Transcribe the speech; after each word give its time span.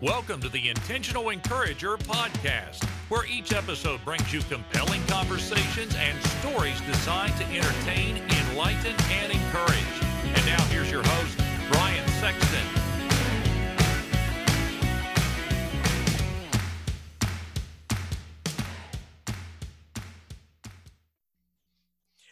Welcome 0.00 0.40
to 0.42 0.48
the 0.48 0.68
Intentional 0.68 1.30
Encourager 1.30 1.96
podcast, 1.96 2.84
where 3.08 3.26
each 3.26 3.52
episode 3.52 3.98
brings 4.04 4.32
you 4.32 4.40
compelling 4.42 5.04
conversations 5.08 5.92
and 5.96 6.16
stories 6.24 6.80
designed 6.82 7.36
to 7.38 7.44
entertain, 7.46 8.16
enlighten, 8.16 8.94
and 9.10 9.32
encourage. 9.32 9.74
And 10.22 10.46
now 10.46 10.62
here's 10.66 10.88
your 10.88 11.02
host, 11.02 11.36
Brian 11.72 12.06
Sexton. 12.20 12.64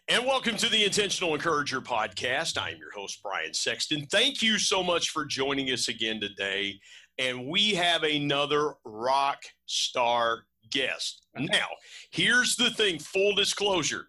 And 0.09 0.25
welcome 0.25 0.57
to 0.59 0.69
the 0.69 0.85
Intentional 0.85 1.35
Encourager 1.35 1.81
podcast. 1.81 2.57
I'm 2.57 2.79
your 2.79 2.93
host, 2.93 3.21
Brian 3.25 3.53
Sexton. 3.53 4.07
Thank 4.07 4.41
you 4.41 4.57
so 4.57 4.85
much 4.85 5.11
for 5.11 5.25
joining 5.25 5.73
us 5.73 5.89
again 5.89 6.21
today 6.21 6.79
and 7.19 7.47
we 7.47 7.75
have 7.75 8.03
another 8.03 8.75
rock 8.85 9.43
star 9.67 10.45
guest. 10.71 11.27
Now, 11.37 11.69
here's 12.11 12.57
the 12.57 12.71
thing 12.71 12.99
full 12.99 13.35
disclosure 13.35 14.09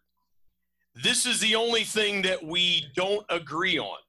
this 1.03 1.27
is 1.27 1.39
the 1.39 1.55
only 1.55 1.83
thing 1.83 2.23
that 2.23 2.43
we 2.43 2.87
don't 2.95 3.25
agree 3.29 3.77
on. 3.77 3.99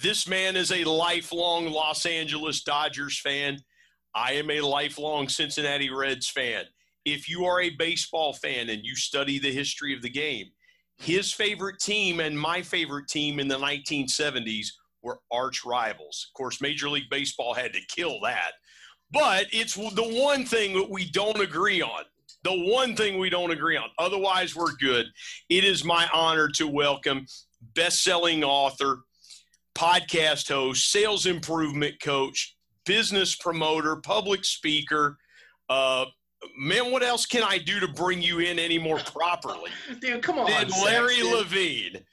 This 0.00 0.26
man 0.26 0.56
is 0.56 0.72
a 0.72 0.84
lifelong 0.84 1.66
Los 1.66 2.06
Angeles 2.06 2.62
Dodgers 2.62 3.20
fan. 3.20 3.58
I 4.14 4.32
am 4.32 4.50
a 4.50 4.62
lifelong 4.62 5.28
Cincinnati 5.28 5.90
Reds 5.90 6.30
fan. 6.30 6.64
If 7.04 7.28
you 7.28 7.44
are 7.44 7.60
a 7.60 7.70
baseball 7.70 8.32
fan 8.32 8.70
and 8.70 8.84
you 8.84 8.96
study 8.96 9.38
the 9.38 9.52
history 9.52 9.94
of 9.94 10.00
the 10.00 10.08
game, 10.08 10.46
his 10.96 11.32
favorite 11.32 11.78
team 11.78 12.20
and 12.20 12.38
my 12.38 12.62
favorite 12.62 13.08
team 13.08 13.38
in 13.38 13.48
the 13.48 13.58
1970s 13.58 14.68
were 15.02 15.18
arch 15.32 15.64
rivals. 15.64 16.28
Of 16.30 16.36
course, 16.36 16.60
Major 16.60 16.88
League 16.88 17.10
Baseball 17.10 17.54
had 17.54 17.72
to 17.72 17.80
kill 17.88 18.20
that. 18.22 18.52
But 19.10 19.46
it's 19.52 19.74
the 19.74 20.22
one 20.24 20.44
thing 20.44 20.74
that 20.74 20.90
we 20.90 21.10
don't 21.10 21.40
agree 21.40 21.80
on. 21.80 22.04
The 22.44 22.52
one 22.52 22.94
thing 22.94 23.18
we 23.18 23.30
don't 23.30 23.50
agree 23.50 23.76
on. 23.76 23.88
Otherwise, 23.98 24.54
we're 24.54 24.74
good. 24.76 25.06
It 25.48 25.64
is 25.64 25.84
my 25.84 26.08
honor 26.12 26.48
to 26.56 26.68
welcome 26.68 27.26
best 27.74 28.04
selling 28.04 28.44
author, 28.44 29.00
podcast 29.74 30.48
host, 30.48 30.90
sales 30.90 31.26
improvement 31.26 32.00
coach, 32.02 32.56
business 32.86 33.34
promoter, 33.34 33.96
public 33.96 34.44
speaker. 34.44 35.16
Uh, 35.68 36.04
man, 36.58 36.92
what 36.92 37.02
else 37.02 37.26
can 37.26 37.42
I 37.42 37.58
do 37.58 37.80
to 37.80 37.88
bring 37.88 38.22
you 38.22 38.40
in 38.40 38.58
any 38.58 38.78
more 38.78 38.98
properly? 38.98 39.70
Dude, 40.00 40.22
come 40.22 40.38
on. 40.38 40.50
Than 40.50 40.68
Larry 40.84 41.22
Levine, 41.22 42.04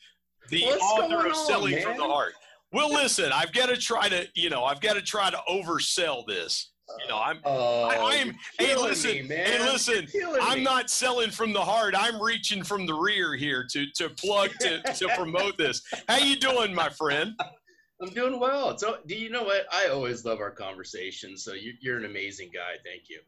the 0.49 0.63
What's 0.63 0.81
author 0.81 1.27
of 1.27 1.33
on, 1.33 1.45
Selling 1.45 1.75
man? 1.75 1.83
from 1.83 1.97
the 1.97 2.03
Heart. 2.03 2.33
Well, 2.71 2.91
listen, 2.91 3.31
I've 3.31 3.53
got 3.53 3.69
to 3.69 3.77
try 3.77 4.09
to, 4.09 4.27
you 4.35 4.49
know, 4.49 4.63
I've 4.63 4.81
got 4.81 4.93
to 4.93 5.01
try 5.01 5.29
to 5.29 5.39
oversell 5.49 6.25
this. 6.27 6.71
You 7.01 7.07
know, 7.07 7.17
I'm, 7.19 7.39
Oh, 7.45 7.85
I, 7.85 8.19
I'm. 8.19 8.35
Hey, 8.59 8.75
listen, 8.75 9.11
me, 9.11 9.21
man. 9.23 9.45
hey, 9.47 9.59
listen. 9.71 10.07
I'm 10.41 10.59
me. 10.59 10.63
not 10.63 10.89
selling 10.89 11.31
from 11.31 11.51
the 11.51 11.61
heart. 11.61 11.95
I'm 11.97 12.21
reaching 12.21 12.63
from 12.63 12.85
the 12.85 12.93
rear 12.93 13.33
here 13.35 13.65
to 13.71 13.87
to 13.95 14.09
plug 14.09 14.51
to 14.59 14.81
to 14.83 15.07
promote 15.17 15.57
this. 15.57 15.81
How 16.07 16.17
you 16.17 16.35
doing, 16.35 16.75
my 16.75 16.89
friend? 16.89 17.33
I'm 18.01 18.09
doing 18.09 18.39
well. 18.39 18.77
So, 18.77 18.97
do 19.07 19.15
you 19.15 19.29
know 19.29 19.43
what? 19.43 19.65
I 19.73 19.87
always 19.87 20.25
love 20.25 20.41
our 20.41 20.51
conversations. 20.51 21.43
So, 21.43 21.53
you, 21.53 21.73
you're 21.81 21.97
an 21.97 22.05
amazing 22.05 22.51
guy. 22.53 22.75
Thank 22.85 23.09
you. 23.09 23.21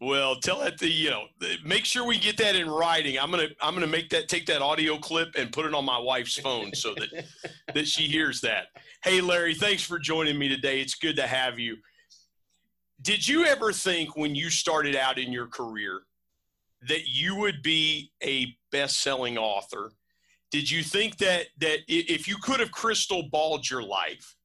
Well, 0.00 0.36
tell 0.36 0.60
that 0.60 0.78
the 0.78 0.88
you 0.88 1.10
know, 1.10 1.24
make 1.64 1.84
sure 1.84 2.04
we 2.04 2.18
get 2.18 2.36
that 2.38 2.54
in 2.54 2.70
writing. 2.70 3.18
I'm 3.18 3.30
gonna 3.30 3.48
I'm 3.60 3.74
gonna 3.74 3.88
make 3.88 4.10
that 4.10 4.28
take 4.28 4.46
that 4.46 4.62
audio 4.62 4.96
clip 4.96 5.30
and 5.36 5.52
put 5.52 5.66
it 5.66 5.74
on 5.74 5.84
my 5.84 5.98
wife's 5.98 6.38
phone 6.38 6.72
so 6.72 6.94
that 6.94 7.24
that 7.74 7.88
she 7.88 8.04
hears 8.04 8.40
that. 8.42 8.66
Hey, 9.02 9.20
Larry, 9.20 9.54
thanks 9.54 9.82
for 9.82 9.98
joining 9.98 10.38
me 10.38 10.48
today. 10.48 10.80
It's 10.80 10.94
good 10.94 11.16
to 11.16 11.26
have 11.26 11.58
you. 11.58 11.76
Did 13.02 13.26
you 13.26 13.44
ever 13.44 13.72
think 13.72 14.16
when 14.16 14.34
you 14.34 14.50
started 14.50 14.94
out 14.94 15.18
in 15.18 15.32
your 15.32 15.46
career 15.46 16.02
that 16.88 17.08
you 17.08 17.34
would 17.36 17.62
be 17.62 18.12
a 18.22 18.56
best-selling 18.70 19.36
author? 19.36 19.92
Did 20.50 20.70
you 20.70 20.82
think 20.82 21.18
that 21.18 21.46
that 21.58 21.80
if 21.88 22.28
you 22.28 22.36
could 22.36 22.60
have 22.60 22.70
crystal 22.70 23.24
balled 23.30 23.68
your 23.68 23.82
life, 23.82 24.36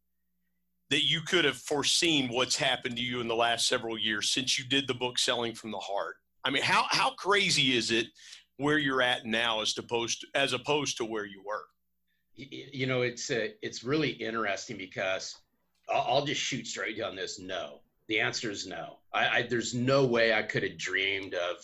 that 0.93 1.05
you 1.05 1.21
could 1.21 1.43
have 1.43 1.57
foreseen 1.57 2.29
what's 2.29 2.55
happened 2.55 2.95
to 2.95 3.01
you 3.01 3.19
in 3.19 3.27
the 3.27 3.35
last 3.35 3.67
several 3.67 3.97
years 3.97 4.29
since 4.29 4.59
you 4.59 4.65
did 4.65 4.87
the 4.87 4.93
book 4.93 5.17
Selling 5.17 5.55
from 5.55 5.71
the 5.71 5.79
Heart? 5.79 6.17
I 6.45 6.51
mean, 6.51 6.61
how 6.61 6.85
how 6.87 7.15
crazy 7.15 7.75
is 7.75 7.89
it 7.89 8.05
where 8.57 8.77
you're 8.77 9.01
at 9.01 9.25
now 9.25 9.61
as 9.61 9.75
opposed 9.75 10.21
to, 10.21 10.27
as 10.35 10.53
opposed 10.53 10.97
to 10.97 11.05
where 11.05 11.25
you 11.25 11.41
were? 11.43 11.63
You 12.35 12.85
know, 12.85 13.01
it's 13.01 13.31
uh, 13.31 13.47
it's 13.63 13.83
really 13.83 14.11
interesting 14.11 14.77
because 14.77 15.35
I'll, 15.91 16.05
I'll 16.07 16.25
just 16.25 16.41
shoot 16.41 16.67
straight 16.67 17.01
on 17.01 17.15
this. 17.15 17.39
No, 17.39 17.79
the 18.07 18.19
answer 18.19 18.51
is 18.51 18.67
no. 18.67 18.99
I, 19.11 19.27
I 19.27 19.41
there's 19.49 19.73
no 19.73 20.05
way 20.05 20.31
I 20.31 20.43
could 20.43 20.61
have 20.61 20.77
dreamed 20.77 21.33
of, 21.33 21.55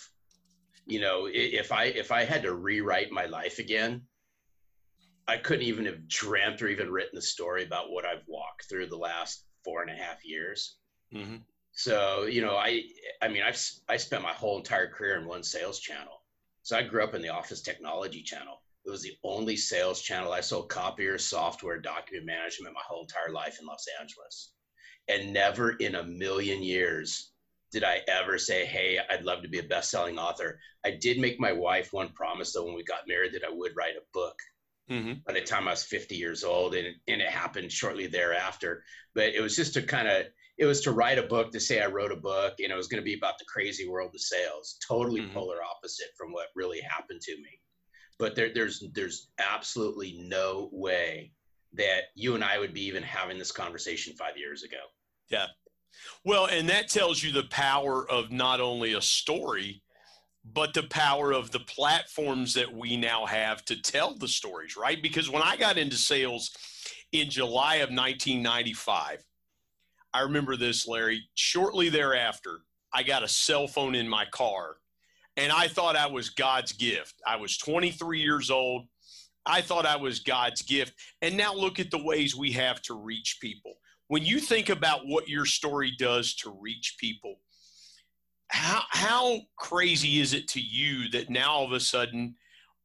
you 0.87 0.99
know, 0.99 1.29
if 1.31 1.71
I 1.71 1.83
if 1.83 2.11
I 2.11 2.25
had 2.25 2.41
to 2.41 2.55
rewrite 2.55 3.11
my 3.11 3.27
life 3.27 3.59
again, 3.59 4.01
I 5.29 5.37
couldn't 5.37 5.65
even 5.65 5.85
have 5.85 6.07
dreamt 6.07 6.61
or 6.61 6.67
even 6.67 6.91
written 6.91 7.15
the 7.15 7.21
story 7.21 7.63
about 7.63 7.91
what 7.91 8.03
I've 8.03 8.23
walked 8.27 8.67
through 8.67 8.87
the 8.87 8.97
last 8.97 9.45
four 9.63 9.83
and 9.83 9.91
a 9.91 9.93
half 9.93 10.25
years. 10.25 10.77
Mm-hmm. 11.13 11.37
So 11.71 12.23
you 12.23 12.41
know, 12.41 12.55
I 12.55 12.83
I 13.21 13.27
mean, 13.27 13.43
I've 13.43 13.61
I 13.87 13.97
spent 13.97 14.23
my 14.23 14.33
whole 14.33 14.57
entire 14.57 14.87
career 14.87 15.17
in 15.19 15.27
one 15.27 15.43
sales 15.43 15.79
channel. 15.79 16.23
So 16.63 16.77
I 16.77 16.81
grew 16.81 17.03
up 17.03 17.13
in 17.13 17.21
the 17.21 17.29
office 17.29 17.61
technology 17.61 18.23
channel. 18.23 18.63
It 18.85 18.89
was 18.89 19.03
the 19.03 19.17
only 19.23 19.55
sales 19.55 20.01
channel. 20.01 20.31
I 20.31 20.41
sold 20.41 20.69
copiers, 20.69 21.25
software, 21.25 21.79
document 21.79 22.25
management 22.25 22.73
my 22.73 22.81
whole 22.87 23.01
entire 23.03 23.31
life 23.31 23.59
in 23.59 23.67
Los 23.67 23.85
Angeles. 23.99 24.53
And 25.09 25.31
never 25.31 25.73
in 25.73 25.95
a 25.95 26.03
million 26.03 26.63
years 26.63 27.33
did 27.71 27.83
I 27.83 28.01
ever 28.07 28.39
say, 28.39 28.65
Hey, 28.65 28.99
I'd 29.09 29.25
love 29.25 29.43
to 29.43 29.49
be 29.49 29.59
a 29.59 29.63
best 29.63 29.91
selling 29.91 30.17
author. 30.17 30.59
I 30.83 30.91
did 30.91 31.19
make 31.19 31.39
my 31.39 31.51
wife 31.51 31.93
one 31.93 32.09
promise, 32.13 32.53
though, 32.53 32.65
when 32.65 32.75
we 32.75 32.83
got 32.83 33.07
married, 33.07 33.33
that 33.33 33.43
I 33.43 33.51
would 33.51 33.75
write 33.75 33.95
a 33.95 34.09
book 34.11 34.35
Mm-hmm. 34.89 35.13
by 35.25 35.33
the 35.33 35.41
time 35.41 35.67
I 35.67 35.71
was 35.71 35.83
50 35.83 36.15
years 36.15 36.43
old, 36.43 36.73
and, 36.75 36.87
and 37.07 37.21
it 37.21 37.29
happened 37.29 37.71
shortly 37.71 38.07
thereafter. 38.07 38.83
But 39.13 39.35
it 39.35 39.41
was 39.41 39.55
just 39.55 39.73
to 39.75 39.83
kind 39.83 40.07
of, 40.07 40.25
it 40.57 40.65
was 40.65 40.81
to 40.81 40.91
write 40.91 41.17
a 41.19 41.23
book 41.23 41.51
to 41.51 41.59
say 41.59 41.81
I 41.81 41.85
wrote 41.87 42.11
a 42.11 42.15
book, 42.17 42.55
and 42.59 42.71
it 42.71 42.75
was 42.75 42.87
going 42.87 43.01
to 43.01 43.05
be 43.05 43.15
about 43.15 43.37
the 43.37 43.45
crazy 43.45 43.87
world 43.87 44.11
of 44.15 44.21
sales, 44.21 44.77
totally 44.85 45.21
Mhm. 45.21 45.33
polar 45.33 45.57
opposite 45.63 46.09
from 46.17 46.31
what 46.31 46.47
really 46.55 46.81
happened 46.81 47.21
to 47.21 47.37
me. 47.37 47.61
But 48.17 48.35
there, 48.35 48.51
there's 48.53 48.83
there's 48.93 49.29
absolutely 49.37 50.17
no 50.27 50.69
way 50.73 51.31
that 51.73 52.05
you 52.15 52.35
and 52.35 52.43
I 52.43 52.57
would 52.57 52.73
be 52.73 52.83
even 52.85 53.03
having 53.03 53.37
this 53.37 53.51
conversation 53.51 54.13
five 54.15 54.37
years 54.37 54.63
ago. 54.63 54.81
Yeah. 55.29 55.47
Well, 56.25 56.47
and 56.47 56.67
that 56.69 56.89
tells 56.89 57.23
you 57.23 57.31
the 57.31 57.43
power 57.49 58.09
of 58.09 58.31
not 58.31 58.59
only 58.59 58.93
a 58.93 59.01
story, 59.01 59.81
but 60.53 60.73
the 60.73 60.83
power 60.83 61.31
of 61.31 61.51
the 61.51 61.59
platforms 61.59 62.53
that 62.53 62.71
we 62.71 62.97
now 62.97 63.25
have 63.25 63.63
to 63.65 63.81
tell 63.81 64.15
the 64.15 64.27
stories, 64.27 64.75
right? 64.77 65.01
Because 65.01 65.29
when 65.29 65.43
I 65.43 65.57
got 65.57 65.77
into 65.77 65.95
sales 65.95 66.51
in 67.11 67.29
July 67.29 67.75
of 67.75 67.89
1995, 67.89 69.23
I 70.13 70.21
remember 70.21 70.55
this, 70.55 70.87
Larry. 70.87 71.23
Shortly 71.35 71.89
thereafter, 71.89 72.59
I 72.93 73.03
got 73.03 73.23
a 73.23 73.27
cell 73.27 73.67
phone 73.67 73.95
in 73.95 74.07
my 74.07 74.25
car, 74.25 74.77
and 75.37 75.51
I 75.51 75.67
thought 75.67 75.95
I 75.95 76.07
was 76.07 76.29
God's 76.29 76.71
gift. 76.71 77.15
I 77.27 77.35
was 77.35 77.57
23 77.57 78.19
years 78.19 78.49
old. 78.49 78.87
I 79.45 79.61
thought 79.61 79.85
I 79.85 79.95
was 79.95 80.19
God's 80.19 80.61
gift. 80.61 80.93
And 81.21 81.37
now 81.37 81.53
look 81.53 81.79
at 81.79 81.91
the 81.91 82.03
ways 82.03 82.35
we 82.35 82.51
have 82.53 82.81
to 82.83 82.93
reach 82.93 83.37
people 83.41 83.75
when 84.09 84.25
you 84.25 84.39
think 84.39 84.69
about 84.69 85.05
what 85.05 85.29
your 85.29 85.45
story 85.45 85.93
does 85.97 86.33
to 86.33 86.57
reach 86.59 86.97
people, 86.99 87.35
how 88.49 88.81
how 88.89 89.39
crazy 89.55 90.19
is 90.19 90.33
it 90.33 90.47
to 90.49 90.59
you 90.59 91.09
that 91.09 91.29
now 91.29 91.51
all 91.51 91.65
of 91.65 91.71
a 91.71 91.79
sudden 91.79 92.35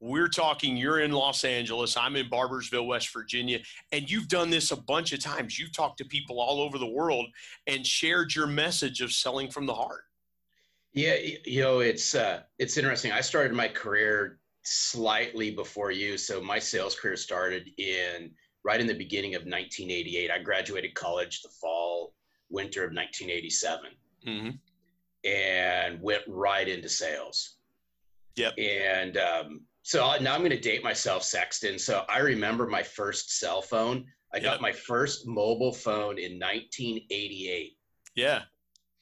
we're 0.00 0.28
talking 0.28 0.76
you're 0.76 1.00
in 1.00 1.12
Los 1.12 1.44
Angeles, 1.44 1.96
I'm 1.96 2.16
in 2.16 2.28
Barboursville, 2.28 2.86
West 2.86 3.10
Virginia, 3.12 3.60
and 3.90 4.10
you've 4.10 4.28
done 4.28 4.50
this 4.50 4.70
a 4.70 4.76
bunch 4.76 5.14
of 5.14 5.20
times. 5.20 5.58
You've 5.58 5.74
talked 5.74 5.96
to 5.98 6.04
people 6.04 6.40
all 6.40 6.60
over 6.60 6.76
the 6.76 6.86
world 6.86 7.26
and 7.66 7.86
shared 7.86 8.34
your 8.34 8.46
message 8.46 9.00
of 9.00 9.12
selling 9.12 9.50
from 9.50 9.64
the 9.64 9.72
heart. 9.72 10.02
Yeah, 10.92 11.16
you 11.44 11.62
know, 11.62 11.80
it's 11.80 12.14
uh, 12.14 12.42
it's 12.58 12.76
interesting. 12.76 13.12
I 13.12 13.22
started 13.22 13.54
my 13.54 13.66
career 13.66 14.38
slightly 14.62 15.50
before 15.50 15.90
you, 15.90 16.18
so 16.18 16.40
my 16.40 16.58
sales 16.58 16.94
career 16.94 17.16
started 17.16 17.70
in 17.78 18.30
right 18.62 18.80
in 18.80 18.86
the 18.86 18.94
beginning 18.94 19.34
of 19.34 19.40
1988. 19.42 20.30
I 20.30 20.38
graduated 20.38 20.94
college 20.94 21.42
the 21.42 21.48
fall 21.48 22.14
winter 22.50 22.84
of 22.84 22.92
1987 22.92 23.90
Mm-hmm. 24.26 24.50
And 25.24 26.00
went 26.00 26.22
right 26.28 26.68
into 26.68 26.88
sales. 26.88 27.56
Yep. 28.36 28.54
And 28.58 29.16
um, 29.16 29.60
so 29.82 30.04
I- 30.06 30.18
now 30.18 30.34
I'm 30.34 30.40
going 30.40 30.50
to 30.50 30.60
date 30.60 30.82
myself, 30.84 31.22
Sexton. 31.22 31.78
So 31.78 32.04
I 32.08 32.18
remember 32.18 32.66
my 32.66 32.82
first 32.82 33.38
cell 33.38 33.62
phone. 33.62 34.06
I 34.32 34.38
Yep. 34.38 34.44
got 34.44 34.60
my 34.60 34.72
first 34.72 35.26
mobile 35.26 35.72
phone 35.72 36.18
in 36.18 36.38
1988. 36.40 37.76
Yeah, 38.16 38.42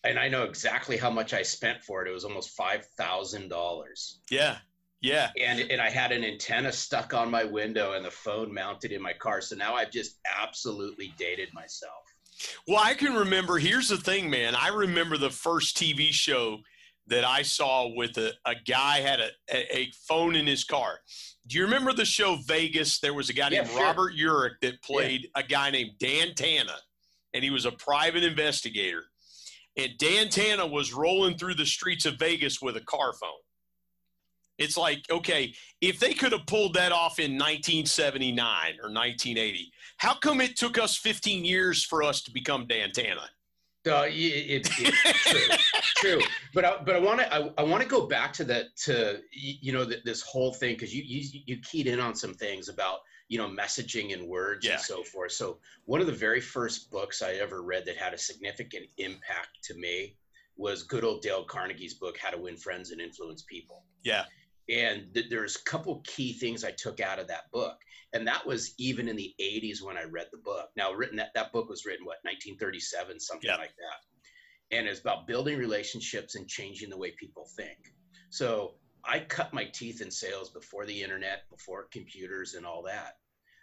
And 0.05 0.19
I 0.19 0.29
know 0.29 0.45
exactly 0.45 0.97
how 0.99 1.11
much 1.11 1.33
I 1.33 1.43
spent 1.43 1.83
for 1.83 2.05
it. 2.05 2.09
It 2.09 2.13
was 2.13 2.25
almost 2.25 2.57
$5,000. 2.57 4.19
yeah, 4.31 4.59
yeah. 5.01 5.31
and 5.41 5.61
and 5.61 5.81
I 5.81 5.91
had 5.91 6.13
an 6.13 6.25
antenna 6.25 6.71
stuck 6.73 7.13
on 7.15 7.31
my 7.31 7.45
window 7.45 7.93
and 7.95 8.05
the 8.05 8.11
phone 8.11 8.53
mounted 8.53 8.93
in 8.93 9.03
my 9.03 9.13
car. 9.13 9.41
So 9.41 9.57
now 9.57 9.75
I've 9.75 9.91
just 9.91 10.19
absolutely 10.41 11.13
dated 11.19 11.53
myself. 11.55 12.05
Well, 12.67 12.81
I 12.83 12.95
can 12.95 13.15
remember. 13.15 13.59
Here's 13.59 13.89
the 13.89 13.97
thing, 13.97 14.31
man. 14.31 14.55
I 14.55 14.69
remember 14.69 15.17
the 15.17 15.31
first 15.31 15.77
TV 15.77 16.11
show 16.11 16.59
that 17.09 17.25
I 17.25 17.43
saw 17.43 17.89
with 17.95 18.17
a, 18.17 18.33
a 18.47 18.55
guy 18.55 19.01
had 19.01 19.21
a, 19.21 19.31
a, 19.53 19.91
phone 20.09 20.37
in 20.37 20.47
his 20.47 20.65
car. 20.65 20.99
Do 21.47 21.59
you 21.59 21.65
remember 21.65 21.93
the 21.93 22.05
show 22.05 22.37
Vegas? 22.47 23.01
There 23.01 23.15
was 23.15 23.29
a 23.29 23.33
guy 23.33 23.49
Yeah, 23.51 23.63
named 23.63 23.71
sure. 23.71 23.83
Robert 23.83 24.15
Urich 24.15 24.61
that 24.63 24.83
played 24.83 25.29
a 25.35 25.43
guy 25.43 25.71
named 25.71 25.93
Dan 25.99 26.35
Tana, 26.35 26.77
and 27.35 27.43
he 27.43 27.51
was 27.51 27.65
a 27.65 27.73
private 27.73 28.23
investigator. 28.23 29.05
And 29.77 29.91
Dan 29.99 30.29
Tana 30.29 30.67
was 30.67 30.93
rolling 30.93 31.39
through 31.39 31.55
the 31.55 31.67
streets 31.67 32.07
of 32.07 32.19
Vegas 32.19 32.63
with 32.63 32.77
a 32.77 32.83
car 32.83 33.13
phone. 33.15 33.31
It's 34.59 34.77
like, 34.77 35.05
okay, 35.11 35.55
if 35.81 35.99
they 35.99 36.15
could 36.15 36.33
have 36.33 36.47
pulled 36.47 36.75
that 36.75 36.93
off 36.93 37.19
in 37.19 37.33
1979 37.33 38.39
or 38.83 38.93
1980, 38.93 39.73
how 39.99 40.15
come 40.15 40.41
it 40.41 40.57
took 40.57 40.79
us 40.79 40.97
15 40.97 41.45
years 41.45 41.85
for 41.85 42.03
us 42.03 42.23
to 42.23 42.31
become 42.33 42.67
Dan 42.67 42.91
Tana? 42.93 43.29
Uh, 43.85 44.05
it, 44.07 44.13
it, 44.13 44.69
it's 44.79 45.25
true, 45.25 45.57
true. 46.19 46.21
But 46.55 46.65
I, 46.65 46.77
but 46.85 46.95
I 46.95 47.01
want 47.01 47.19
to 47.21 47.35
I, 47.35 47.51
I 47.59 47.63
want 47.65 47.83
to 47.83 47.89
go 47.89 48.07
back 48.07 48.33
to 48.35 48.45
that 48.45 48.77
to 48.85 49.21
you 49.33 49.73
know 49.73 49.85
th- 49.85 50.05
this 50.05 50.23
whole 50.23 50.53
thing 50.53 50.75
because 50.75 50.95
you, 50.95 51.03
you 51.05 51.41
you 51.47 51.57
keyed 51.63 51.89
in 51.89 51.99
on 51.99 52.15
some 52.15 52.33
things 52.35 52.69
about 52.69 52.99
you 53.29 53.39
know 53.39 53.49
messaging 53.49 54.13
and 54.15 54.29
words 54.29 54.65
Yeah. 54.65 54.75
and 54.75 54.81
so 54.81 55.03
forth. 55.03 55.33
So 55.33 55.59
one 55.87 56.01
of 56.01 56.07
the 56.07 56.13
very 56.13 56.41
first 56.41 56.93
books 56.93 57.23
I 57.23 57.33
ever 57.33 57.63
read 57.63 57.85
that 57.87 57.97
had 57.97 58.15
a 58.15 58.19
significant 58.19 58.87
impact 58.99 59.49
to 59.65 59.75
me 59.75 60.15
was 60.57 60.85
good 60.85 61.03
old 61.03 61.23
Dale 61.23 61.45
Carnegie's 61.45 61.95
book 61.95 62.17
How 62.19 62.31
to 62.31 62.39
Win 62.39 62.57
Friends 62.57 62.93
and 62.93 63.01
Influence 63.01 63.43
People. 63.43 63.83
Yeah. 64.05 64.25
And 64.69 65.13
th- 65.15 65.27
there's 65.31 65.57
a 65.57 65.63
couple 65.71 66.01
key 66.07 66.33
things 66.33 66.65
I 66.65 66.73
took 66.73 67.01
out 67.01 67.19
of 67.19 67.29
that 67.29 67.45
book, 67.53 67.77
and 68.13 68.27
that 68.29 68.47
was 68.47 68.73
even 68.79 69.09
in 69.09 69.17
the 69.17 69.35
80s 69.41 69.83
when 69.83 69.97
I 69.99 70.05
read 70.05 70.29
the 70.33 70.39
book. 70.39 70.69
Now, 70.77 70.93
written 70.93 71.17
that 71.17 71.31
that 71.35 71.53
book 71.53 71.69
was 71.69 71.85
written 71.85 72.07
what 72.07 72.19
1937, 72.25 73.21
something 73.21 73.49
Yeah. 73.49 73.57
like 73.57 73.75
that, 73.79 73.99
and 74.77 74.89
it's 74.89 75.01
about 75.01 75.27
building 75.27 75.59
relationships 75.59 76.35
and 76.37 76.49
changing 76.49 76.91
the 76.91 76.99
way 76.99 77.13
people 77.19 77.47
think. 77.57 77.79
So 78.31 78.77
I 79.05 79.21
cut 79.21 79.53
my 79.53 79.67
teeth 79.67 80.01
in 80.03 80.11
sales 80.11 80.51
before 80.51 80.87
the 80.87 81.03
internet, 81.03 81.41
before 81.51 81.87
computers, 81.93 82.55
and 82.55 82.67
all 82.67 82.83
that. 82.85 83.15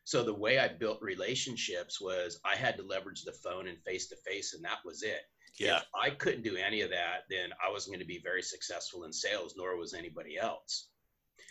So 0.06 0.24
the 0.24 0.34
way 0.36 0.60
I 0.60 0.68
built 0.70 1.00
relationships 1.02 2.02
was 2.02 2.40
I 2.46 2.56
had 2.56 2.78
to 2.78 2.84
leverage 2.84 3.24
the 3.24 3.34
phone 3.34 3.68
and 3.68 3.80
face 3.86 4.08
to 4.08 4.18
face, 4.26 4.54
and 4.54 4.64
that 4.66 4.80
was 4.86 5.04
it. 5.04 5.22
Yeah. 5.60 5.78
If 5.78 5.84
I 5.94 6.10
couldn't 6.12 6.44
do 6.44 6.56
any 6.56 6.82
of 6.82 6.90
that, 6.92 7.24
then 7.30 7.50
I 7.66 7.72
wasn't 7.72 7.96
going 7.96 8.02
to 8.02 8.08
be 8.08 8.22
very 8.24 8.42
successful 8.42 9.04
in 9.04 9.14
sales, 9.14 9.56
nor 9.58 9.76
was 9.78 9.94
anybody 9.94 10.38
else. 10.38 10.90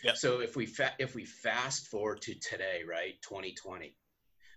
Yep. 0.03 0.17
So 0.17 0.39
if 0.39 0.55
we 0.55 0.65
fa- 0.65 0.95
if 0.99 1.15
we 1.15 1.25
fast 1.25 1.87
forward 1.87 2.21
to 2.21 2.35
today, 2.35 2.83
right, 2.87 3.15
2020, 3.21 3.95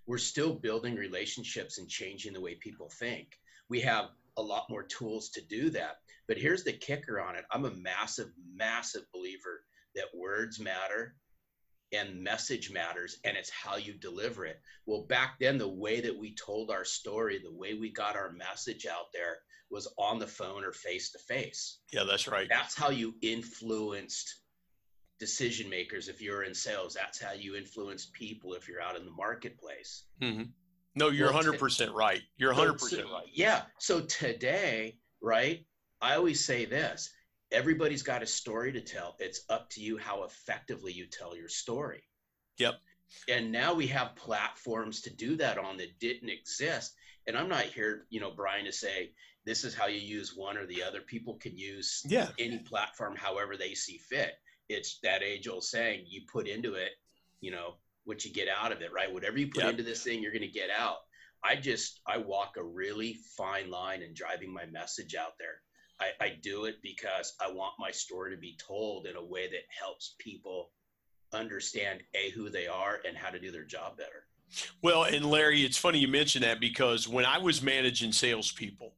we're 0.07 0.19
still 0.19 0.55
building 0.55 0.95
relationships 0.95 1.79
and 1.79 1.89
changing 1.89 2.33
the 2.33 2.41
way 2.41 2.55
people 2.57 2.91
think. 2.99 3.29
We 3.69 3.81
have 3.81 4.11
a 4.37 4.43
lot 4.43 4.65
more 4.69 4.83
tools 4.85 5.31
to 5.31 5.43
do 5.43 5.71
that. 5.71 5.97
But 6.29 6.39
here's 6.39 6.65
the 6.65 6.73
kicker 6.73 7.21
on 7.21 7.37
it. 7.37 7.45
I'm 7.51 7.65
a 7.65 7.71
massive, 7.71 8.31
massive 8.55 9.03
believer 9.13 9.65
that 9.95 10.07
words 10.15 10.59
matter 10.59 11.15
and 11.93 12.23
message 12.23 12.71
matters 12.71 13.19
and 13.25 13.37
it's 13.37 13.51
how 13.51 13.77
you 13.77 13.93
deliver 13.95 14.45
it. 14.47 14.61
Well, 14.87 15.03
back 15.03 15.37
then, 15.41 15.59
the 15.59 15.69
way 15.69 16.01
that 16.01 16.17
we 16.17 16.35
told 16.35 16.71
our 16.71 16.85
story, 16.85 17.39
the 17.43 17.53
way 17.53 17.75
we 17.75 17.91
got 17.91 18.17
our 18.17 18.33
message 18.33 18.87
out 18.87 19.13
there 19.13 19.37
was 19.71 19.93
on 19.99 20.19
the 20.19 20.27
phone 20.27 20.65
or 20.65 20.73
face 20.73 21.11
to 21.13 21.19
face. 21.19 21.79
Yeah, 21.93 22.05
that's 22.05 22.29
right. 22.29 22.49
That's 22.51 22.75
how 22.77 22.91
you 22.91 23.15
influenced 23.23 24.37
decision 25.19 25.69
makers 25.71 26.09
if 26.09 26.21
you're 26.21 26.43
in 26.43 26.55
sales. 26.55 26.95
That's 26.95 27.21
how 27.23 27.33
you 27.33 27.55
influence 27.57 28.07
people 28.13 28.55
if 28.55 28.69
you're 28.69 28.81
out 28.83 28.97
in 28.97 29.05
the 29.05 29.13
marketplace. 29.13 30.05
mm-hmm. 30.21 30.43
No, 30.95 31.09
you're 31.09 31.33
Well, 31.33 31.43
100% 31.43 31.95
right. 31.95 32.21
You're 32.37 32.53
100% 32.53 32.79
So- 32.79 33.03
right. 33.11 33.27
Yeah. 33.33 33.63
So 33.79 34.03
today, 34.03 34.99
right? 35.23 35.65
I 36.03 36.17
always 36.17 36.45
say 36.45 36.67
this 36.67 37.09
everybody's 37.53 38.03
got 38.03 38.23
a 38.23 38.27
story 38.27 38.73
to 38.73 38.81
tell. 38.81 39.17
It's 39.19 39.43
up 39.49 39.69
to 39.71 39.81
you 39.81 39.99
how 39.99 40.25
effectively 40.25 40.93
you 40.93 41.07
tell 41.07 41.37
your 41.37 41.49
story. 41.49 42.03
Yep. 42.59 42.75
And 43.29 43.53
now 43.53 43.75
we 43.75 43.87
have 43.89 44.17
platforms 44.17 45.03
to 45.03 45.11
do 45.11 45.37
that 45.37 45.59
on 45.59 45.77
that 45.77 45.99
didn't 46.01 46.31
exist. 46.31 46.95
And 47.27 47.37
I'm 47.37 47.49
not 47.49 47.65
here, 47.65 48.07
you 48.11 48.21
know, 48.21 48.33
Brian, 48.35 48.65
to 48.65 48.73
say 48.73 49.13
this 49.45 49.65
is 49.65 49.75
how 49.75 49.87
you 49.87 50.01
use 50.01 50.35
one 50.35 50.57
or 50.57 50.67
the 50.67 50.83
other. 50.83 51.03
People 51.03 51.37
can 51.37 51.57
use 51.57 52.03
Yeah. 52.09 52.31
any 52.39 52.59
platform 52.59 53.15
however 53.17 53.57
they 53.57 53.75
see 53.75 53.99
fit. 53.99 54.35
It's 54.69 54.99
that 55.03 55.23
age 55.23 55.47
old 55.47 55.65
saying 55.65 56.07
you 56.09 56.23
put 56.33 56.49
into 56.49 56.75
it, 56.75 56.93
you 57.41 57.51
know, 57.51 57.77
what 58.05 58.25
you 58.25 58.33
get 58.33 58.49
out 58.49 58.73
of 58.73 58.81
it, 58.83 58.93
right? 58.93 59.13
Whatever 59.13 59.39
you 59.39 59.49
put 59.49 59.63
Yep. 59.65 59.71
into 59.73 59.83
this 59.83 60.03
thing, 60.03 60.23
you're 60.23 60.33
going 60.33 60.43
to 60.43 60.49
get 60.49 60.71
out. 60.71 60.99
I 61.45 61.57
just, 61.57 62.01
I 62.07 62.19
walk 62.19 62.57
a 62.57 62.63
really 62.65 63.15
fine 63.37 63.69
line 63.69 64.03
in 64.03 64.15
driving 64.15 64.53
my 64.53 64.65
message 64.67 65.15
out 65.15 65.37
there. 65.39 65.61
I, 66.03 66.25
I 66.25 66.39
do 66.43 66.65
it 66.65 66.77
because 66.83 67.35
I 67.41 67.51
want 67.51 67.75
my 67.79 67.91
story 67.91 68.35
to 68.35 68.41
be 68.41 68.57
told 68.59 69.07
in 69.07 69.17
a 69.17 69.25
way 69.25 69.49
that 69.49 69.63
helps 69.69 70.15
people 70.19 70.71
understand 71.33 72.03
A, 72.15 72.31
who 72.31 72.51
they 72.51 72.67
are 72.67 73.01
and 73.07 73.17
how 73.17 73.31
to 73.31 73.39
do 73.39 73.51
their 73.51 73.65
job 73.65 73.97
better. 73.97 74.27
Well, 74.83 75.05
and 75.05 75.25
Larry, 75.25 75.63
it's 75.65 75.79
funny 75.79 75.99
you 75.99 76.09
mention 76.09 76.43
that 76.43 76.61
because 76.61 77.09
when 77.09 77.25
I 77.25 77.39
was 77.39 77.63
managing 77.63 78.13
salespeople, 78.13 78.95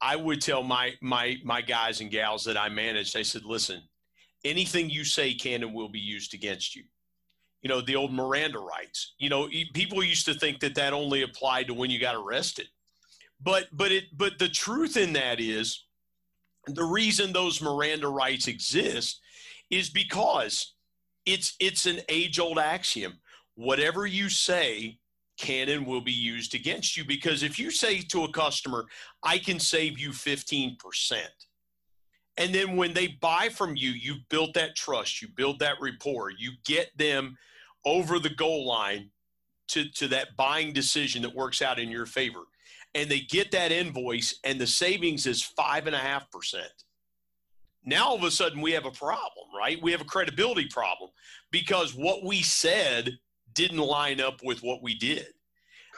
I 0.00 0.16
would 0.16 0.40
tell 0.40 0.62
my 0.62 0.94
my 1.00 1.36
my 1.44 1.60
guys 1.60 2.00
and 2.00 2.10
gals 2.10 2.44
that 2.44 2.56
I 2.56 2.68
managed, 2.70 3.16
I 3.16 3.22
said, 3.22 3.44
listen, 3.44 3.82
anything 4.44 4.88
you 4.88 5.04
say 5.04 5.34
can 5.34 5.62
and 5.62 5.74
will 5.74 5.90
be 5.90 6.00
used 6.00 6.34
against 6.34 6.74
you. 6.74 6.84
You 7.62 7.68
know, 7.68 7.82
the 7.82 7.96
old 7.96 8.12
Miranda 8.12 8.58
rights. 8.58 9.14
You 9.18 9.28
know, 9.28 9.48
people 9.74 10.02
used 10.02 10.24
to 10.24 10.34
think 10.34 10.60
that 10.60 10.74
that 10.76 10.94
only 10.94 11.22
applied 11.22 11.66
to 11.66 11.74
when 11.74 11.90
you 11.90 12.00
got 12.00 12.16
arrested. 12.16 12.66
But 13.42 13.68
but 13.72 13.92
it 13.92 14.04
but 14.16 14.38
the 14.38 14.48
truth 14.48 14.96
in 14.96 15.12
that 15.12 15.38
is 15.38 15.84
the 16.66 16.84
reason 16.84 17.32
those 17.32 17.62
Miranda 17.62 18.08
rights 18.08 18.48
exist 18.48 19.20
is 19.70 19.88
because 19.90 20.74
it's 21.26 21.54
it's 21.60 21.86
an 21.86 22.00
age-old 22.08 22.58
axiom. 22.58 23.14
Whatever 23.54 24.06
you 24.06 24.28
say 24.28 24.98
can 25.38 25.68
and 25.70 25.86
will 25.86 26.00
be 26.02 26.12
used 26.12 26.54
against 26.54 26.96
you 26.96 27.04
because 27.04 27.42
if 27.42 27.58
you 27.58 27.70
say 27.70 28.00
to 28.00 28.24
a 28.24 28.32
customer, 28.32 28.84
I 29.22 29.38
can 29.38 29.58
save 29.58 29.98
you 29.98 30.10
15%. 30.10 30.76
And 32.36 32.54
then 32.54 32.76
when 32.76 32.92
they 32.92 33.18
buy 33.20 33.48
from 33.48 33.74
you, 33.74 33.90
you've 33.90 34.28
built 34.28 34.54
that 34.54 34.76
trust, 34.76 35.20
you 35.20 35.28
build 35.28 35.58
that 35.58 35.76
rapport, 35.80 36.30
you 36.30 36.52
get 36.64 36.88
them 36.96 37.36
over 37.84 38.18
the 38.18 38.30
goal 38.30 38.66
line 38.66 39.10
to, 39.68 39.90
to 39.92 40.08
that 40.08 40.36
buying 40.36 40.72
decision 40.72 41.22
that 41.22 41.34
works 41.34 41.62
out 41.62 41.78
in 41.78 41.90
your 41.90 42.06
favor. 42.06 42.42
And 42.94 43.10
they 43.10 43.20
get 43.20 43.52
that 43.52 43.70
invoice, 43.70 44.40
and 44.44 44.60
the 44.60 44.66
savings 44.66 45.26
is 45.26 45.42
five 45.42 45.86
and 45.86 45.94
a 45.94 46.00
half 46.00 46.30
percent. 46.30 46.72
Now 47.84 48.08
all 48.08 48.16
of 48.16 48.24
a 48.24 48.30
sudden 48.30 48.60
we 48.60 48.72
have 48.72 48.84
a 48.84 48.90
problem, 48.90 49.46
right? 49.56 49.80
We 49.82 49.92
have 49.92 50.00
a 50.00 50.04
credibility 50.04 50.66
problem 50.66 51.10
because 51.50 51.94
what 51.94 52.24
we 52.24 52.42
said 52.42 53.18
didn't 53.54 53.78
line 53.78 54.20
up 54.20 54.42
with 54.42 54.62
what 54.62 54.82
we 54.82 54.94
did. 54.94 55.26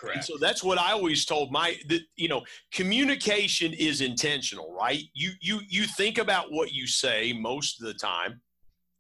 And 0.03 0.11
Correct. 0.11 0.25
so 0.25 0.37
that's 0.37 0.65
what 0.65 0.79
I 0.79 0.93
always 0.93 1.25
told 1.25 1.53
my, 1.53 1.77
that, 1.89 2.03
you 2.17 2.29
know, 2.29 2.43
communication 2.73 3.73
is 3.73 4.01
intentional, 4.01 4.75
right? 4.75 5.03
You 5.15 5.31
you 5.41 5.61
you 5.69 5.85
think 5.85 6.19
about 6.19 6.51
what 6.51 6.73
you 6.73 6.87
say 6.87 7.33
most 7.33 7.81
of 7.81 7.87
the 7.87 7.95
time. 7.95 8.41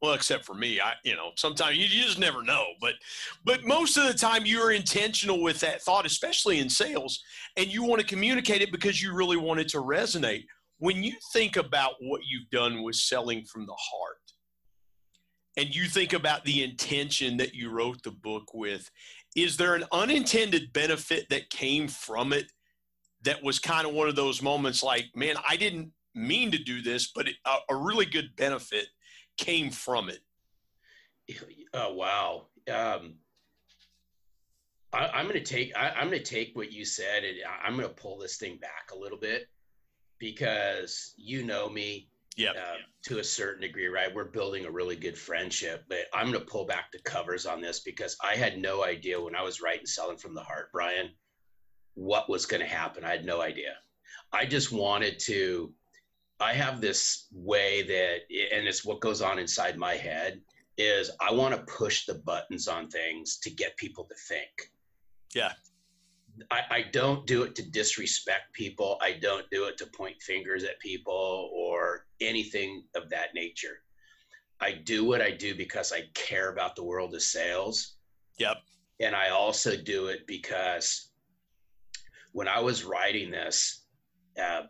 Well, 0.02 0.14
except 0.14 0.44
for 0.44 0.54
me, 0.54 0.80
I 0.80 0.94
you 1.04 1.14
know 1.14 1.30
sometimes 1.36 1.78
you, 1.78 1.86
just 1.86 2.18
never 2.18 2.42
know, 2.42 2.66
but 2.80 2.94
but 3.44 3.64
most 3.64 3.96
of 3.96 4.08
the 4.08 4.18
time 4.18 4.44
you're 4.44 4.72
intentional 4.72 5.40
with 5.40 5.60
that 5.60 5.80
thought, 5.80 6.04
especially 6.04 6.58
in 6.58 6.68
sales, 6.68 7.22
and 7.56 7.68
you 7.68 7.84
want 7.84 8.00
to 8.00 8.06
communicate 8.06 8.62
it 8.62 8.72
because 8.72 9.00
you 9.00 9.14
really 9.14 9.36
want 9.36 9.60
it 9.60 9.68
to 9.68 9.78
resonate. 9.78 10.44
When 10.78 11.04
you 11.04 11.12
think 11.32 11.56
about 11.56 11.92
what 12.00 12.22
you've 12.28 12.50
done 12.50 12.82
with 12.82 12.96
selling 12.96 13.44
from 13.44 13.64
the 13.66 13.76
heart, 13.78 14.16
and 15.56 15.72
you 15.72 15.84
think 15.84 16.12
about 16.12 16.44
the 16.44 16.64
intention 16.64 17.36
that 17.36 17.54
you 17.54 17.70
wrote 17.70 18.02
the 18.02 18.10
book 18.10 18.52
with, 18.52 18.90
is 19.36 19.56
there 19.56 19.76
an 19.76 19.84
unintended 19.92 20.72
benefit 20.72 21.28
that 21.30 21.50
came 21.50 21.86
from 21.86 22.32
it 22.32 22.46
that 23.22 23.40
was 23.44 23.60
kind 23.60 23.86
of 23.86 23.94
one 23.94 24.08
of 24.08 24.16
those 24.16 24.42
moments 24.42 24.82
like, 24.82 25.04
man, 25.14 25.36
I 25.48 25.54
didn't 25.54 25.92
mean 26.12 26.50
to 26.50 26.58
do 26.58 26.82
this, 26.82 27.12
but 27.14 27.28
it, 27.28 27.36
a, 27.46 27.74
a 27.74 27.76
really 27.76 28.06
good 28.06 28.34
benefit 28.36 28.86
came 29.36 29.70
from 29.70 30.08
it? 30.08 30.20
Oh 31.74 31.94
wow. 31.94 32.46
Um, 32.72 33.14
I, 34.92 35.08
I'm 35.08 35.26
going 35.26 35.42
to 35.42 35.44
take 35.44 35.72
I, 35.76 35.90
I'm 35.90 36.08
going 36.08 36.22
to 36.22 36.24
take 36.24 36.54
what 36.54 36.72
you 36.72 36.84
said 36.84 37.24
and 37.24 37.38
I- 37.48 37.66
I'm 37.66 37.76
going 37.76 37.88
to 37.88 37.94
pull 37.94 38.18
this 38.18 38.36
thing 38.36 38.58
back 38.58 38.90
a 38.92 38.98
little 38.98 39.18
bit 39.18 39.48
because 40.18 41.14
you 41.16 41.42
know 41.42 41.68
me 41.68 42.08
Yeah. 42.36 42.50
uh, 42.50 42.76
to 43.04 43.18
a 43.18 43.24
certain 43.24 43.62
degree, 43.62 43.88
right? 43.88 44.14
We're 44.14 44.24
building 44.26 44.66
a 44.66 44.70
really 44.70 44.96
good 44.96 45.16
friendship, 45.18 45.84
but 45.88 46.06
I'm 46.14 46.30
going 46.30 46.44
to 46.44 46.50
pull 46.50 46.66
back 46.66 46.92
the 46.92 47.00
covers 47.00 47.46
on 47.46 47.60
this 47.60 47.80
because 47.80 48.16
I 48.22 48.34
had 48.36 48.58
no 48.58 48.84
idea 48.84 49.20
when 49.20 49.34
I 49.34 49.42
was 49.42 49.60
writing 49.60 49.86
Selling 49.86 50.18
from 50.18 50.34
the 50.34 50.42
Heart, 50.42 50.68
Brian, 50.72 51.10
what 51.94 52.28
was 52.28 52.46
going 52.46 52.62
to 52.62 52.68
happen. 52.68 53.04
I 53.04 53.10
had 53.10 53.24
no 53.24 53.40
idea. 53.40 53.74
I 54.32 54.46
just 54.46 54.70
wanted 54.72 55.18
to. 55.20 55.72
I 56.40 56.52
have 56.54 56.80
this 56.80 57.28
way 57.32 57.82
that, 57.82 58.20
and 58.54 58.66
it's 58.66 58.84
what 58.84 59.00
goes 59.00 59.22
on 59.22 59.38
inside 59.38 59.76
my 59.76 59.94
head, 59.94 60.40
is 60.78 61.10
I 61.20 61.32
want 61.32 61.54
to 61.54 61.72
push 61.72 62.06
the 62.06 62.14
buttons 62.14 62.66
on 62.66 62.88
things 62.88 63.38
to 63.38 63.50
get 63.50 63.76
people 63.76 64.04
to 64.04 64.14
think. 64.28 64.50
Yeah. 65.34 65.52
I, 66.50 66.62
I 66.70 66.82
don't 66.92 67.26
do 67.26 67.42
it 67.42 67.54
to 67.56 67.70
disrespect 67.70 68.52
people. 68.54 68.98
I 69.02 69.12
don't 69.12 69.48
do 69.50 69.64
it 69.64 69.76
to 69.78 69.86
point 69.86 70.20
fingers 70.22 70.64
at 70.64 70.80
people 70.80 71.50
or 71.54 72.06
anything 72.20 72.84
of 72.96 73.10
that 73.10 73.34
nature. 73.34 73.82
I 74.60 74.72
do 74.72 75.04
what 75.04 75.20
I 75.20 75.30
do 75.30 75.54
because 75.54 75.92
I 75.92 76.02
care 76.14 76.50
about 76.50 76.74
the 76.74 76.84
world 76.84 77.14
of 77.14 77.22
sales. 77.22 77.96
Yep. 78.38 78.56
And 79.00 79.14
I 79.14 79.30
also 79.30 79.76
do 79.76 80.06
it 80.06 80.26
because 80.26 81.10
when 82.32 82.48
I 82.48 82.60
was 82.60 82.84
writing 82.84 83.30
this, 83.30 83.84
uh, 84.40 84.62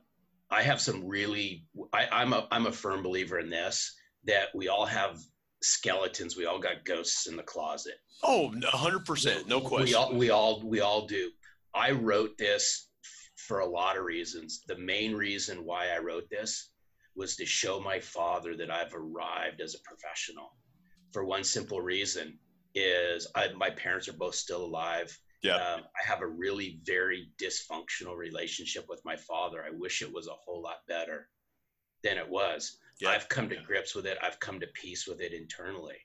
I 0.53 0.63
have 0.63 0.81
some 0.81 1.09
really, 1.09 1.65
I, 1.95 2.07
I'm 2.13 2.35
a, 2.35 2.47
I'm 2.51 2.67
a 2.67 2.73
firm 2.73 3.03
believer 3.03 3.39
in 3.39 3.49
this, 3.49 3.95
that 4.25 4.49
we 4.55 4.69
all 4.69 4.85
have 4.85 5.19
skeletons. 5.63 6.37
We 6.37 6.45
all 6.45 6.59
got 6.59 6.85
ghosts 6.85 7.27
in 7.27 7.37
the 7.37 7.43
closet. 7.43 7.95
Oh, 8.23 8.53
100%. 8.55 9.49
No 9.49 9.61
question. 9.61 9.87
We 9.87 9.95
all, 9.95 10.15
we 10.15 10.31
all, 10.31 10.63
we 10.63 10.81
all 10.81 11.07
do. 11.07 11.31
I 11.75 11.93
wrote 11.93 12.37
this 12.37 12.91
for 13.37 13.61
a 13.61 13.67
lot 13.67 13.97
of 13.97 14.05
reasons. 14.05 14.63
The 14.69 14.77
main 14.77 15.15
reason 15.15 15.65
why 15.65 15.89
I 15.89 15.99
wrote 15.99 16.29
this 16.31 16.71
was 17.17 17.35
to 17.37 17.47
show 17.47 17.81
my 17.81 17.99
father 17.99 18.55
that 18.57 18.71
I've 18.71 18.95
arrived 18.95 19.63
as 19.63 19.75
a 19.75 19.89
professional. 19.89 20.55
For 21.13 21.25
one 21.25 21.45
simple 21.45 21.81
reason 21.81 22.39
is 22.75 23.27
I, 23.35 23.49
my 23.57 23.71
parents 23.71 24.07
are 24.09 24.15
both 24.15 24.35
still 24.35 24.65
alive. 24.65 25.17
Yeah. 25.43 25.57
Um, 25.57 25.83
I 25.83 26.07
have 26.07 26.23
a 26.23 26.27
really 26.27 26.81
very 26.85 27.31
dysfunctional 27.41 28.17
relationship 28.17 28.87
with 28.89 29.05
my 29.05 29.17
father. 29.17 29.65
I 29.65 29.71
wish 29.71 30.03
it 30.03 30.13
was 30.13 30.29
a 30.29 30.33
whole 30.33 30.63
lot 30.63 30.87
better 30.87 31.29
than 32.05 32.17
it 32.17 32.29
was. 32.29 32.79
Yeah. 33.01 33.11
I've 33.11 33.29
come 33.29 33.49
to 33.49 33.57
grips 33.57 33.95
with 33.95 34.07
it. 34.07 34.19
I've 34.23 34.39
come 34.39 34.61
to 34.61 34.67
peace 34.69 35.07
with 35.07 35.21
it 35.21 35.33
internally. 35.33 35.99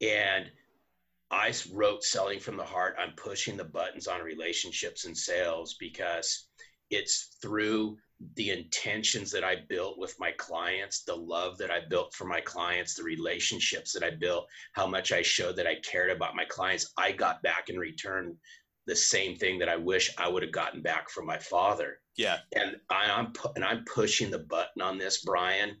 And 0.00 0.50
I 1.30 1.54
wrote 1.72 2.02
Selling 2.02 2.40
from 2.40 2.56
the 2.56 2.64
Heart. 2.64 2.96
I'm 2.98 3.12
pushing 3.12 3.56
the 3.56 3.64
buttons 3.64 4.08
on 4.08 4.20
relationships 4.20 5.04
and 5.04 5.16
sales 5.16 5.74
because 5.78 6.48
it's 6.90 7.36
through 7.40 7.98
the 8.34 8.50
intentions 8.50 9.30
that 9.30 9.44
I 9.44 9.56
built 9.68 9.98
with 9.98 10.14
my 10.18 10.32
clients, 10.32 11.02
the 11.04 11.16
love 11.16 11.56
that 11.58 11.70
I 11.70 11.80
built 11.88 12.14
for 12.14 12.26
my 12.26 12.40
clients, 12.40 12.94
the 12.94 13.02
relationships 13.02 13.92
that 13.92 14.02
I 14.02 14.10
built, 14.10 14.46
how 14.72 14.86
much 14.86 15.12
I 15.12 15.22
showed 15.22 15.56
that 15.56 15.66
I 15.66 15.76
cared 15.76 16.10
about 16.10 16.36
my 16.36 16.44
clients. 16.44 16.92
I 16.98 17.12
got 17.12 17.42
back 17.42 17.70
in 17.70 17.78
return 17.78 18.36
the 18.86 18.96
same 18.96 19.36
thing 19.36 19.58
that 19.58 19.68
I 19.68 19.76
wish 19.76 20.12
I 20.18 20.28
would 20.28 20.42
have 20.42 20.52
gotten 20.52 20.82
back 20.82 21.08
from 21.10 21.24
my 21.26 21.38
father. 21.38 22.00
Yeah. 22.16 22.38
And 22.54 22.76
I, 22.90 23.06
am 23.06 23.32
and 23.56 23.64
I'm 23.64 23.84
pushing 23.84 24.30
the 24.30 24.40
button 24.40 24.82
on 24.82 24.98
this, 24.98 25.22
Brian, 25.22 25.76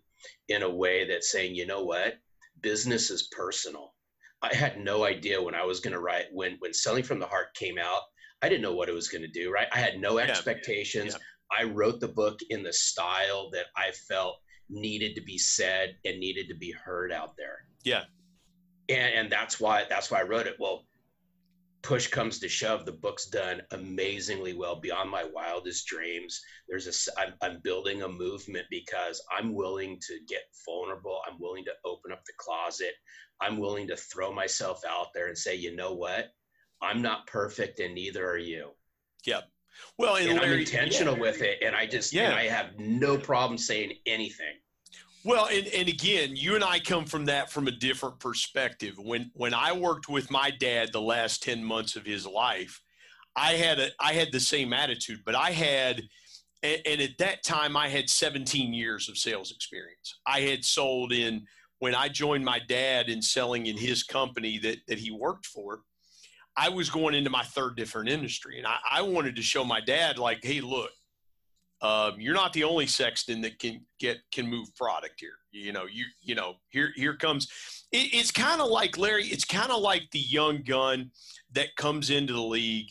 in 0.48 0.62
a 0.62 0.70
way 0.70 1.06
that's 1.06 1.32
saying, 1.32 1.54
you 1.54 1.66
know 1.66 1.84
what, 1.84 2.18
business 2.62 3.10
is 3.10 3.28
personal. 3.36 3.94
I 4.42 4.54
had 4.54 4.78
no 4.78 5.04
idea 5.04 5.42
when 5.42 5.54
I 5.54 5.64
was 5.64 5.80
going 5.80 5.92
to 5.92 6.00
write 6.00 6.26
when 6.32 6.56
when 6.60 6.72
Selling 6.72 7.02
from 7.02 7.18
the 7.18 7.26
Heart 7.26 7.54
came 7.54 7.78
out. 7.78 8.00
I 8.42 8.48
didn't 8.48 8.62
know 8.62 8.74
what 8.74 8.88
it 8.88 8.94
was 8.94 9.08
going 9.08 9.22
to 9.22 9.28
do. 9.28 9.52
Right, 9.52 9.68
I 9.72 9.78
had 9.78 10.00
no 10.00 10.18
expectations. 10.18 11.12
Yeah. 11.12 11.18
I 11.56 11.64
wrote 11.64 12.00
the 12.00 12.08
book 12.08 12.40
in 12.50 12.62
the 12.62 12.72
style 12.72 13.50
that 13.52 13.66
I 13.76 13.90
felt 14.08 14.36
needed 14.68 15.14
to 15.16 15.20
be 15.22 15.38
said 15.38 15.96
and 16.04 16.18
needed 16.18 16.48
to 16.48 16.54
be 16.54 16.70
heard 16.72 17.12
out 17.12 17.36
there. 17.36 17.66
Yeah, 17.84 18.04
and, 18.88 19.14
and 19.14 19.32
that's 19.32 19.60
why 19.60 19.84
that's 19.88 20.10
why 20.10 20.20
I 20.20 20.24
wrote 20.24 20.46
it. 20.46 20.56
Well, 20.58 20.86
push 21.82 22.06
comes 22.06 22.38
to 22.40 22.48
shove, 22.48 22.84
the 22.84 22.92
book's 22.92 23.26
done 23.26 23.62
amazingly 23.72 24.54
well 24.54 24.76
beyond 24.76 25.10
my 25.10 25.24
wildest 25.24 25.86
dreams. 25.86 26.40
There's 26.68 26.86
a, 26.86 27.20
I'm, 27.20 27.34
I'm 27.42 27.60
building 27.62 28.02
a 28.02 28.08
movement 28.08 28.66
because 28.70 29.22
I'm 29.36 29.54
willing 29.54 29.98
to 30.06 30.18
get 30.28 30.42
vulnerable. 30.66 31.20
I'm 31.26 31.40
willing 31.40 31.64
to 31.64 31.72
open 31.84 32.12
up 32.12 32.24
the 32.24 32.32
closet. 32.38 32.92
I'm 33.40 33.58
willing 33.58 33.86
to 33.88 33.96
throw 33.96 34.32
myself 34.32 34.82
out 34.88 35.08
there 35.14 35.28
and 35.28 35.38
say, 35.38 35.54
you 35.54 35.74
know 35.74 35.94
what? 35.94 36.28
I'm 36.82 37.02
not 37.02 37.26
perfect 37.26 37.80
and 37.80 37.94
neither 37.94 38.28
are 38.28 38.38
you. 38.38 38.70
Yep. 39.24 39.44
Well, 39.98 40.16
and, 40.16 40.30
and 40.30 40.40
I'm 40.40 40.52
intentional 40.52 41.14
yeah. 41.14 41.20
with 41.20 41.42
it. 41.42 41.62
And 41.62 41.74
I 41.74 41.86
just, 41.86 42.12
yeah. 42.12 42.34
I 42.34 42.44
have 42.44 42.78
no 42.78 43.16
problem 43.16 43.58
saying 43.58 43.92
anything. 44.06 44.54
Well, 45.22 45.48
and, 45.52 45.66
and 45.68 45.88
again, 45.88 46.34
you 46.34 46.54
and 46.54 46.64
I 46.64 46.78
come 46.78 47.04
from 47.04 47.26
that 47.26 47.50
from 47.50 47.68
a 47.68 47.72
different 47.72 48.18
perspective. 48.20 48.94
When 48.98 49.30
when 49.34 49.52
I 49.52 49.72
worked 49.72 50.08
with 50.08 50.30
my 50.30 50.50
dad 50.50 50.92
the 50.92 51.00
last 51.00 51.42
10 51.42 51.62
months 51.62 51.94
of 51.94 52.06
his 52.06 52.26
life, 52.26 52.80
I 53.36 53.52
had 53.52 53.78
a 53.78 53.88
I 54.00 54.14
had 54.14 54.32
the 54.32 54.40
same 54.40 54.72
attitude, 54.72 55.20
but 55.26 55.34
I 55.34 55.50
had 55.50 56.02
and, 56.62 56.80
and 56.86 57.00
at 57.02 57.18
that 57.18 57.44
time 57.44 57.76
I 57.76 57.88
had 57.88 58.08
17 58.08 58.72
years 58.72 59.10
of 59.10 59.18
sales 59.18 59.50
experience. 59.50 60.20
I 60.26 60.40
had 60.40 60.64
sold 60.64 61.12
in 61.12 61.46
when 61.80 61.94
I 61.94 62.08
joined 62.08 62.44
my 62.44 62.60
dad 62.66 63.10
in 63.10 63.20
selling 63.20 63.66
in 63.66 63.76
his 63.76 64.02
company 64.02 64.58
that 64.58 64.78
that 64.88 64.98
he 64.98 65.10
worked 65.10 65.44
for, 65.44 65.82
I 66.56 66.68
was 66.68 66.90
going 66.90 67.14
into 67.14 67.30
my 67.30 67.42
third 67.42 67.76
different 67.76 68.08
industry. 68.08 68.58
And 68.58 68.66
I, 68.66 68.76
I 68.90 69.02
wanted 69.02 69.36
to 69.36 69.42
show 69.42 69.64
my 69.64 69.80
dad, 69.80 70.18
like, 70.18 70.40
hey, 70.42 70.60
look, 70.60 70.90
um, 71.82 72.14
you're 72.18 72.34
not 72.34 72.52
the 72.52 72.64
only 72.64 72.86
sexton 72.86 73.40
that 73.40 73.58
can 73.58 73.86
get 73.98 74.18
can 74.32 74.46
move 74.46 74.68
product 74.76 75.14
here. 75.18 75.30
You 75.50 75.72
know, 75.72 75.86
you 75.90 76.04
you 76.20 76.34
know 76.34 76.56
here 76.68 76.90
here 76.94 77.16
comes. 77.16 77.48
It, 77.90 78.12
it's 78.12 78.30
kind 78.30 78.60
of 78.60 78.68
like 78.68 78.98
Larry. 78.98 79.24
It's 79.24 79.46
kind 79.46 79.70
of 79.70 79.80
like 79.80 80.02
the 80.12 80.18
young 80.18 80.62
gun 80.62 81.10
that 81.52 81.74
comes 81.76 82.10
into 82.10 82.34
the 82.34 82.42
league. 82.42 82.90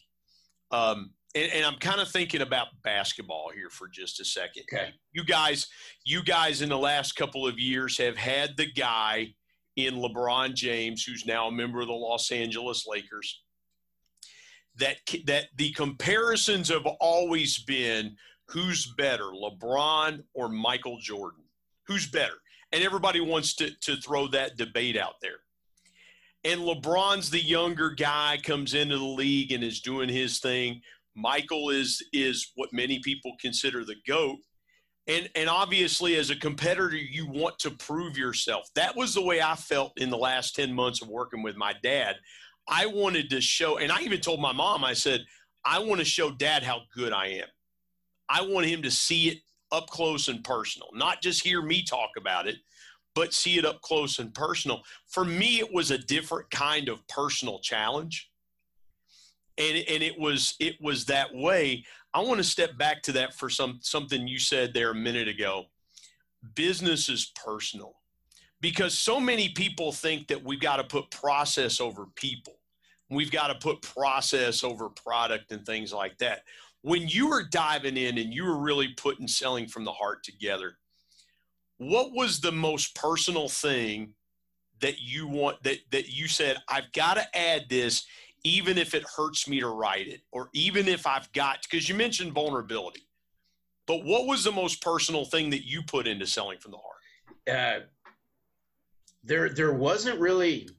Um, 0.71 1.11
and, 1.35 1.51
and 1.51 1.65
I'm 1.65 1.77
kind 1.77 2.01
of 2.01 2.09
thinking 2.09 2.41
about 2.41 2.67
basketball 2.83 3.51
here 3.53 3.69
for 3.69 3.87
just 3.87 4.19
a 4.19 4.25
second. 4.25 4.63
Okay. 4.73 4.89
You 5.11 5.23
guys, 5.23 5.67
you 6.03 6.23
guys 6.23 6.61
in 6.61 6.69
the 6.69 6.77
last 6.77 7.15
couple 7.15 7.47
of 7.47 7.59
years 7.59 7.97
have 7.99 8.17
had 8.17 8.57
the 8.57 8.71
guy 8.71 9.35
in 9.75 9.95
LeBron 9.95 10.55
James, 10.55 11.03
who's 11.03 11.25
now 11.25 11.47
a 11.47 11.51
member 11.51 11.79
of 11.81 11.87
the 11.87 11.93
Los 11.93 12.31
Angeles 12.31 12.85
Lakers. 12.87 13.43
That 14.79 14.97
that 15.25 15.47
the 15.55 15.71
comparisons 15.73 16.69
have 16.69 16.85
always 16.85 17.63
been 17.63 18.15
who's 18.47 18.93
better, 18.97 19.25
LeBron 19.25 20.23
or 20.33 20.49
Michael 20.49 20.97
Jordan? 20.99 21.43
Who's 21.87 22.09
better? 22.09 22.35
And 22.71 22.83
everybody 22.83 23.19
wants 23.19 23.55
to, 23.55 23.71
to 23.81 23.95
throw 23.97 24.27
that 24.27 24.57
debate 24.57 24.97
out 24.97 25.15
there. 25.21 25.39
And 26.43 26.61
LeBron's 26.61 27.29
the 27.29 27.43
younger 27.43 27.89
guy, 27.89 28.39
comes 28.43 28.73
into 28.73 28.97
the 28.97 29.03
league 29.03 29.51
and 29.51 29.63
is 29.63 29.81
doing 29.81 30.09
his 30.09 30.39
thing. 30.39 30.81
Michael 31.15 31.69
is 31.69 32.01
is 32.13 32.51
what 32.55 32.71
many 32.71 32.99
people 32.99 33.33
consider 33.41 33.83
the 33.83 33.95
GOAT. 34.07 34.37
And 35.07 35.29
and 35.35 35.49
obviously 35.49 36.15
as 36.15 36.29
a 36.29 36.35
competitor, 36.35 36.95
you 36.95 37.27
want 37.27 37.59
to 37.59 37.71
prove 37.71 38.17
yourself. 38.17 38.67
That 38.75 38.95
was 38.95 39.13
the 39.13 39.23
way 39.23 39.41
I 39.41 39.55
felt 39.55 39.91
in 39.97 40.09
the 40.09 40.17
last 40.17 40.55
10 40.55 40.73
months 40.73 41.01
of 41.01 41.09
working 41.09 41.43
with 41.43 41.57
my 41.57 41.73
dad. 41.83 42.15
I 42.69 42.85
wanted 42.85 43.29
to 43.31 43.41
show, 43.41 43.77
and 43.79 43.91
I 43.91 44.01
even 44.01 44.21
told 44.21 44.39
my 44.39 44.53
mom, 44.53 44.85
I 44.85 44.93
said, 44.93 45.25
I 45.65 45.79
want 45.79 45.99
to 45.99 46.05
show 46.05 46.31
dad 46.31 46.63
how 46.63 46.81
good 46.95 47.11
I 47.11 47.27
am. 47.27 47.47
I 48.29 48.43
want 48.43 48.67
him 48.67 48.83
to 48.83 48.91
see 48.91 49.29
it 49.29 49.39
up 49.71 49.87
close 49.87 50.27
and 50.27 50.43
personal, 50.43 50.89
not 50.93 51.21
just 51.21 51.43
hear 51.43 51.61
me 51.61 51.83
talk 51.83 52.11
about 52.17 52.47
it, 52.47 52.57
but 53.15 53.33
see 53.33 53.57
it 53.57 53.65
up 53.65 53.81
close 53.81 54.19
and 54.19 54.33
personal. 54.33 54.81
For 55.07 55.25
me, 55.25 55.59
it 55.59 55.73
was 55.73 55.91
a 55.91 55.97
different 55.97 56.49
kind 56.51 56.89
of 56.89 57.05
personal 57.07 57.59
challenge. 57.59 58.29
And, 59.57 59.83
and 59.89 60.01
it 60.01 60.17
was 60.17 60.55
it 60.59 60.75
was 60.79 61.05
that 61.05 61.33
way. 61.33 61.83
I 62.13 62.21
want 62.21 62.37
to 62.37 62.45
step 62.45 62.77
back 62.77 63.01
to 63.03 63.11
that 63.13 63.33
for 63.33 63.49
some 63.49 63.79
something 63.81 64.25
you 64.25 64.39
said 64.39 64.73
there 64.73 64.91
a 64.91 64.95
minute 64.95 65.27
ago. 65.27 65.65
Business 66.55 67.09
is 67.09 67.33
personal 67.35 67.95
because 68.61 68.97
so 68.97 69.19
many 69.19 69.49
people 69.49 69.91
think 69.91 70.27
that 70.27 70.43
we've 70.43 70.61
got 70.61 70.77
to 70.77 70.85
put 70.85 71.11
process 71.11 71.81
over 71.81 72.05
people. 72.15 72.58
We've 73.09 73.31
got 73.31 73.47
to 73.47 73.55
put 73.55 73.81
process 73.81 74.63
over 74.63 74.89
product 74.89 75.51
and 75.51 75.65
things 75.65 75.91
like 75.91 76.17
that 76.19 76.43
when 76.81 77.07
you 77.07 77.27
were 77.27 77.43
diving 77.43 77.97
in 77.97 78.17
and 78.17 78.33
you 78.33 78.45
were 78.45 78.57
really 78.57 78.89
putting 78.89 79.27
selling 79.27 79.67
from 79.67 79.83
the 79.83 79.91
heart 79.91 80.23
together, 80.23 80.77
what 81.77 82.11
was 82.13 82.39
the 82.39 82.51
most 82.51 82.95
personal 82.95 83.49
thing 83.49 84.13
that 84.81 85.01
you 85.01 85.27
want 85.27 85.61
that 85.63 85.79
that 85.91 86.09
you 86.09 86.27
said 86.27 86.57
I've 86.69 86.91
got 86.93 87.15
to 87.15 87.37
add 87.37 87.65
this 87.69 88.05
even 88.45 88.77
if 88.77 88.93
it 88.93 89.03
hurts 89.03 89.47
me 89.49 89.59
to 89.59 89.67
write 89.67 90.07
it 90.07 90.21
or 90.31 90.49
even 90.53 90.87
if 90.87 91.05
I've 91.05 91.29
got 91.33 91.59
because 91.69 91.89
you 91.89 91.95
mentioned 91.95 92.31
vulnerability. 92.31 93.01
But 93.85 94.05
what 94.05 94.25
was 94.27 94.43
the 94.43 94.51
most 94.51 94.81
personal 94.81 95.25
thing 95.25 95.49
that 95.49 95.65
you 95.65 95.81
put 95.81 96.07
into 96.07 96.25
selling 96.25 96.59
from 96.59 96.71
the 96.71 96.77
heart? 96.77 97.83
Uh, 97.83 97.85
there 99.23 99.49
there 99.49 99.73
wasn't 99.73 100.19
really 100.19 100.69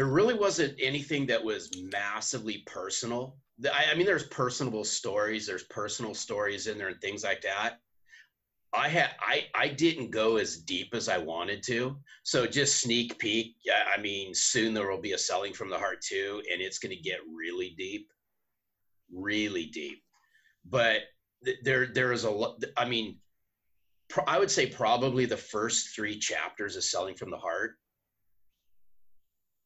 there 0.00 0.08
really 0.08 0.32
wasn't 0.32 0.74
anything 0.80 1.26
that 1.26 1.44
was 1.44 1.70
massively 1.92 2.64
personal 2.66 3.36
I, 3.66 3.92
I 3.92 3.94
mean, 3.94 4.06
there's 4.06 4.26
personable 4.28 4.84
stories. 4.84 5.46
There's 5.46 5.64
personal 5.64 6.14
stories 6.14 6.66
in 6.66 6.78
there 6.78 6.88
and 6.88 7.00
things 7.02 7.24
like 7.24 7.42
that. 7.42 7.74
I 8.72 8.88
had 8.88 9.10
I 9.20 9.48
I 9.54 9.68
didn't 9.68 10.10
go 10.10 10.38
as 10.38 10.56
deep 10.56 10.94
as 10.94 11.10
I 11.10 11.18
wanted 11.18 11.62
to. 11.64 11.98
So 12.22 12.46
just 12.46 12.80
sneak 12.80 13.18
peek. 13.18 13.52
I 13.94 14.00
mean, 14.00 14.32
soon 14.32 14.72
there 14.72 14.90
will 14.90 15.02
be 15.02 15.12
a 15.12 15.18
selling 15.18 15.52
from 15.52 15.68
the 15.68 15.76
heart 15.76 16.00
too, 16.00 16.40
and 16.50 16.62
it's 16.62 16.78
going 16.78 16.96
to 16.96 17.02
get 17.02 17.18
really 17.30 17.74
deep, 17.76 18.06
really 19.12 19.66
deep. 19.66 20.00
But 20.64 21.02
th- 21.44 21.58
there 21.62 21.88
there 21.88 22.12
is 22.12 22.24
a 22.24 22.30
lot. 22.30 22.64
I 22.78 22.88
mean, 22.88 23.18
I 24.26 24.38
would 24.38 24.50
say 24.50 24.64
probably 24.64 25.26
the 25.26 25.36
first 25.36 25.94
three 25.94 26.18
chapters 26.18 26.76
of 26.76 26.84
selling 26.84 27.16
from 27.16 27.30
the 27.30 27.36
heart 27.36 27.76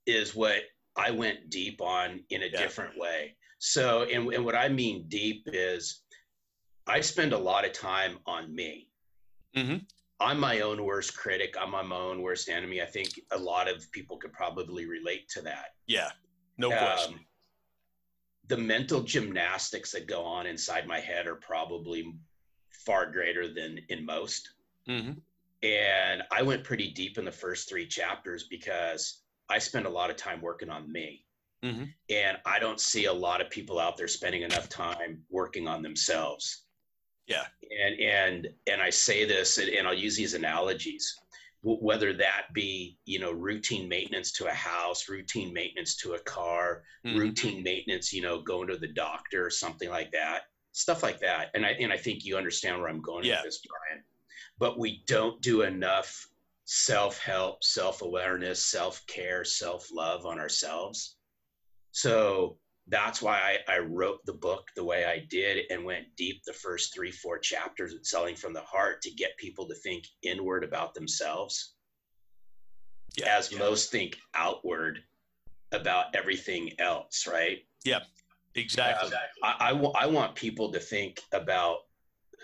is 0.07 0.35
what 0.35 0.63
I 0.97 1.11
went 1.11 1.51
deep 1.51 1.81
on 1.81 2.25
in 2.31 2.43
a 2.43 2.47
Yeah. 2.47 2.59
different 2.59 2.99
way. 2.99 3.37
So, 3.59 4.03
and, 4.05 4.33
and 4.33 4.45
what 4.45 4.55
I 4.55 4.69
mean 4.69 5.09
deep 5.09 5.45
is 5.47 6.03
I 6.87 7.01
spend 7.01 7.33
a 7.33 7.39
lot 7.39 7.65
of 7.65 7.73
time 7.73 8.19
on 8.27 8.55
me. 8.55 8.91
Mhm. 9.57 9.87
I'm 10.21 10.39
my 10.39 10.61
own 10.61 10.85
worst 10.85 11.17
critic. 11.17 11.57
I'm 11.59 11.71
my 11.71 11.83
own 11.97 12.23
worst 12.23 12.49
enemy. 12.49 12.81
I 12.81 12.87
think 12.87 13.09
a 13.31 13.39
lot 13.39 13.69
of 13.69 13.91
people 13.91 14.17
could 14.17 14.33
probably 14.33 14.87
relate 14.87 15.29
to 15.31 15.43
that. 15.43 15.75
Yeah. 15.87 16.13
No 16.57 16.69
question. 16.71 17.15
Um, 17.15 17.27
the 18.47 18.57
mental 18.59 19.03
gymnastics 19.03 19.91
that 19.93 20.07
go 20.07 20.23
on 20.23 20.47
inside 20.47 20.87
my 20.87 21.01
head 21.01 21.27
are 21.27 21.37
probably 21.37 22.15
far 22.71 23.11
greater 23.11 23.53
than 23.53 23.81
in 23.89 24.05
most. 24.05 24.51
hmm 24.87 25.13
And 25.63 26.23
I 26.31 26.43
went 26.43 26.63
pretty 26.63 26.93
deep 26.93 27.17
in 27.17 27.25
the 27.25 27.33
first 27.33 27.69
three 27.69 27.87
chapters 27.87 28.47
because 28.49 29.24
I 29.49 29.59
spend 29.59 29.87
a 29.87 29.91
lot 29.91 30.11
of 30.11 30.17
time 30.17 30.41
working 30.41 30.71
on 30.71 30.91
me. 30.91 31.25
Mhm. 31.63 31.93
And 32.11 32.39
I 32.45 32.59
don't 32.59 32.81
see 32.81 33.07
a 33.07 33.13
lot 33.13 33.41
of 33.41 33.49
people 33.51 33.79
out 33.79 33.97
there 33.97 34.09
spending 34.09 34.43
enough 34.43 34.69
time 34.69 35.25
working 35.31 35.67
on 35.67 35.83
themselves. 35.83 36.65
Yeah. 37.27 37.47
And 37.63 37.99
and 38.01 38.55
and 38.67 38.83
I 38.83 38.91
say 38.91 39.25
this, 39.25 39.57
and, 39.59 39.71
and 39.71 39.87
I'll 39.89 39.95
use 39.95 40.15
these 40.17 40.35
analogies, 40.35 41.19
whether 41.63 42.13
that 42.13 42.53
be 42.53 42.99
you 43.07 43.19
know 43.19 43.33
routine 43.33 43.89
maintenance 43.89 44.31
to 44.33 44.47
a 44.47 44.53
house, 44.53 45.09
routine 45.09 45.55
maintenance 45.55 45.97
to 45.97 46.15
a 46.15 46.19
car, 46.21 46.85
Mhm. 47.07 47.19
routine 47.19 47.63
maintenance, 47.63 48.13
you 48.13 48.21
know, 48.21 48.43
going 48.43 48.69
to 48.69 48.77
the 48.77 48.89
doctor 48.93 49.45
or 49.47 49.51
something 49.51 49.89
like 49.89 50.11
that, 50.13 50.49
stuff 50.73 51.03
like 51.03 51.19
that. 51.21 51.51
And 51.55 51.65
I 51.65 51.71
and 51.71 51.91
I 51.91 51.97
think 51.97 52.27
you 52.27 52.37
understand 52.37 52.79
where 52.79 52.91
I'm 52.91 53.01
going 53.01 53.25
Yeah. 53.25 53.37
with 53.37 53.45
this, 53.45 53.63
Brian. 53.67 54.05
But 54.59 54.79
we 54.79 55.03
don't 55.07 55.41
do 55.41 55.63
enough 55.63 56.29
self-help, 56.65 57.63
self-awareness, 57.63 58.65
self-care, 58.65 59.45
self-love 59.45 60.27
on 60.27 60.39
ourselves. 60.39 61.17
So 61.93 62.59
that's 62.89 63.23
why 63.23 63.59
I, 63.69 63.75
I 63.75 63.79
wrote 63.79 64.19
the 64.27 64.33
book 64.33 64.69
the 64.77 64.85
way 64.85 65.05
I 65.05 65.25
did 65.31 65.71
and 65.71 65.85
went 65.85 66.17
deep 66.17 66.43
the 66.45 66.53
first 66.53 66.95
three, 66.95 67.11
four 67.11 67.39
chapters 67.39 67.93
with 67.93 68.05
selling 68.05 68.37
from 68.37 68.53
the 68.53 68.61
heart 68.61 69.01
to 69.03 69.11
get 69.11 69.37
people 69.39 69.67
to 69.69 69.75
think 69.75 70.05
inward 70.23 70.65
about 70.65 70.95
themselves 70.95 71.75
Yeah. 73.17 73.37
as 73.39 73.53
yeah. 73.53 73.59
most 73.59 73.91
think 73.91 74.19
outward 74.35 75.01
about 75.73 76.15
everything 76.15 76.73
else, 76.79 77.27
right? 77.27 77.59
Yeah, 77.85 78.01
exactly. 78.55 79.13
Uh, 79.43 79.47
I, 79.47 79.71
I, 79.71 79.73
wa- 79.73 79.93
I 79.99 80.07
want 80.07 80.35
people 80.35 80.71
to 80.73 80.81
think 80.81 81.21
about 81.33 81.79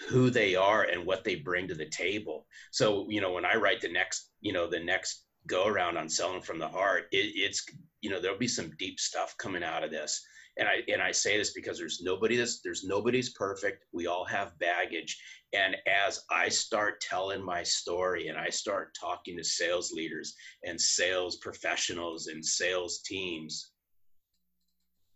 who 0.08 0.30
they 0.30 0.54
are 0.54 0.84
and 0.84 1.04
what 1.04 1.24
they 1.24 1.36
bring 1.36 1.68
to 1.68 1.74
the 1.74 1.88
table. 1.88 2.46
So, 2.70 3.06
you 3.08 3.20
know, 3.20 3.32
when 3.32 3.44
I 3.44 3.56
write 3.56 3.80
the 3.80 3.92
next, 3.92 4.30
you 4.40 4.52
know, 4.52 4.68
the 4.68 4.80
next 4.80 5.24
go 5.46 5.66
around 5.66 5.96
on 5.96 6.08
selling 6.08 6.42
from 6.42 6.58
the 6.58 6.68
heart, 6.68 7.04
it, 7.12 7.32
it's, 7.34 7.64
you 8.00 8.10
know, 8.10 8.20
there'll 8.20 8.38
be 8.38 8.48
some 8.48 8.72
deep 8.78 8.98
stuff 8.98 9.36
coming 9.38 9.62
out 9.62 9.84
of 9.84 9.90
this. 9.90 10.22
And 10.58 10.68
I, 10.68 10.82
and 10.92 11.00
I 11.00 11.12
say 11.12 11.36
this 11.36 11.52
because 11.52 11.78
there's 11.78 12.00
nobody 12.02 12.36
that's, 12.36 12.60
there's 12.60 12.84
nobody's 12.84 13.30
perfect. 13.30 13.84
We 13.92 14.06
all 14.06 14.24
have 14.24 14.58
baggage. 14.58 15.20
And 15.52 15.76
as 15.86 16.20
I 16.30 16.48
start 16.48 17.00
telling 17.00 17.42
my 17.42 17.62
story 17.62 18.28
and 18.28 18.38
I 18.38 18.50
start 18.50 18.94
talking 18.98 19.36
to 19.36 19.44
sales 19.44 19.92
leaders 19.92 20.34
and 20.64 20.80
sales 20.80 21.36
professionals 21.36 22.26
and 22.26 22.44
sales 22.44 23.00
teams, 23.00 23.70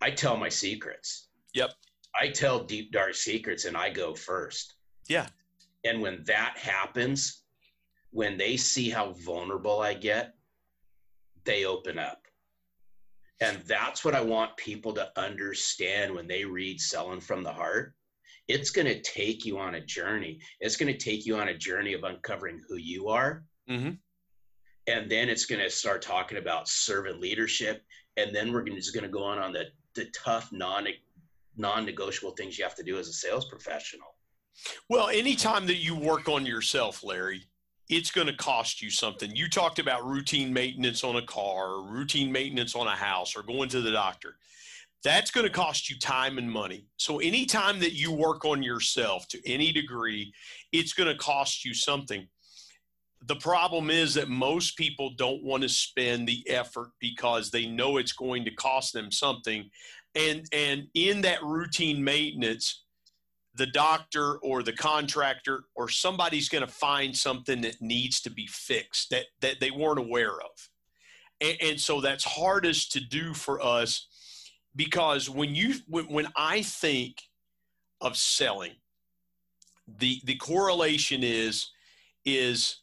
I 0.01 0.11
tell 0.11 0.37
my 0.37 0.49
secrets. 0.49 1.29
Yep. 1.55 1.71
I 2.21 2.29
tell 2.29 2.65
deep 2.65 2.93
dark 2.93 3.15
secrets 3.15 3.65
and 3.65 3.77
I 3.77 3.91
go 3.91 4.15
first. 4.15 4.75
Yeah. 5.09 5.27
And 5.85 6.01
when 6.01 6.23
that 6.27 6.57
happens, 6.57 7.43
when 8.11 8.39
they 8.39 8.57
see 8.57 8.89
how 8.89 9.13
vulnerable 9.13 9.81
I 9.81 9.95
get, 9.95 10.35
they 11.45 11.65
open 11.65 11.99
up. 11.99 12.23
And 13.41 13.59
that's 13.67 14.05
what 14.05 14.15
I 14.15 14.21
want 14.21 14.57
people 14.57 14.93
to 14.95 15.11
understand 15.21 16.15
when 16.15 16.27
they 16.27 16.45
read 16.45 16.81
Selling 16.81 17.21
from 17.21 17.43
the 17.43 17.53
Heart. 17.53 17.95
It's 18.47 18.71
going 18.71 18.87
to 18.87 19.01
take 19.03 19.45
you 19.45 19.59
on 19.59 19.75
a 19.75 19.85
journey. 19.85 20.39
It's 20.61 20.77
going 20.77 20.93
to 20.93 20.99
take 20.99 21.27
you 21.27 21.37
on 21.37 21.49
a 21.49 21.57
journey 21.57 21.95
of 21.95 22.05
uncovering 22.05 22.61
who 22.69 22.77
you 22.77 23.09
are. 23.09 23.45
hmm 23.69 23.91
And 24.87 25.11
then 25.11 25.29
it's 25.29 25.47
going 25.47 25.63
to 25.63 25.71
start 25.71 26.03
talking 26.03 26.39
about 26.39 26.69
servant 26.69 27.21
leadership. 27.21 27.83
And 28.17 28.35
then 28.35 28.53
we're 28.53 28.63
gonna, 28.63 28.77
just 28.79 28.95
going 28.95 29.05
to 29.05 29.11
go 29.11 29.25
on 29.25 29.39
on 29.39 29.53
the, 29.53 29.67
the 29.95 30.07
tough, 30.15 30.51
non 30.53 30.87
non-negotiable 31.57 32.33
things 32.33 32.59
you 32.59 32.65
have 32.65 32.75
to 32.77 32.83
do 32.83 32.99
as 32.99 33.09
a 33.09 33.13
sales 33.13 33.47
professional. 33.47 34.09
Well, 34.89 35.09
anytime 35.09 35.67
that 35.67 35.77
you 35.77 35.97
work 35.97 36.29
on 36.29 36.47
yourself, 36.47 37.03
Larry, 37.03 37.45
it's 37.89 38.11
going 38.11 38.27
to 38.27 38.37
cost 38.37 38.81
you 38.81 38.91
something. 38.91 39.35
You 39.35 39.49
talked 39.49 39.79
about 39.79 40.07
routine 40.07 40.53
maintenance 40.53 41.05
on 41.05 41.17
a 41.17 41.27
car, 41.27 41.75
or 41.75 41.83
routine 41.83 42.33
maintenance 42.33 42.75
on 42.75 42.87
a 42.87 42.97
house, 42.97 43.37
or 43.37 43.43
going 43.43 43.69
to 43.71 43.81
the 43.81 43.93
doctor. 43.93 44.37
That's 45.03 45.31
going 45.31 45.47
to 45.47 45.53
cost 45.53 45.91
you 45.91 45.99
time 45.99 46.39
and 46.39 46.51
money. 46.51 46.87
So, 46.97 47.19
anytime 47.19 47.79
that 47.81 47.93
you 47.93 48.11
work 48.11 48.47
on 48.47 48.63
yourself 48.63 49.29
to 49.29 49.51
any 49.51 49.71
degree, 49.71 50.33
it's 50.73 50.95
going 50.95 51.11
to 51.11 51.19
cost 51.19 51.65
you 51.65 51.75
something. 51.75 52.27
The 53.27 53.37
problem 53.37 53.91
is 53.91 54.15
that 54.15 54.29
most 54.29 54.77
people 54.77 55.11
don't 55.17 55.43
want 55.43 55.63
to 55.63 55.69
spend 55.69 56.27
the 56.27 56.43
effort 56.49 56.91
because 57.01 57.51
they 57.51 57.67
know 57.67 57.99
it's 57.99 58.13
going 58.13 58.45
to 58.47 58.51
cost 58.51 58.93
them 58.93 59.11
something. 59.11 59.71
And, 60.15 60.47
and 60.53 60.87
in 60.95 61.23
that 61.23 61.43
routine 61.43 62.03
maintenance, 62.03 62.85
the 63.57 63.67
doctor 63.67 64.37
or 64.39 64.63
the 64.63 64.73
contractor 64.73 65.65
or 65.75 65.89
somebody's 65.89 66.49
going 66.49 66.67
to 66.67 66.73
find 66.73 67.17
something 67.17 67.61
that 67.63 67.81
needs 67.81 68.21
to 68.23 68.31
be 68.31 68.47
fixed 68.49 69.11
that, 69.11 69.27
that 69.41 69.61
they 69.61 69.71
weren't 69.71 69.99
aware 69.99 70.35
of. 70.41 70.69
And, 71.41 71.57
and 71.61 71.81
so 71.81 72.01
that's 72.01 72.25
hardest 72.25 72.93
to 72.93 73.01
do 73.01 73.35
for 73.35 73.61
us 73.61 74.09
because 74.77 75.31
when 75.31 75.55
you 75.55 75.75
when, 75.87 76.07
when 76.07 76.29
I 76.37 76.63
think 76.63 77.17
of 78.01 78.17
selling, 78.17 78.73
the 79.87 80.21
the 80.25 80.37
correlation 80.37 81.23
is 81.23 81.71
is 82.25 82.79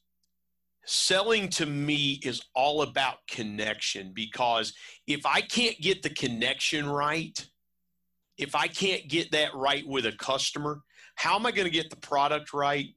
selling 0.86 1.50
to 1.50 1.66
me 1.66 2.20
is 2.24 2.42
all 2.56 2.82
about 2.82 3.18
connection 3.30 4.12
because 4.14 4.74
if 5.08 5.26
I 5.26 5.42
can't 5.42 5.80
get 5.80 6.02
the 6.02 6.10
connection 6.10 6.90
right, 6.90 7.46
if 8.38 8.56
I 8.56 8.68
can't 8.68 9.08
get 9.08 9.32
that 9.32 9.54
right 9.54 9.88
with 9.88 10.06
a 10.06 10.12
customer, 10.14 10.82
how 11.16 11.36
am 11.36 11.46
I 11.46 11.52
going 11.52 11.66
to 11.66 11.72
get 11.72 11.90
the 11.90 11.98
product 11.98 12.54
right? 12.54 12.88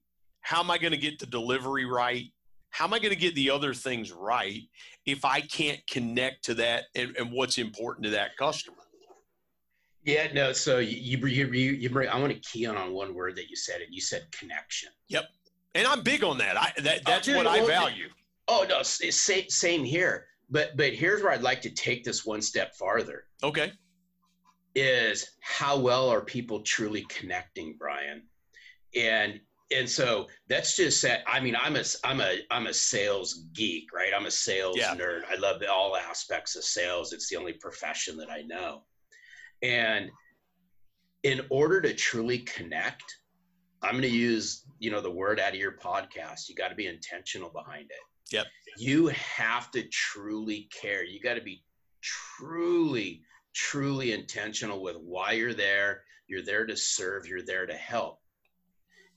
How 0.41 0.61
am 0.61 0.71
I 0.71 0.79
going 0.79 0.93
to 0.93 0.99
get 0.99 1.19
the 1.19 1.27
delivery 1.27 1.85
right? 1.85 2.25
How 2.71 2.87
am 2.87 2.95
I 2.95 2.99
going 2.99 3.15
to 3.15 3.21
get 3.21 3.35
the 3.35 3.51
other 3.51 3.75
things 3.75 4.13
right 4.13 4.63
if 5.07 5.25
I 5.25 5.41
can't 5.41 5.81
connect 5.89 6.45
to 6.47 6.55
that 6.55 6.85
and, 6.95 7.15
and 7.17 7.31
what's 7.31 7.59
important 7.59 8.05
to 8.05 8.11
that 8.11 8.37
customer? 8.37 8.79
Yeah, 10.05 10.29
no. 10.35 10.53
So 10.53 10.79
you 10.79 11.17
you 11.27 11.47
you, 11.47 11.73
you 11.73 11.89
bring. 11.89 12.09
I 12.11 12.19
want 12.19 12.33
to 12.33 12.39
key 12.41 12.67
on 12.67 12.77
on 12.77 12.93
one 12.93 13.15
word 13.15 13.37
that 13.37 13.49
you 13.49 13.57
said. 13.57 13.81
and 13.81 13.93
You 13.93 14.03
said 14.03 14.27
connection. 14.33 14.91
And 15.75 15.87
I'm 15.87 16.03
big 16.03 16.23
on 16.23 16.39
that. 16.39 16.57
I 16.57 16.73
that, 16.83 17.01
oh, 17.01 17.11
that's 17.11 17.27
dude, 17.27 17.37
what 17.37 17.47
I 17.47 17.65
value. 17.67 18.09
Oh 18.49 18.67
no, 18.69 18.83
same 18.83 19.49
same 19.49 19.85
here. 19.85 20.27
But 20.51 20.77
but 20.77 20.95
here's 20.95 21.23
where 21.23 21.33
I'd 21.33 21.43
like 21.43 21.63
to 21.63 21.71
take 21.71 22.05
this 22.05 22.25
one 22.25 22.43
step 22.43 22.75
farther. 22.77 23.25
Okay. 23.43 23.73
Is 24.75 25.31
how 25.41 25.79
well 25.79 26.11
are 26.11 26.21
people 26.21 26.61
truly 26.61 27.07
connecting, 27.09 27.77
Brian? 27.79 28.23
And 28.95 29.41
and 29.73 29.89
so 29.89 30.29
that's 30.49 30.77
just 30.77 31.03
that. 31.03 31.23
I 31.27 31.41
mean, 31.41 31.57
I'm 31.57 31.77
a 31.77 31.85
I'm 32.05 32.21
a 32.21 32.39
I'm 32.51 32.67
a 32.67 32.75
sales 32.75 33.47
geek, 33.53 33.93
right? 33.93 34.13
I'm 34.15 34.27
a 34.27 34.31
sales 34.31 34.77
Yeah. 34.77 34.95
nerd. 34.95 35.23
I 35.31 35.37
love 35.37 35.63
all 35.69 35.97
aspects 35.97 36.55
of 36.57 36.65
sales. 36.65 37.13
It's 37.13 37.29
the 37.29 37.37
only 37.37 37.55
profession 37.55 38.17
that 38.19 38.31
I 38.31 38.43
know. 38.43 38.85
And 39.63 40.11
in 41.23 41.41
order 41.49 41.81
to 41.81 41.95
truly 41.95 42.41
connect, 42.41 43.03
I'm 43.85 43.93
going 43.93 44.03
to 44.03 44.09
use, 44.09 44.65
you 44.79 44.91
know, 44.91 45.01
the 45.01 45.11
word 45.11 45.39
out 45.39 45.53
of 45.53 45.61
your 45.61 45.73
podcast. 45.73 46.49
You 46.49 46.55
got 46.55 46.69
to 46.69 46.75
be 46.75 46.87
intentional 46.87 47.51
behind 47.51 47.91
it. 47.91 48.33
Yep. 48.33 48.47
You 48.79 49.09
have 49.09 49.71
to 49.73 49.83
truly 49.89 50.69
care. 50.73 51.05
You 51.05 51.21
got 51.21 51.35
to 51.35 51.43
be 51.43 51.63
truly, 52.03 53.23
truly 53.55 54.13
intentional 54.13 54.83
with 54.83 54.97
why 54.97 55.33
you're 55.33 55.55
there. 55.55 56.03
You're 56.27 56.45
there 56.45 56.67
to 56.67 56.77
serve. 56.77 57.27
You're 57.27 57.45
there 57.45 57.67
to 57.67 57.75
help. 57.75 58.21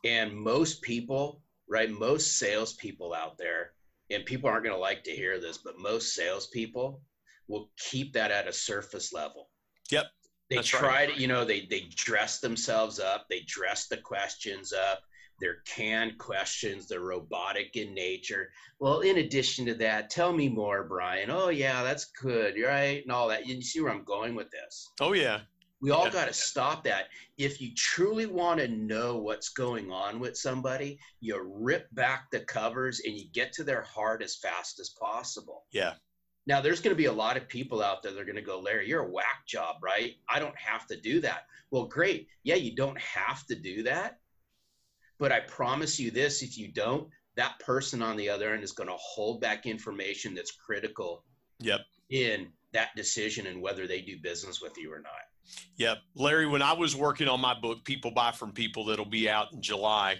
And 0.03 0.33
most 0.35 0.81
people, 0.81 1.41
right? 1.69 1.89
Most 1.89 2.37
salespeople 2.37 3.13
out 3.13 3.37
there, 3.37 3.71
and 4.11 4.25
people 4.25 4.49
aren't 4.49 4.63
going 4.63 4.75
to 4.75 4.81
like 4.81 5.03
to 5.03 5.11
hear 5.11 5.39
this, 5.39 5.57
but 5.57 5.79
most 5.79 6.13
salespeople 6.13 7.01
will 7.47 7.71
keep 7.77 8.13
that 8.13 8.31
at 8.31 8.47
a 8.47 8.53
surface 8.53 9.13
level. 9.13 9.49
Yep. 9.89 10.05
They 10.49 10.57
That's 10.57 10.67
try 10.67 10.87
right. 10.87 11.13
to, 11.13 11.19
you 11.19 11.27
know, 11.27 11.43
they 11.43 11.67
they 11.69 11.89
dress 11.95 12.39
themselves 12.39 12.99
up, 12.99 13.25
they 13.29 13.41
dress 13.41 13.87
the 13.87 13.97
questions 13.97 14.71
up, 14.71 15.01
they're 15.41 15.61
canned 15.65 16.17
questions, 16.17 16.87
they're 16.87 17.01
robotic 17.01 17.75
in 17.75 17.93
nature. 17.93 18.49
Well, 18.79 19.01
in 19.01 19.17
addition 19.17 19.65
to 19.65 19.73
that, 19.75 20.09
tell 20.09 20.31
me 20.31 20.47
more, 20.47 20.85
Brian. 20.85 21.29
Oh 21.29 21.49
yeah, 21.49 21.83
that's 21.83 22.05
good, 22.05 22.55
right? 22.63 23.03
And 23.03 23.11
all 23.11 23.27
that. 23.27 23.45
You 23.45 23.61
see 23.61 23.81
where 23.81 23.91
I'm 23.91 24.05
going 24.05 24.35
with 24.35 24.49
this. 24.51 24.89
Oh 25.01 25.13
yeah. 25.13 25.41
We 25.79 25.91
all 25.91 26.05
Yeah. 26.05 26.11
got 26.11 26.27
to 26.27 26.33
stop 26.33 26.83
that. 26.85 27.09
If 27.37 27.61
you 27.61 27.71
truly 27.75 28.25
want 28.25 28.59
to 28.61 28.67
know 28.67 29.17
what's 29.17 29.49
going 29.49 29.91
on 29.91 30.19
with 30.19 30.35
somebody, 30.35 30.97
you 31.19 31.39
rip 31.39 31.87
back 31.91 32.31
the 32.31 32.39
covers 32.39 33.01
and 33.05 33.15
you 33.15 33.27
get 33.31 33.53
to 33.53 33.63
their 33.63 33.83
heart 33.83 34.23
as 34.23 34.37
fast 34.37 34.79
as 34.79 34.89
possible. 34.99 35.65
Yeah. 35.71 35.93
Now, 36.47 36.61
there's 36.61 36.79
going 36.79 36.95
to 36.95 36.97
be 36.97 37.05
a 37.05 37.13
lot 37.13 37.37
of 37.37 37.47
people 37.47 37.83
out 37.83 38.01
there 38.01 38.13
that 38.13 38.19
are 38.19 38.25
going 38.25 38.37
to 38.37 38.41
go, 38.41 38.59
Larry, 38.59 38.87
you're 38.87 39.05
a 39.05 39.09
whack 39.09 39.45
job, 39.45 39.75
right? 39.83 40.15
I 40.29 40.39
don't 40.39 40.57
have 40.57 40.87
to 40.87 40.99
do 40.99 41.19
that. 41.21 41.41
Well, 41.71 41.85
great. 41.85 42.27
Yeah, 42.43 42.55
you 42.55 42.73
don't 42.73 42.99
have 42.99 43.45
to 43.47 43.55
do 43.55 43.83
that. 43.83 44.19
But 45.19 45.33
I 45.33 45.41
promise 45.41 45.99
you 45.99 46.09
this 46.09 46.41
if 46.41 46.57
you 46.57 46.69
don't, 46.69 47.09
that 47.35 47.59
person 47.59 48.01
on 48.01 48.15
the 48.15 48.29
other 48.29 48.53
end 48.53 48.63
is 48.63 48.71
going 48.71 48.89
to 48.89 48.95
hold 48.95 49.41
back 49.41 49.65
information 49.65 50.33
that's 50.33 50.51
critical 50.51 51.23
yep. 51.59 51.81
in 52.09 52.47
that 52.71 52.95
decision 52.95 53.47
and 53.47 53.61
whether 53.61 53.85
they 53.85 54.01
do 54.01 54.17
business 54.21 54.61
with 54.61 54.77
you 54.77 54.91
or 54.91 54.99
not. 54.99 55.57
Yep. 55.77 55.97
Larry, 56.15 56.47
when 56.47 56.61
I 56.61 56.73
was 56.73 56.95
working 56.95 57.27
on 57.27 57.41
my 57.41 57.59
book, 57.59 57.83
People 57.83 58.11
Buy 58.11 58.31
from 58.31 58.51
People, 58.53 58.85
that'll 58.85 59.05
be 59.05 59.29
out 59.29 59.51
in 59.53 59.61
July, 59.61 60.17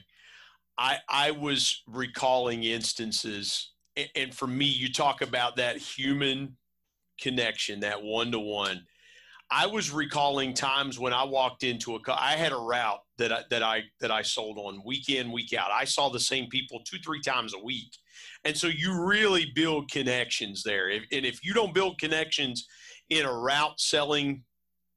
I, 0.78 0.98
I 1.10 1.32
was 1.32 1.84
recalling 1.88 2.64
instances. 2.64 3.72
And, 3.98 4.10
and 4.16 4.34
for 4.34 4.48
me, 4.48 4.66
you 4.66 4.94
talk 4.94 5.22
about 5.22 5.58
that 5.58 5.78
human 5.78 6.56
connection, 7.20 7.82
that 7.82 8.02
one 8.02 8.32
to 8.32 8.40
one. 8.40 8.86
I 9.50 9.66
was 9.66 9.92
recalling 9.92 10.54
times 10.54 11.00
when 11.00 11.14
I 11.14 11.24
walked 11.24 11.64
into 11.64 11.96
a, 11.96 12.00
I 12.10 12.34
had 12.34 12.52
a 12.52 12.58
route 12.58 13.00
that 13.18 13.32
I, 13.32 13.44
that 13.50 13.64
I 13.64 13.84
that 14.02 14.12
I 14.12 14.22
sold 14.22 14.58
on 14.58 14.82
week 14.86 15.10
in 15.10 15.32
week 15.32 15.54
out. 15.54 15.72
I 15.72 15.86
saw 15.86 16.10
the 16.10 16.20
same 16.20 16.48
people 16.50 16.82
two 16.86 16.98
three 17.00 17.22
times 17.22 17.54
a 17.54 17.64
week, 17.64 17.92
and 18.44 18.58
so 18.58 18.68
you 18.68 19.06
really 19.06 19.52
build 19.56 19.90
connections 19.90 20.64
there. 20.64 20.90
If, 20.90 21.04
and 21.14 21.26
if 21.26 21.46
you 21.46 21.54
don't 21.54 21.74
build 21.74 21.98
connections 21.98 22.68
in 23.10 23.26
a 23.26 23.32
route 23.32 23.80
selling 23.80 24.44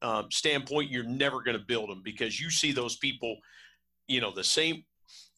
um, 0.03 0.27
standpoint, 0.31 0.91
you're 0.91 1.05
never 1.05 1.43
going 1.43 1.57
to 1.57 1.65
build 1.65 1.91
them 1.91 2.03
because 2.05 2.41
you 2.41 2.51
see 2.51 2.73
those 2.73 2.97
people, 2.97 3.37
you 4.09 4.21
know, 4.21 4.33
the 4.35 4.45
same, 4.45 4.85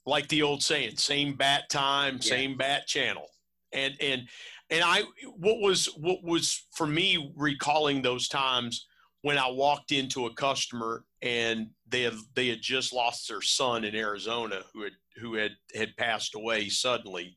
like 0.07 0.29
the 0.29 0.42
old 0.42 0.62
saying, 0.62 0.96
same 0.96 1.35
bat 1.35 1.64
time, 1.68 2.14
yeah. 2.14 2.31
same 2.31 2.57
bat 2.57 2.87
channel, 2.87 3.27
and 3.72 3.94
and 4.00 4.28
and 4.70 4.82
I 4.85 5.02
what 5.37 5.61
was 5.61 5.87
what 5.96 6.22
was 6.22 6.66
for 6.72 6.87
me 6.87 7.32
recalling 7.37 8.02
those 8.02 8.28
times 8.28 8.87
when 9.22 9.38
I 9.38 9.48
walked 9.48 9.92
into 9.92 10.26
a 10.26 10.35
customer 10.35 11.04
and 11.22 11.68
they 11.88 12.02
had 12.02 12.14
they 12.35 12.48
had 12.48 12.61
just 12.61 12.92
lost 12.92 13.28
their 13.28 13.42
son 13.42 13.85
in 13.85 13.94
Arizona 13.94 14.62
who 14.72 14.82
had 14.82 14.92
who 15.16 15.35
had 15.35 15.52
had 15.74 15.96
passed 15.96 16.35
away 16.35 16.68
suddenly, 16.68 17.37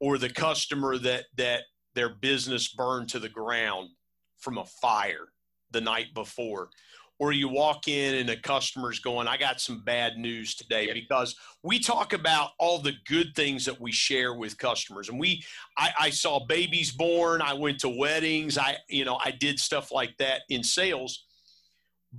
or 0.00 0.18
the 0.18 0.30
customer 0.30 0.98
that 0.98 1.24
that 1.36 1.62
their 1.94 2.08
business 2.08 2.68
burned 2.68 3.08
to 3.10 3.18
the 3.18 3.28
ground 3.28 3.90
from 4.38 4.58
a 4.58 4.64
fire 4.64 5.28
the 5.70 5.80
night 5.80 6.12
before 6.14 6.70
or 7.20 7.32
you 7.32 7.48
walk 7.48 7.86
in 7.86 8.14
and 8.14 8.28
the 8.30 8.36
customer's 8.36 8.98
going, 8.98 9.28
I 9.28 9.36
got 9.36 9.60
some 9.60 9.82
bad 9.84 10.16
news 10.16 10.54
today 10.54 10.90
because 10.94 11.36
we 11.62 11.78
talk 11.78 12.14
about 12.14 12.52
all 12.58 12.78
the 12.78 12.94
good 13.06 13.36
things 13.36 13.66
that 13.66 13.78
we 13.78 13.92
share 13.92 14.32
with 14.34 14.56
customers. 14.56 15.10
And 15.10 15.20
we, 15.20 15.44
I, 15.76 15.90
I, 16.00 16.10
saw 16.10 16.46
babies 16.46 16.92
born. 16.92 17.42
I 17.42 17.52
went 17.52 17.78
to 17.80 17.90
weddings. 17.90 18.56
I, 18.56 18.78
you 18.88 19.04
know, 19.04 19.20
I 19.22 19.32
did 19.32 19.60
stuff 19.60 19.92
like 19.92 20.16
that 20.16 20.40
in 20.48 20.64
sales. 20.64 21.26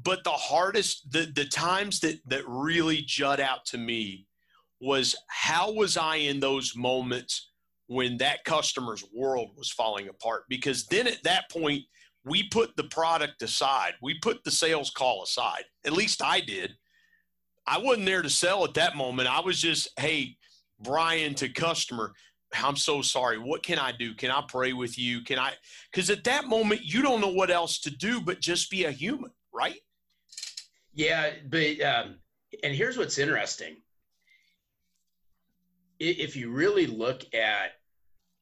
But 0.04 0.24
the 0.24 0.30
hardest, 0.30 1.12
the, 1.12 1.32
the 1.36 1.46
times 1.46 2.00
that, 2.02 2.20
that 2.28 2.48
really 2.48 3.02
jut 3.02 3.40
out 3.40 3.66
to 3.66 3.80
me 3.80 4.28
was 4.80 5.16
how 5.28 5.74
was 5.74 5.98
I 5.98 6.18
in 6.18 6.40
those 6.40 6.76
moments 6.76 7.50
when 7.88 8.18
that 8.18 8.46
customer's 8.46 9.04
world 9.12 9.50
was 9.58 9.72
falling 9.72 10.10
apart? 10.10 10.44
Because 10.48 10.86
then 10.86 11.08
at 11.08 11.24
that 11.24 11.50
point, 11.50 11.86
we 12.24 12.44
put 12.50 12.76
the 12.76 12.84
product 12.86 13.42
aside. 13.42 13.94
We 14.02 14.20
put 14.20 14.44
the 14.44 14.52
sales 14.52 14.92
call 14.92 15.24
aside. 15.24 15.64
At 15.86 15.94
least 15.94 16.24
I 16.24 16.40
did. 16.40 16.76
I 17.68 17.78
wasn't 17.78 18.06
there 18.06 18.22
to 18.22 18.30
sell 18.30 18.64
at 18.66 18.74
that 18.76 18.96
moment. 18.96 19.28
I 19.28 19.40
was 19.40 19.60
just, 19.60 19.90
hey, 20.00 20.38
Brian 20.80 21.36
to 21.36 21.50
customer, 21.50 22.14
I'm 22.54 22.76
so 22.76 23.02
sorry. 23.02 23.38
What 23.38 23.64
can 23.64 23.80
I 23.80 23.92
do? 23.92 24.14
Can 24.14 24.32
I 24.32 24.44
pray 24.48 24.74
with 24.74 24.98
you? 24.98 25.22
Can 25.22 25.40
I? 25.40 25.54
Because 25.92 26.10
at 26.10 26.24
that 26.26 26.48
moment, 26.48 26.82
you 26.84 27.02
don't 27.02 27.22
know 27.22 27.32
what 27.32 27.50
else 27.50 27.80
to 27.82 27.90
do 27.90 28.20
but 28.20 28.40
just 28.40 28.70
be 28.70 28.86
a 28.86 28.92
human, 28.92 29.32
right? 29.54 29.80
Yeah, 30.94 31.32
but 31.50 31.80
um, 31.82 32.18
and 32.64 32.76
here's 32.76 32.98
what's 32.98 33.18
interesting. 33.18 33.78
If 36.00 36.36
you 36.36 36.52
really 36.52 36.88
look 36.88 37.34
at, 37.34 37.74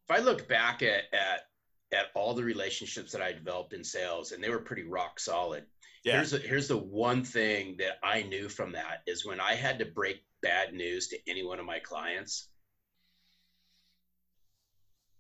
if 0.06 0.10
I 0.10 0.20
look 0.20 0.48
back 0.48 0.82
at 0.82 1.04
at 1.14 1.49
at 1.92 2.08
all 2.14 2.34
the 2.34 2.44
relationships 2.44 3.12
that 3.12 3.22
I 3.22 3.32
developed 3.32 3.74
in 3.74 3.84
sales, 3.84 4.32
and 4.32 4.44
they 4.44 4.50
were 4.50 4.60
pretty 4.60 4.84
rock 4.84 5.20
solid. 5.20 5.66
Yeah. 6.04 6.14
Here's 6.14 6.32
the, 6.32 6.40
here's 6.40 6.68
the 6.68 6.78
one 6.78 7.24
thing 7.24 7.76
that 7.80 7.98
I 8.04 8.24
knew 8.24 8.48
from 8.48 8.72
that 8.74 9.02
is 9.08 9.26
when 9.26 9.40
I 9.40 9.56
had 9.56 9.80
to 9.80 9.86
break 9.86 10.24
bad 10.42 10.74
news 10.74 11.08
to 11.10 11.18
any 11.28 11.44
one 11.44 11.60
of 11.60 11.66
my 11.66 11.80
clients, 11.80 12.50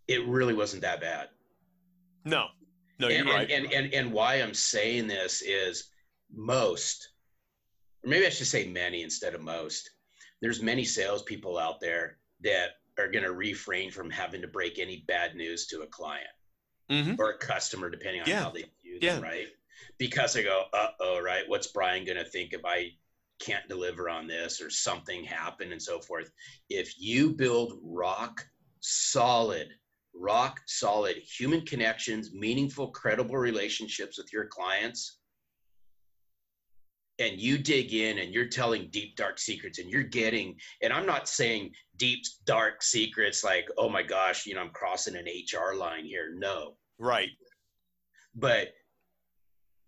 it 0.07 0.25
really 0.27 0.53
wasn't 0.53 0.81
that 0.83 1.01
bad. 1.01 1.29
No, 2.25 2.47
no, 2.99 3.07
you're 3.07 3.19
and, 3.19 3.29
right. 3.29 3.49
And, 3.49 3.65
and, 3.65 3.73
and 3.73 3.93
and 3.93 4.13
why 4.13 4.35
I'm 4.35 4.53
saying 4.53 5.07
this 5.07 5.41
is 5.41 5.89
most, 6.33 7.09
or 8.03 8.09
maybe 8.09 8.25
I 8.25 8.29
should 8.29 8.47
say 8.47 8.67
many 8.67 9.03
instead 9.03 9.35
of 9.35 9.41
most. 9.41 9.89
There's 10.41 10.61
many 10.61 10.85
salespeople 10.85 11.57
out 11.57 11.79
there 11.81 12.17
that 12.41 12.77
are 12.97 13.09
going 13.09 13.23
to 13.23 13.33
refrain 13.33 13.91
from 13.91 14.09
having 14.09 14.41
to 14.41 14.47
break 14.47 14.79
any 14.79 15.03
bad 15.07 15.35
news 15.35 15.67
to 15.67 15.81
a 15.81 15.87
client 15.87 16.29
mm-hmm. 16.89 17.15
or 17.19 17.31
a 17.31 17.37
customer, 17.37 17.89
depending 17.89 18.21
on 18.21 18.27
yeah. 18.27 18.43
how 18.43 18.51
they 18.51 18.65
use 18.83 18.99
yeah. 19.01 19.15
them, 19.15 19.23
right? 19.23 19.47
Because 19.97 20.33
they 20.33 20.43
go, 20.43 20.65
uh 20.73 20.89
oh, 20.99 21.21
right? 21.21 21.43
What's 21.47 21.67
Brian 21.67 22.05
going 22.05 22.17
to 22.17 22.25
think 22.25 22.53
if 22.53 22.61
I 22.65 22.91
can't 23.39 23.67
deliver 23.69 24.09
on 24.09 24.27
this 24.27 24.61
or 24.61 24.69
something 24.69 25.23
happened 25.23 25.71
and 25.71 25.81
so 25.81 25.99
forth? 25.99 26.31
If 26.69 26.99
you 26.99 27.31
build 27.31 27.79
rock 27.83 28.45
solid, 28.81 29.69
rock 30.13 30.59
solid 30.67 31.17
human 31.17 31.61
connections, 31.61 32.33
meaningful, 32.33 32.89
credible 32.89 33.37
relationships 33.37 34.17
with 34.17 34.31
your 34.33 34.45
clients, 34.45 35.18
and 37.19 37.39
you 37.39 37.57
dig 37.57 37.93
in 37.93 38.19
and 38.19 38.33
you're 38.33 38.47
telling 38.47 38.87
deep 38.91 39.15
dark 39.15 39.37
secrets 39.37 39.77
and 39.77 39.89
you're 39.89 40.03
getting 40.03 40.55
and 40.81 40.93
i'm 40.93 41.05
not 41.05 41.27
saying 41.27 41.71
deep 41.97 42.23
dark 42.45 42.81
secrets 42.81 43.43
like 43.43 43.67
oh 43.77 43.89
my 43.89 44.01
gosh 44.01 44.45
you 44.45 44.55
know 44.55 44.61
i'm 44.61 44.69
crossing 44.69 45.15
an 45.15 45.25
hr 45.25 45.75
line 45.75 46.05
here. 46.05 46.33
No. 46.35 46.77
Right. 46.97 47.29
But 48.35 48.69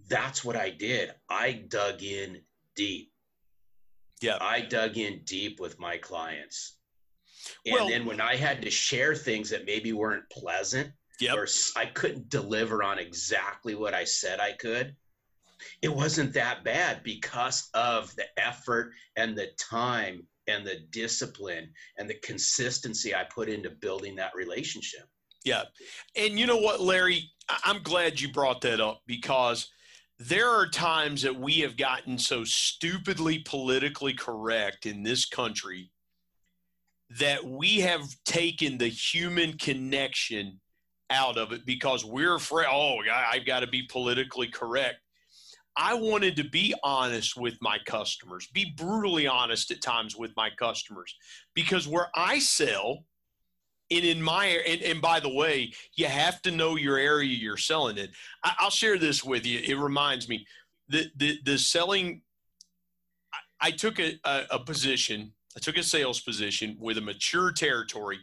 that's 0.08 0.44
what 0.44 0.56
i 0.56 0.70
did. 0.70 1.12
I 1.30 1.64
dug 1.68 2.04
in 2.04 2.42
deep. 2.76 3.12
Yeah. 4.22 4.38
I 4.40 4.62
dug 4.62 4.98
in 4.98 5.22
deep 5.24 5.60
with 5.60 5.80
my 5.80 5.98
clients. 5.98 6.78
And 7.66 7.74
well, 7.74 7.88
then 7.88 8.06
when 8.06 8.22
i 8.22 8.36
had 8.36 8.62
to 8.62 8.70
share 8.70 9.16
things 9.16 9.50
that 9.50 9.66
maybe 9.66 9.94
weren't 9.94 10.30
pleasant 10.30 10.92
yep. 11.20 11.38
or 11.38 11.48
i 11.76 11.86
couldn't 11.86 12.30
deliver 12.30 12.84
on 12.84 13.00
exactly 13.00 13.74
what 13.74 13.94
i 13.94 14.04
said 14.04 14.40
i 14.40 14.52
could 14.52 14.96
it 15.82 15.94
wasn't 15.94 16.34
that 16.34 16.64
bad 16.64 17.04
because 17.04 17.70
of 17.74 18.16
the 18.16 18.26
effort 18.38 18.92
and 19.16 19.38
the 19.38 19.48
time 19.58 20.26
and 20.48 20.66
the 20.66 20.80
discipline 20.92 21.72
and 21.98 22.10
the 22.10 22.20
consistency 22.24 23.16
I 23.16 23.24
put 23.24 23.50
into 23.50 23.70
building 23.70 24.16
that 24.16 24.36
relationship. 24.36 25.04
Yeah. 25.44 25.64
And 26.16 26.38
you 26.38 26.46
know 26.46 26.58
what, 26.58 26.82
Larry? 26.82 27.30
I'm 27.64 27.82
glad 27.82 28.20
you 28.20 28.32
brought 28.32 28.62
that 28.62 28.80
up 28.80 29.02
because 29.08 29.70
there 30.20 30.50
are 30.50 30.68
times 30.68 31.24
that 31.24 31.36
we 31.36 31.60
have 31.62 31.78
gotten 31.78 32.18
so 32.18 32.44
stupidly 32.44 33.40
politically 33.40 34.14
correct 34.14 34.86
in 34.86 35.02
this 35.02 35.26
country 35.26 35.92
that 37.20 37.44
we 37.44 37.80
have 37.80 38.04
taken 38.24 38.78
the 38.78 38.88
human 38.88 39.58
connection 39.58 40.60
out 41.10 41.38
of 41.38 41.52
it 41.52 41.66
because 41.66 42.06
we're 42.06 42.36
afraid, 42.36 42.68
oh, 42.72 43.00
I've 43.12 43.46
got 43.46 43.62
to 43.62 43.68
be 43.68 43.84
politically 43.84 44.48
correct. 44.48 45.00
I 45.78 45.94
wanted 45.94 46.36
to 46.36 46.44
be 46.44 46.74
honest 46.84 47.38
with 47.38 47.58
my 47.62 47.78
customers, 47.86 48.48
be 48.48 48.74
brutally 48.76 49.28
honest 49.28 49.72
at 49.72 49.82
times 49.82 50.18
with 50.18 50.36
my 50.36 50.50
customers, 50.50 51.16
because 51.54 51.88
where 51.88 52.10
I 52.16 52.40
sell, 52.40 53.06
and 53.90 54.06
in 54.06 54.22
my 54.22 54.46
and, 54.46 54.82
and 54.82 55.02
by 55.02 55.20
the 55.20 55.34
way, 55.34 55.74
you 55.96 56.08
have 56.08 56.42
to 56.44 56.52
know 56.52 56.76
your 56.76 56.98
area 56.98 57.30
you're 57.30 57.58
selling 57.58 57.98
in. 57.98 58.10
I, 58.44 58.56
will 58.62 58.70
share 58.70 58.98
this 58.98 59.24
with 59.24 59.46
you. 59.46 59.60
It 59.60 59.78
reminds 59.78 60.28
me 60.28 60.46
the 60.90 61.10
the, 61.16 61.40
the 61.46 61.58
selling. 61.58 62.22
I, 63.62 63.68
I 63.68 63.72
took 63.72 64.00
a, 64.00 64.20
a, 64.26 64.44
a 64.52 64.60
position. 64.60 65.34
I 65.56 65.60
took 65.60 65.78
a 65.78 65.84
sales 65.84 66.22
position 66.22 66.78
with 66.80 66.98
a 66.98 67.02
mature 67.02 67.52
territory, 67.52 68.20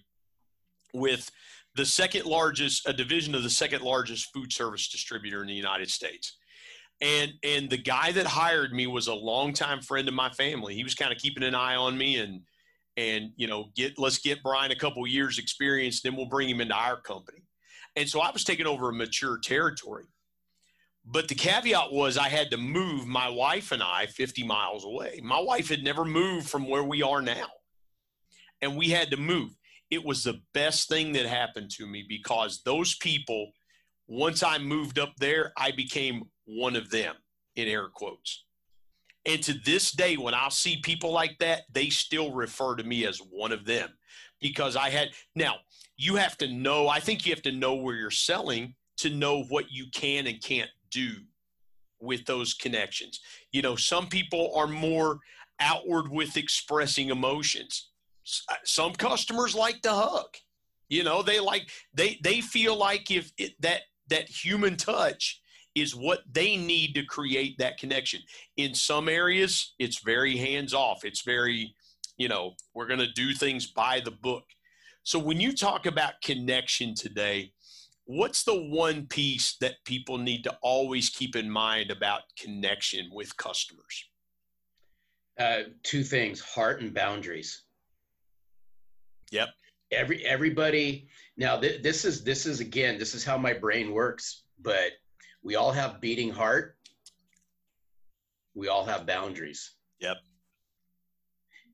with 0.95 1.31
the 1.75 1.85
second 1.85 2.25
largest, 2.25 2.89
a 2.89 2.93
division 2.93 3.35
of 3.35 3.43
the 3.43 3.51
second 3.51 3.83
largest 3.83 4.33
food 4.33 4.53
service 4.53 4.89
distributor 4.89 5.43
in 5.43 5.47
the 5.47 5.55
United 5.55 5.91
States 5.91 6.38
and 7.01 7.33
and 7.43 7.71
the 7.71 7.79
guy 7.79 8.13
that 8.13 8.27
hired 8.27 8.73
me 8.73 8.87
was 8.87 9.07
a 9.07 9.15
longtime 9.15 9.83
friend 9.83 10.09
of 10.09 10.15
my 10.15 10.31
family. 10.31 10.75
He 10.75 10.85
was 10.85 10.95
kind 10.95 11.13
of 11.13 11.19
keeping 11.19 11.45
an 11.45 11.55
eye 11.55 11.77
on 11.77 11.97
me 11.97 12.19
and 12.19 12.41
and 12.97 13.31
you 13.37 13.47
know 13.47 13.71
get 13.77 13.99
let's 13.99 14.19
get 14.19 14.43
Brian 14.43 14.73
a 14.73 14.77
couple 14.77 15.07
years 15.07 15.39
experience, 15.39 16.03
then 16.03 16.17
we'll 16.17 16.27
bring 16.27 16.49
him 16.49 16.61
into 16.61 16.75
our 16.75 17.01
company. 17.01 17.45
And 17.97 18.09
so 18.09 18.21
I 18.21 18.31
was 18.31 18.45
taking 18.45 18.67
over 18.67 18.91
a 18.91 18.95
mature 18.95 19.39
territory. 19.39 20.05
But 21.05 21.29
the 21.29 21.35
caveat 21.35 21.93
was 21.93 22.19
I 22.19 22.29
had 22.29 22.51
to 22.51 22.59
move 22.59 23.07
my 23.07 23.29
wife 23.29 23.73
and 23.73 23.83
I 23.83 24.07
50 24.07 24.45
miles 24.45 24.85
away. 24.85 25.21
My 25.23 25.41
wife 25.41 25.69
had 25.69 25.83
never 25.83 26.05
moved 26.05 26.51
from 26.51 26.69
where 26.69 26.85
we 26.85 27.03
are 27.03 27.23
now. 27.23 27.47
And 28.61 28.77
we 28.77 28.91
had 28.91 29.11
to 29.13 29.17
move. 29.17 29.57
It 29.91 30.05
was 30.05 30.23
the 30.23 30.41
best 30.53 30.89
thing 30.89 31.13
that 31.13 31.25
happened 31.25 31.71
to 31.79 31.87
me 31.87 32.05
because 32.07 32.61
those 32.65 32.97
people 32.97 33.53
once 34.07 34.43
I 34.43 34.59
moved 34.59 34.99
up 34.99 35.13
there, 35.19 35.53
I 35.57 35.71
became 35.71 36.25
one 36.49 36.75
of 36.75 36.91
them 36.91 37.15
in 37.57 37.69
air 37.69 37.89
quotes. 37.89 38.45
And 39.27 39.43
to 39.43 39.55
this 39.65 39.93
day, 39.93 40.17
when 40.17 40.35
I 40.35 40.49
see 40.49 40.81
people 40.83 41.13
like 41.13 41.37
that, 41.41 41.63
they 41.73 41.91
still 41.91 42.33
refer 42.33 42.77
to 42.77 42.85
me 42.85 43.07
as 43.07 43.19
one 43.19 43.53
of 43.53 43.67
them 43.67 43.91
because 44.41 44.75
I 44.75 44.89
had. 44.89 45.11
Now, 45.35 45.57
you 45.97 46.17
have 46.17 46.39
to 46.39 46.49
know, 46.49 46.89
I 46.89 47.01
think 47.01 47.27
you 47.27 47.33
have 47.33 47.43
to 47.43 47.53
know 47.53 47.75
where 47.75 47.97
you're 47.97 48.11
selling 48.11 48.75
to 48.99 49.11
know 49.11 49.43
what 49.45 49.71
you 49.71 49.87
can 49.93 50.27
and 50.27 50.43
can't 50.43 50.71
do 50.91 51.11
with 52.01 52.25
those 52.25 52.55
connections. 52.55 53.21
You 53.53 53.63
know, 53.63 53.77
some 53.77 54.07
people 54.07 54.53
are 54.55 54.67
more 54.67 55.19
outward 55.61 56.09
with 56.09 56.37
expressing 56.37 57.11
emotions. 57.11 57.91
Uh, 58.49 58.55
some 58.65 58.93
customers 58.93 59.55
like 59.55 59.83
to 59.83 59.93
hug. 59.93 60.37
You 60.89 61.05
know, 61.05 61.23
they 61.23 61.41
like 61.41 61.69
they 61.93 62.19
they 62.23 62.41
feel 62.41 62.77
like 62.77 63.11
if 63.11 63.31
it, 63.37 63.53
that 63.61 63.83
that 64.09 64.29
human 64.29 64.77
touch 64.77 65.41
is 65.81 65.95
what 65.95 66.21
they 66.31 66.57
need 66.57 66.95
to 66.95 67.05
create 67.05 67.59
that 67.59 67.79
connection. 67.79 68.21
In 68.57 68.75
some 68.75 69.09
areas, 69.09 69.75
it's 69.79 70.01
very 70.01 70.37
hands 70.37 70.75
off. 70.75 71.05
It's 71.05 71.23
very, 71.23 71.75
you 72.17 72.29
know, 72.29 72.55
we're 72.75 72.87
going 72.87 72.99
to 73.01 73.13
do 73.13 73.33
things 73.35 73.67
by 73.67 74.01
the 74.01 74.11
book. 74.11 74.45
So 75.03 75.19
when 75.19 75.41
you 75.41 75.55
talk 75.55 75.87
about 75.87 76.21
connection 76.23 76.95
today, 76.95 77.53
what's 78.05 78.43
the 78.43 78.69
one 78.69 79.07
piece 79.07 79.57
that 79.61 79.77
people 79.85 80.19
need 80.19 80.43
to 80.45 80.57
always 80.63 81.11
keep 81.11 81.37
in 81.37 81.51
mind 81.51 81.91
about 81.91 82.23
connection 82.39 83.09
with 83.13 83.37
customers? 83.37 84.05
Uh, 85.39 85.61
two 85.85 86.03
things: 86.03 86.41
heart 86.41 86.81
and 86.81 86.93
boundaries. 86.93 87.63
Yep. 89.31 89.49
Every 89.93 90.25
everybody 90.27 91.09
now 91.37 91.59
th- 91.59 91.83
this 91.83 92.05
is 92.05 92.25
this 92.25 92.45
is 92.45 92.61
again 92.61 92.99
this 92.99 93.15
is 93.15 93.25
how 93.25 93.39
my 93.39 93.53
brain 93.53 93.93
works. 93.93 94.43
But 94.61 94.93
we 95.43 95.57
all 95.57 95.73
have 95.73 96.01
beating 96.01 96.31
heart. 96.31 96.77
We 98.55 98.69
all 98.69 98.85
have 98.85 99.07
boundaries. 99.07 99.75
Yep. 100.01 100.17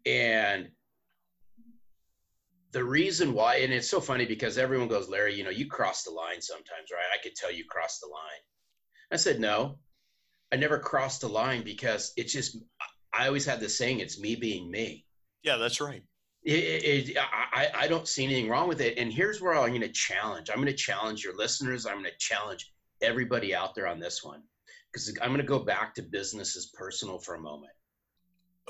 And 0.06 0.68
the 2.72 2.84
reason 2.84 3.32
why, 3.32 3.56
and 3.56 3.72
it's 3.72 3.88
so 3.88 4.00
funny 4.00 4.26
because 4.26 4.58
everyone 4.58 4.88
goes, 4.88 5.08
Larry, 5.08 5.34
you 5.34 5.44
know, 5.44 5.50
you 5.50 5.66
cross 5.66 6.02
the 6.02 6.10
line 6.10 6.42
sometimes, 6.42 6.90
right? 6.92 7.04
I 7.12 7.22
could 7.22 7.34
tell 7.34 7.52
you 7.52 7.64
cross 7.70 8.00
the 8.00 8.08
line. 8.08 8.42
I 9.12 9.16
said, 9.16 9.40
no, 9.40 9.78
I 10.52 10.56
never 10.56 10.78
crossed 10.78 11.20
the 11.20 11.28
line 11.28 11.62
because 11.62 12.12
it's 12.16 12.32
just, 12.32 12.58
I 13.12 13.28
always 13.28 13.46
had 13.46 13.60
the 13.60 13.68
saying, 13.68 14.00
it's 14.00 14.20
me 14.20 14.34
being 14.34 14.70
me. 14.70 15.06
Yeah, 15.42 15.56
that's 15.56 15.80
right. 15.80 16.02
It, 16.42 17.10
it, 17.10 17.16
I, 17.18 17.68
I 17.74 17.88
don't 17.88 18.08
see 18.08 18.24
anything 18.24 18.48
wrong 18.48 18.68
with 18.68 18.80
it. 18.80 18.98
And 18.98 19.10
here's 19.10 19.40
where 19.40 19.54
I'm 19.54 19.68
going 19.68 19.80
to 19.80 19.88
challenge. 19.88 20.50
I'm 20.50 20.56
going 20.56 20.66
to 20.66 20.74
challenge 20.74 21.24
your 21.24 21.36
listeners. 21.36 21.86
I'm 21.86 21.94
going 21.94 22.04
to 22.04 22.18
challenge 22.18 22.73
everybody 23.02 23.54
out 23.54 23.74
there 23.74 23.86
on 23.86 24.00
this 24.00 24.22
one 24.22 24.42
because 24.92 25.16
I'm 25.20 25.30
going 25.30 25.40
to 25.40 25.46
go 25.46 25.58
back 25.58 25.94
to 25.94 26.02
business 26.02 26.56
as 26.56 26.66
personal 26.66 27.18
for 27.18 27.34
a 27.34 27.40
moment. 27.40 27.72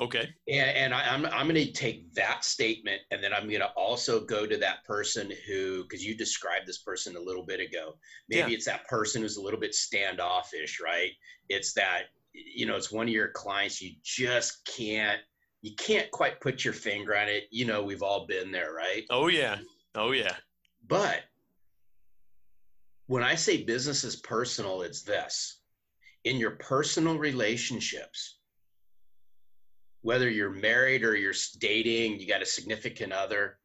Okay. 0.00 0.28
And, 0.48 0.76
and 0.76 0.94
I, 0.94 1.14
am 1.14 1.26
I'm, 1.26 1.32
I'm 1.32 1.48
going 1.48 1.66
to 1.66 1.72
take 1.72 2.12
that 2.14 2.44
statement 2.44 3.02
and 3.10 3.22
then 3.22 3.32
I'm 3.32 3.48
going 3.48 3.60
to 3.60 3.70
also 3.76 4.24
go 4.24 4.46
to 4.46 4.56
that 4.56 4.84
person 4.84 5.32
who, 5.46 5.82
because 5.82 6.04
you 6.04 6.16
described 6.16 6.66
this 6.66 6.78
person 6.78 7.16
a 7.16 7.20
little 7.20 7.44
bit 7.44 7.60
ago. 7.60 7.96
Maybe 8.28 8.50
yeah. 8.50 8.56
it's 8.56 8.66
that 8.66 8.88
person 8.88 9.22
who's 9.22 9.36
a 9.36 9.42
little 9.42 9.60
bit 9.60 9.74
standoffish, 9.74 10.80
right? 10.80 11.10
It's 11.48 11.74
that, 11.74 12.04
you 12.32 12.66
know, 12.66 12.74
it's 12.74 12.90
one 12.90 13.06
of 13.06 13.12
your 13.12 13.28
clients 13.28 13.80
you 13.80 13.92
just 14.02 14.64
can't, 14.64 15.20
you 15.62 15.76
can't 15.76 16.10
quite 16.10 16.40
put 16.40 16.64
your 16.64 16.74
finger 16.74 17.16
on 17.16 17.28
it. 17.28 17.44
You 17.50 17.64
know, 17.64 17.82
we've 17.84 18.02
all 18.02 18.26
been 18.26 18.50
there, 18.50 18.72
right? 18.74 19.04
Oh, 19.10 19.28
yeah. 19.28 19.58
Oh, 19.94 20.10
yeah. 20.10 20.34
But 20.88 21.20
when 23.06 23.22
I 23.22 23.34
say 23.34 23.62
business 23.62 24.04
is 24.04 24.16
personal, 24.16 24.82
it's 24.82 25.02
this 25.02 25.60
in 26.24 26.36
your 26.36 26.52
personal 26.52 27.18
relationships 27.18 28.38
whether 30.04 30.28
you're 30.28 30.50
married 30.50 31.02
or 31.02 31.16
you're 31.16 31.32
dating, 31.58 32.20
you 32.20 32.28
got 32.28 32.42
a 32.42 32.46
significant 32.46 33.10
other, 33.10 33.56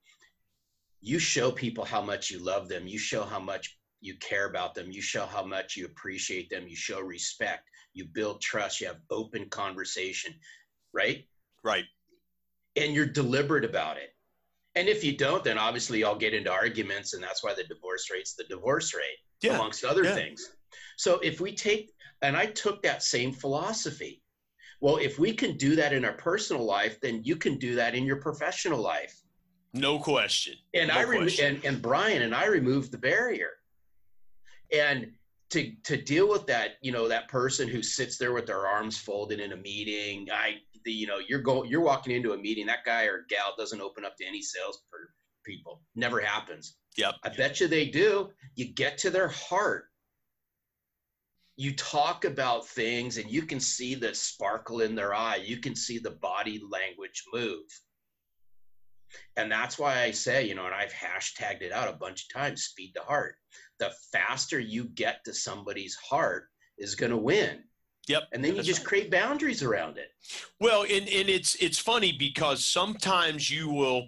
you 1.02 1.19
show 1.19 1.52
people 1.52 1.84
how 1.84 2.02
much 2.02 2.32
you 2.32 2.39
love 2.39 2.69
them. 2.69 2.88
You 2.88 2.97
show 2.97 3.25
how 3.25 3.41
much 3.41 3.78
you 3.99 4.15
care 4.21 4.49
about 4.49 4.73
them. 4.73 4.89
You 4.89 5.02
show 5.02 5.25
how 5.25 5.43
much 5.43 5.75
you 5.75 5.86
appreciate 5.86 6.49
them. 6.49 6.65
You 6.65 6.78
show 6.78 7.02
respect. 7.02 7.69
You 7.93 8.06
build 8.06 8.39
trust. 8.41 8.80
You 8.80 8.88
have 8.88 8.99
open 9.12 9.49
conversation, 9.49 10.34
right? 10.93 11.25
Right. 11.62 11.84
And 12.78 12.93
you're 12.93 13.06
deliberate 13.06 13.65
about 13.65 13.97
it. 13.97 14.12
And 14.80 14.88
if 14.88 15.04
you 15.04 15.12
don't, 15.18 15.44
then 15.44 15.58
obviously 15.58 16.06
I'll 16.06 16.15
get 16.15 16.34
into 16.34 16.50
arguments, 16.50 17.13
and 17.13 17.22
that's 17.22 17.44
why 17.44 17.54
the 17.54 17.65
divorce 17.65 18.10
rate's 18.10 18.34
the 18.34 18.46
divorce 18.46 18.94
rate, 18.96 19.18
yeah. 19.42 19.56
amongst 19.56 19.84
other 19.84 20.06
yeah. 20.06 20.15
things. 20.15 20.54
So 20.96 21.20
if 21.20 21.42
we 21.42 21.54
take, 21.54 21.92
and 22.22 22.38
I 22.38 22.46
took 22.46 22.82
that 22.84 23.04
same 23.04 23.34
philosophy, 23.34 24.24
well, 24.80 24.96
if 24.96 25.20
we 25.20 25.34
can 25.34 25.58
do 25.58 25.76
that 25.76 25.92
in 25.92 26.06
our 26.06 26.13
personal 26.13 26.63
life, 26.63 26.98
then 27.02 27.22
you 27.26 27.36
can 27.36 27.58
do 27.58 27.76
that 27.76 27.94
in 27.94 28.06
your 28.06 28.22
professional 28.22 28.80
life. 28.80 29.13
No 29.74 30.00
question. 30.00 30.54
And 30.74 30.88
no 30.88 30.94
I 30.94 31.02
re- 31.02 31.39
and, 31.42 31.60
and 31.65 31.82
Brian 31.82 32.22
and 32.22 32.34
I 32.34 32.46
removed 32.46 32.94
the 32.94 32.98
barrier. 32.98 33.52
And 34.74 35.12
to 35.52 35.74
to 35.84 36.02
deal 36.02 36.30
with 36.30 36.46
that, 36.48 36.74
you 36.82 36.92
know, 36.92 37.08
that 37.08 37.28
person 37.28 37.68
who 37.68 37.82
sits 37.82 38.18
there 38.18 38.34
with 38.34 38.46
their 38.46 38.68
arms 38.68 38.98
folded 38.98 39.40
in 39.40 39.54
a 39.54 39.58
meeting, 39.58 40.28
I 40.32 40.58
the, 40.86 40.92
you 40.92 41.08
know, 41.08 41.20
you're 41.28 41.42
going 41.42 41.70
you're 41.70 41.82
walking 41.82 42.16
into 42.16 42.34
a 42.34 42.38
meeting, 42.38 42.66
that 42.68 42.86
guy 42.86 43.04
or 43.04 43.26
gal 43.30 43.54
doesn't 43.58 43.82
open 43.82 44.06
up 44.06 44.16
to 44.18 44.26
any 44.26 44.42
sales 44.42 44.82
per 44.92 45.10
people. 45.46 45.82
Never 45.96 46.20
happens. 46.20 46.76
Yep. 46.98 47.16
I 47.24 47.30
bet 47.30 47.60
you 47.60 47.68
they 47.68 47.88
do. 47.88 48.30
You 48.56 48.66
get 48.66 48.98
to 49.00 49.10
their 49.10 49.30
heart 49.30 49.86
you 51.60 51.76
talk 51.76 52.24
about 52.24 52.66
things 52.66 53.18
and 53.18 53.30
you 53.30 53.42
can 53.42 53.60
see 53.60 53.94
the 53.94 54.16
sparkle 54.16 54.80
in 54.80 54.96
their 54.96 55.14
eye 55.14 55.36
you 55.36 55.58
can 55.58 55.76
see 55.76 56.00
the 56.00 56.12
body 56.12 56.62
language 56.72 57.26
move 57.34 57.66
and 59.36 59.52
that's 59.52 59.78
why 59.78 60.00
i 60.00 60.10
say 60.10 60.48
you 60.48 60.56
know 60.56 60.66
and 60.66 60.74
i've 60.74 60.94
hashtagged 60.94 61.62
it 61.62 61.74
out 61.74 61.90
a 61.90 61.98
bunch 61.98 62.24
of 62.24 62.34
times 62.34 62.64
speed 62.64 62.94
to 62.96 63.02
heart 63.02 63.36
the 63.80 63.92
faster 64.12 64.60
you 64.60 64.86
get 64.89 65.24
to 65.26 65.34
somebody's 65.34 65.96
heart 65.96 66.46
is 66.78 66.96
going 66.96 67.12
to 67.12 67.18
win 67.18 67.63
Yep. 68.08 68.24
And 68.34 68.44
then 68.44 68.56
you 68.56 68.63
just 68.63 68.84
create 68.84 69.12
boundaries 69.12 69.62
around 69.62 70.00
it. 70.00 70.08
Well, 70.60 70.82
and, 70.82 71.08
and 71.08 71.30
it's 71.30 71.54
it's 71.56 71.78
funny 71.78 72.12
because 72.12 72.65
sometimes 72.65 73.52
you 73.52 73.70
will 73.70 74.08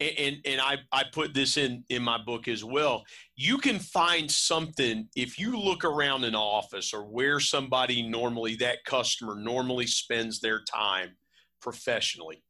and 0.00 0.38
and 0.44 0.60
I, 0.60 0.78
I 0.92 1.04
put 1.12 1.34
this 1.34 1.56
in 1.56 1.84
in 1.88 2.02
my 2.02 2.18
book 2.18 2.46
as 2.48 2.64
well 2.64 3.02
you 3.36 3.58
can 3.58 3.78
find 3.78 4.30
something 4.30 5.08
if 5.16 5.38
you 5.38 5.58
look 5.58 5.84
around 5.84 6.24
an 6.24 6.34
office 6.34 6.94
or 6.94 7.02
where 7.02 7.40
somebody 7.40 8.08
normally 8.08 8.54
that 8.56 8.78
customer 8.84 9.34
normally 9.34 9.86
spends 9.86 10.40
their 10.40 10.62
time 10.62 11.16
professionally 11.60 12.44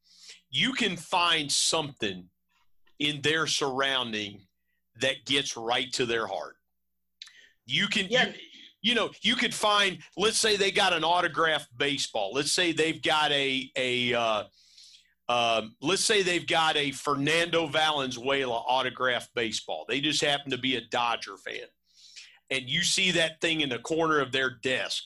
you 0.51 0.73
can 0.73 0.95
find 0.95 1.51
something 1.51 2.25
in 2.99 3.21
their 3.21 3.47
surrounding 3.47 4.41
that 5.01 5.25
gets 5.25 5.57
right 5.57 5.91
to 5.93 6.05
their 6.05 6.27
heart 6.27 6.55
you 7.65 7.87
can 7.87 8.07
yeah. 8.09 8.27
you, 8.27 8.33
you 8.81 8.95
know 8.95 9.09
you 9.21 9.35
could 9.35 9.53
find 9.53 9.99
let's 10.17 10.37
say 10.37 10.55
they 10.55 10.71
got 10.71 10.93
an 10.93 11.03
autographed 11.03 11.69
baseball 11.77 12.31
let's 12.33 12.51
say 12.51 12.71
they've 12.71 13.01
got 13.01 13.31
a 13.31 13.69
a 13.75 14.13
uh, 14.13 14.43
um, 15.29 15.75
let's 15.79 16.03
say 16.03 16.23
they've 16.23 16.47
got 16.47 16.75
a 16.75 16.89
Fernando 16.89 17.67
Valenzuela 17.67 18.55
autographed 18.55 19.29
baseball. 19.35 19.85
They 19.87 20.01
just 20.01 20.23
happen 20.23 20.49
to 20.49 20.57
be 20.57 20.75
a 20.75 20.81
Dodger 20.81 21.37
fan. 21.37 21.67
And 22.49 22.67
you 22.67 22.81
see 22.81 23.11
that 23.11 23.39
thing 23.39 23.61
in 23.61 23.69
the 23.69 23.77
corner 23.77 24.19
of 24.19 24.31
their 24.31 24.57
desk. 24.63 25.03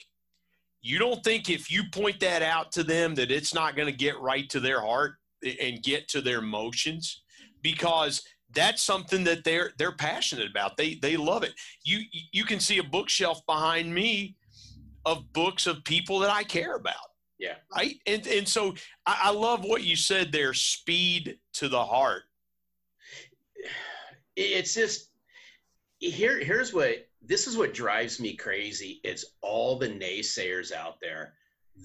You 0.81 0.97
don't 0.97 1.21
think 1.25 1.49
if 1.49 1.69
you 1.69 1.83
point 1.91 2.21
that 2.21 2.41
out 2.41 2.71
to 2.73 2.83
them 2.83 3.15
that 3.15 3.31
it's 3.31 3.53
not 3.53 3.75
going 3.75 3.87
to 3.87 3.97
get 3.97 4.19
right 4.19 4.49
to 4.49 4.61
their 4.61 4.79
heart 4.79 5.15
and 5.61 5.83
get 5.83 6.07
to 6.09 6.21
their 6.21 6.39
emotions 6.39 7.23
because 7.61 8.23
that's 8.53 8.81
something 8.83 9.23
that 9.25 9.43
they're 9.43 9.71
they're 9.77 9.95
passionate 9.95 10.49
about. 10.49 10.77
They 10.77 10.95
they 10.95 11.17
love 11.17 11.43
it. 11.43 11.53
You 11.83 12.01
you 12.31 12.45
can 12.45 12.59
see 12.59 12.77
a 12.77 12.83
bookshelf 12.83 13.45
behind 13.45 13.93
me 13.93 14.35
of 15.05 15.31
books 15.33 15.67
of 15.67 15.83
people 15.83 16.19
that 16.19 16.29
I 16.29 16.43
care 16.43 16.75
about 16.75 16.95
yeah. 17.43 17.55
Right. 17.75 17.99
And 18.07 18.25
and 18.25 18.47
so 18.47 18.73
I, 19.05 19.19
I 19.23 19.31
love 19.31 19.65
what 19.65 19.83
you 19.83 19.97
said 19.97 20.31
there, 20.31 20.53
speed 20.53 21.37
to 21.53 21.69
the 21.69 21.83
heart. 21.83 22.23
It's 24.35 24.73
just 24.73 25.11
here 25.99 26.39
here's 26.39 26.73
what 26.73 27.07
this 27.21 27.45
is 27.45 27.55
what 27.55 27.75
drives 27.75 28.19
me 28.19 28.35
crazy. 28.35 28.99
It's 29.03 29.25
all 29.41 29.77
the 29.77 29.89
naysayers 29.89 30.71
out 30.71 30.95
there 30.99 31.35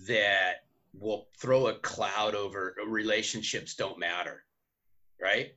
that 0.06 0.64
will 0.94 1.28
throw 1.38 1.66
a 1.66 1.74
cloud 1.80 2.34
over 2.34 2.74
relationships 2.86 3.74
don't 3.74 3.98
matter. 3.98 4.44
Right? 5.20 5.50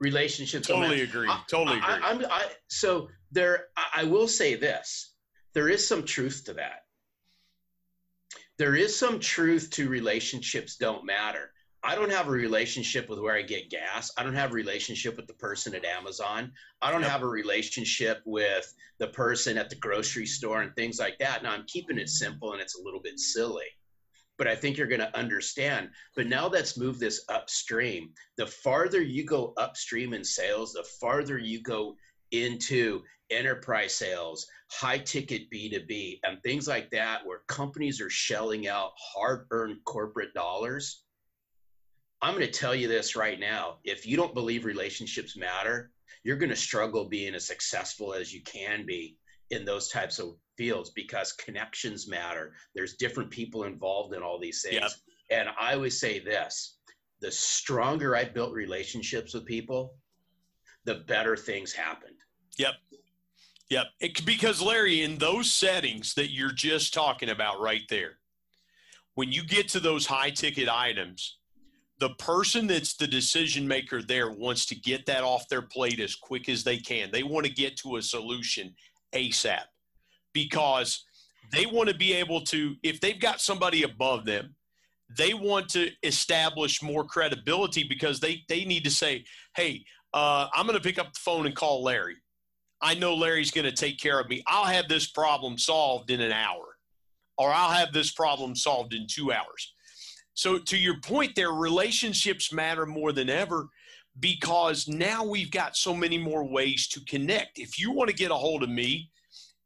Relationships 0.00 0.66
totally 0.66 1.02
agree. 1.02 1.28
I, 1.28 1.40
totally 1.48 1.78
agree. 1.78 1.94
I, 2.02 2.24
I, 2.30 2.46
so 2.68 3.08
there 3.32 3.66
I 3.94 4.04
will 4.04 4.28
say 4.28 4.54
this. 4.54 5.14
There 5.54 5.68
is 5.68 5.86
some 5.86 6.04
truth 6.04 6.42
to 6.46 6.54
that 6.54 6.84
there 8.58 8.76
is 8.76 8.96
some 8.96 9.18
truth 9.18 9.70
to 9.70 9.88
relationships 9.88 10.76
don't 10.76 11.04
matter. 11.04 11.50
I 11.82 11.94
don't 11.96 12.12
have 12.12 12.28
a 12.28 12.30
relationship 12.30 13.10
with 13.10 13.18
where 13.18 13.34
I 13.34 13.42
get 13.42 13.68
gas. 13.68 14.10
I 14.16 14.22
don't 14.22 14.34
have 14.34 14.52
a 14.52 14.54
relationship 14.54 15.16
with 15.16 15.26
the 15.26 15.34
person 15.34 15.74
at 15.74 15.84
Amazon. 15.84 16.52
I 16.80 16.90
don't 16.90 17.02
have 17.02 17.22
a 17.22 17.28
relationship 17.28 18.22
with 18.24 18.72
the 18.98 19.08
person 19.08 19.58
at 19.58 19.68
the 19.68 19.76
grocery 19.76 20.24
store 20.24 20.62
and 20.62 20.74
things 20.74 20.98
like 20.98 21.18
that. 21.18 21.42
Now 21.42 21.52
I'm 21.52 21.66
keeping 21.66 21.98
it 21.98 22.08
simple 22.08 22.52
and 22.52 22.62
it's 22.62 22.78
a 22.78 22.82
little 22.82 23.00
bit 23.00 23.18
silly, 23.18 23.66
but 24.38 24.48
I 24.48 24.56
think 24.56 24.76
you're 24.76 24.86
going 24.86 25.00
to 25.00 25.16
understand. 25.16 25.90
But 26.16 26.26
now 26.26 26.48
let's 26.48 26.78
move 26.78 26.98
this 26.98 27.24
upstream. 27.28 28.10
The 28.36 28.46
farther 28.46 29.02
you 29.02 29.24
go 29.24 29.52
upstream 29.56 30.14
in 30.14 30.24
sales, 30.24 30.72
the 30.72 30.84
farther 31.00 31.38
you 31.38 31.62
go 31.62 31.96
into 32.30 33.02
enterprise 33.30 33.94
sales, 33.94 34.46
high 34.70 34.98
ticket 34.98 35.50
B2B, 35.50 36.20
and 36.24 36.42
things 36.42 36.68
like 36.68 36.90
that, 36.90 37.24
where 37.24 37.40
companies 37.48 38.00
are 38.00 38.10
shelling 38.10 38.68
out 38.68 38.90
hard 38.98 39.46
earned 39.50 39.78
corporate 39.84 40.34
dollars. 40.34 41.04
I'm 42.22 42.34
going 42.34 42.46
to 42.46 42.52
tell 42.52 42.74
you 42.74 42.88
this 42.88 43.16
right 43.16 43.38
now. 43.38 43.78
If 43.84 44.06
you 44.06 44.16
don't 44.16 44.34
believe 44.34 44.64
relationships 44.64 45.36
matter, 45.36 45.90
you're 46.22 46.36
going 46.36 46.50
to 46.50 46.56
struggle 46.56 47.04
being 47.04 47.34
as 47.34 47.46
successful 47.46 48.14
as 48.14 48.32
you 48.32 48.42
can 48.42 48.86
be 48.86 49.16
in 49.50 49.64
those 49.64 49.88
types 49.88 50.18
of 50.18 50.36
fields 50.56 50.90
because 50.90 51.32
connections 51.32 52.08
matter. 52.08 52.52
There's 52.74 52.94
different 52.94 53.30
people 53.30 53.64
involved 53.64 54.14
in 54.14 54.22
all 54.22 54.38
these 54.38 54.62
things. 54.62 54.74
Yep. 54.74 54.90
And 55.30 55.48
I 55.58 55.74
always 55.74 55.98
say 55.98 56.18
this 56.18 56.78
the 57.20 57.30
stronger 57.30 58.14
I 58.16 58.24
built 58.24 58.52
relationships 58.52 59.32
with 59.32 59.46
people, 59.46 59.94
the 60.84 60.96
better 61.06 61.36
things 61.36 61.72
happened. 61.72 62.16
Yep. 62.58 62.74
Yep. 63.70 63.86
It, 64.00 64.26
because 64.26 64.60
Larry, 64.60 65.02
in 65.02 65.16
those 65.16 65.50
settings 65.50 66.14
that 66.14 66.30
you're 66.30 66.52
just 66.52 66.92
talking 66.92 67.30
about 67.30 67.60
right 67.60 67.82
there, 67.88 68.18
when 69.14 69.32
you 69.32 69.42
get 69.44 69.68
to 69.68 69.80
those 69.80 70.06
high 70.06 70.30
ticket 70.30 70.68
items, 70.68 71.38
the 71.98 72.10
person 72.10 72.66
that's 72.66 72.94
the 72.94 73.06
decision 73.06 73.66
maker 73.66 74.02
there 74.02 74.30
wants 74.30 74.66
to 74.66 74.74
get 74.74 75.06
that 75.06 75.22
off 75.22 75.48
their 75.48 75.62
plate 75.62 76.00
as 76.00 76.14
quick 76.14 76.48
as 76.48 76.64
they 76.64 76.76
can. 76.76 77.10
They 77.10 77.22
want 77.22 77.46
to 77.46 77.52
get 77.52 77.76
to 77.78 77.96
a 77.96 78.02
solution 78.02 78.74
ASAP 79.14 79.62
because 80.34 81.04
they 81.52 81.64
want 81.64 81.88
to 81.88 81.94
be 81.94 82.12
able 82.12 82.42
to, 82.42 82.74
if 82.82 83.00
they've 83.00 83.20
got 83.20 83.40
somebody 83.40 83.84
above 83.84 84.26
them, 84.26 84.54
they 85.16 85.32
want 85.32 85.68
to 85.70 85.90
establish 86.02 86.82
more 86.82 87.04
credibility 87.04 87.84
because 87.84 88.20
they, 88.20 88.42
they 88.48 88.64
need 88.64 88.84
to 88.84 88.90
say, 88.90 89.24
hey, 89.56 89.84
uh, 90.12 90.48
I'm 90.52 90.66
going 90.66 90.78
to 90.78 90.82
pick 90.82 90.98
up 90.98 91.12
the 91.12 91.20
phone 91.20 91.46
and 91.46 91.54
call 91.54 91.82
Larry. 91.82 92.16
I 92.80 92.94
know 92.94 93.14
Larry's 93.14 93.50
going 93.50 93.64
to 93.66 93.72
take 93.72 93.98
care 93.98 94.20
of 94.20 94.28
me. 94.28 94.42
I'll 94.46 94.64
have 94.64 94.88
this 94.88 95.06
problem 95.10 95.56
solved 95.56 96.10
in 96.10 96.20
an 96.20 96.32
hour, 96.32 96.76
or 97.38 97.50
I'll 97.50 97.72
have 97.72 97.92
this 97.92 98.12
problem 98.12 98.54
solved 98.54 98.92
in 98.92 99.06
two 99.08 99.32
hours. 99.32 99.72
So, 100.34 100.58
to 100.58 100.76
your 100.76 101.00
point 101.00 101.34
there, 101.36 101.52
relationships 101.52 102.52
matter 102.52 102.86
more 102.86 103.12
than 103.12 103.30
ever 103.30 103.68
because 104.20 104.86
now 104.88 105.24
we've 105.24 105.50
got 105.50 105.76
so 105.76 105.94
many 105.94 106.18
more 106.18 106.44
ways 106.44 106.88
to 106.88 107.00
connect. 107.04 107.58
If 107.58 107.78
you 107.78 107.92
want 107.92 108.10
to 108.10 108.16
get 108.16 108.30
a 108.30 108.36
hold 108.36 108.62
of 108.62 108.68
me, 108.68 109.10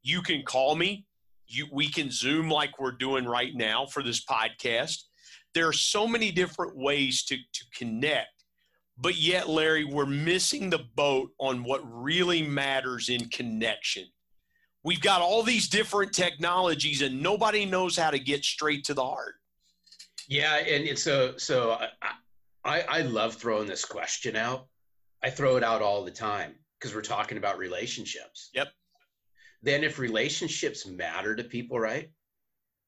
you 0.03 0.23
can 0.23 0.43
call 0.43 0.75
me. 0.75 1.07
You, 1.47 1.67
we 1.73 1.89
can 1.89 2.11
Zoom 2.11 2.51
like 2.51 2.79
we're 2.79 2.93
doing 2.93 3.25
right 3.25 3.55
now 3.55 3.87
for 3.87 4.03
this 4.03 4.25
podcast. 4.25 5.05
There 5.55 5.67
are 5.67 5.73
so 5.73 6.07
many 6.07 6.31
different 6.31 6.77
ways 6.77 7.25
to, 7.25 7.37
to 7.37 7.65
connect. 7.75 8.29
But 8.99 9.17
yet, 9.17 9.49
Larry, 9.49 9.85
we're 9.85 10.07
missing 10.07 10.71
the 10.71 10.85
boat 10.97 11.31
on 11.39 11.63
what 11.65 11.81
really 11.85 12.43
matters 12.43 13.09
in 13.09 13.29
connection. 13.29 14.05
We've 14.85 15.01
got 15.01 15.21
all 15.21 15.43
these 15.43 15.69
different 15.69 16.13
technologies, 16.13 17.03
and 17.03 17.23
nobody 17.23 17.65
knows 17.65 17.97
how 17.97 18.11
to 18.11 18.19
get 18.19 18.45
straight 18.45 18.85
to 18.85 18.95
the 18.95 19.05
heart. 19.05 19.35
Yeah, 20.29 20.57
and 20.57 20.85
it's 20.85 21.03
so 21.03 21.37
so. 21.37 21.79
I 22.65 22.83
I 22.83 23.03
love 23.03 23.35
throwing 23.35 23.67
this 23.67 23.85
question 23.85 24.37
out. 24.37 24.67
I 25.23 25.31
throw 25.31 25.57
it 25.57 25.63
out 25.63 25.83
all 25.83 26.05
the 26.05 26.11
time 26.11 26.55
because 26.79 26.95
we're 26.95 27.03
talking 27.03 27.39
about 27.39 27.59
relationships. 27.59 28.51
Yep. 28.55 28.69
Then, 29.63 29.85
if 29.85 29.99
relationships 29.99 30.87
matter 30.87 31.35
to 31.35 31.45
people, 31.45 31.81
right? 31.81 32.11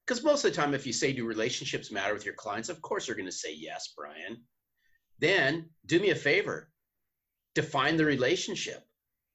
Because 0.07 0.23
most 0.25 0.45
of 0.45 0.53
the 0.53 0.57
time, 0.57 0.75
if 0.75 0.87
you 0.87 0.93
say, 0.93 1.13
"Do 1.13 1.27
relationships 1.27 1.91
matter 1.91 2.15
with 2.15 2.25
your 2.25 2.35
clients?" 2.35 2.69
Of 2.69 2.81
course, 2.83 3.07
they're 3.07 3.15
going 3.15 3.27
to 3.27 3.33
say 3.33 3.53
yes, 3.55 3.93
Brian. 3.97 4.45
Then 5.19 5.69
do 5.87 6.01
me 6.01 6.11
a 6.11 6.15
favor, 6.15 6.71
define 7.55 7.97
the 7.97 8.05
relationship. 8.05 8.87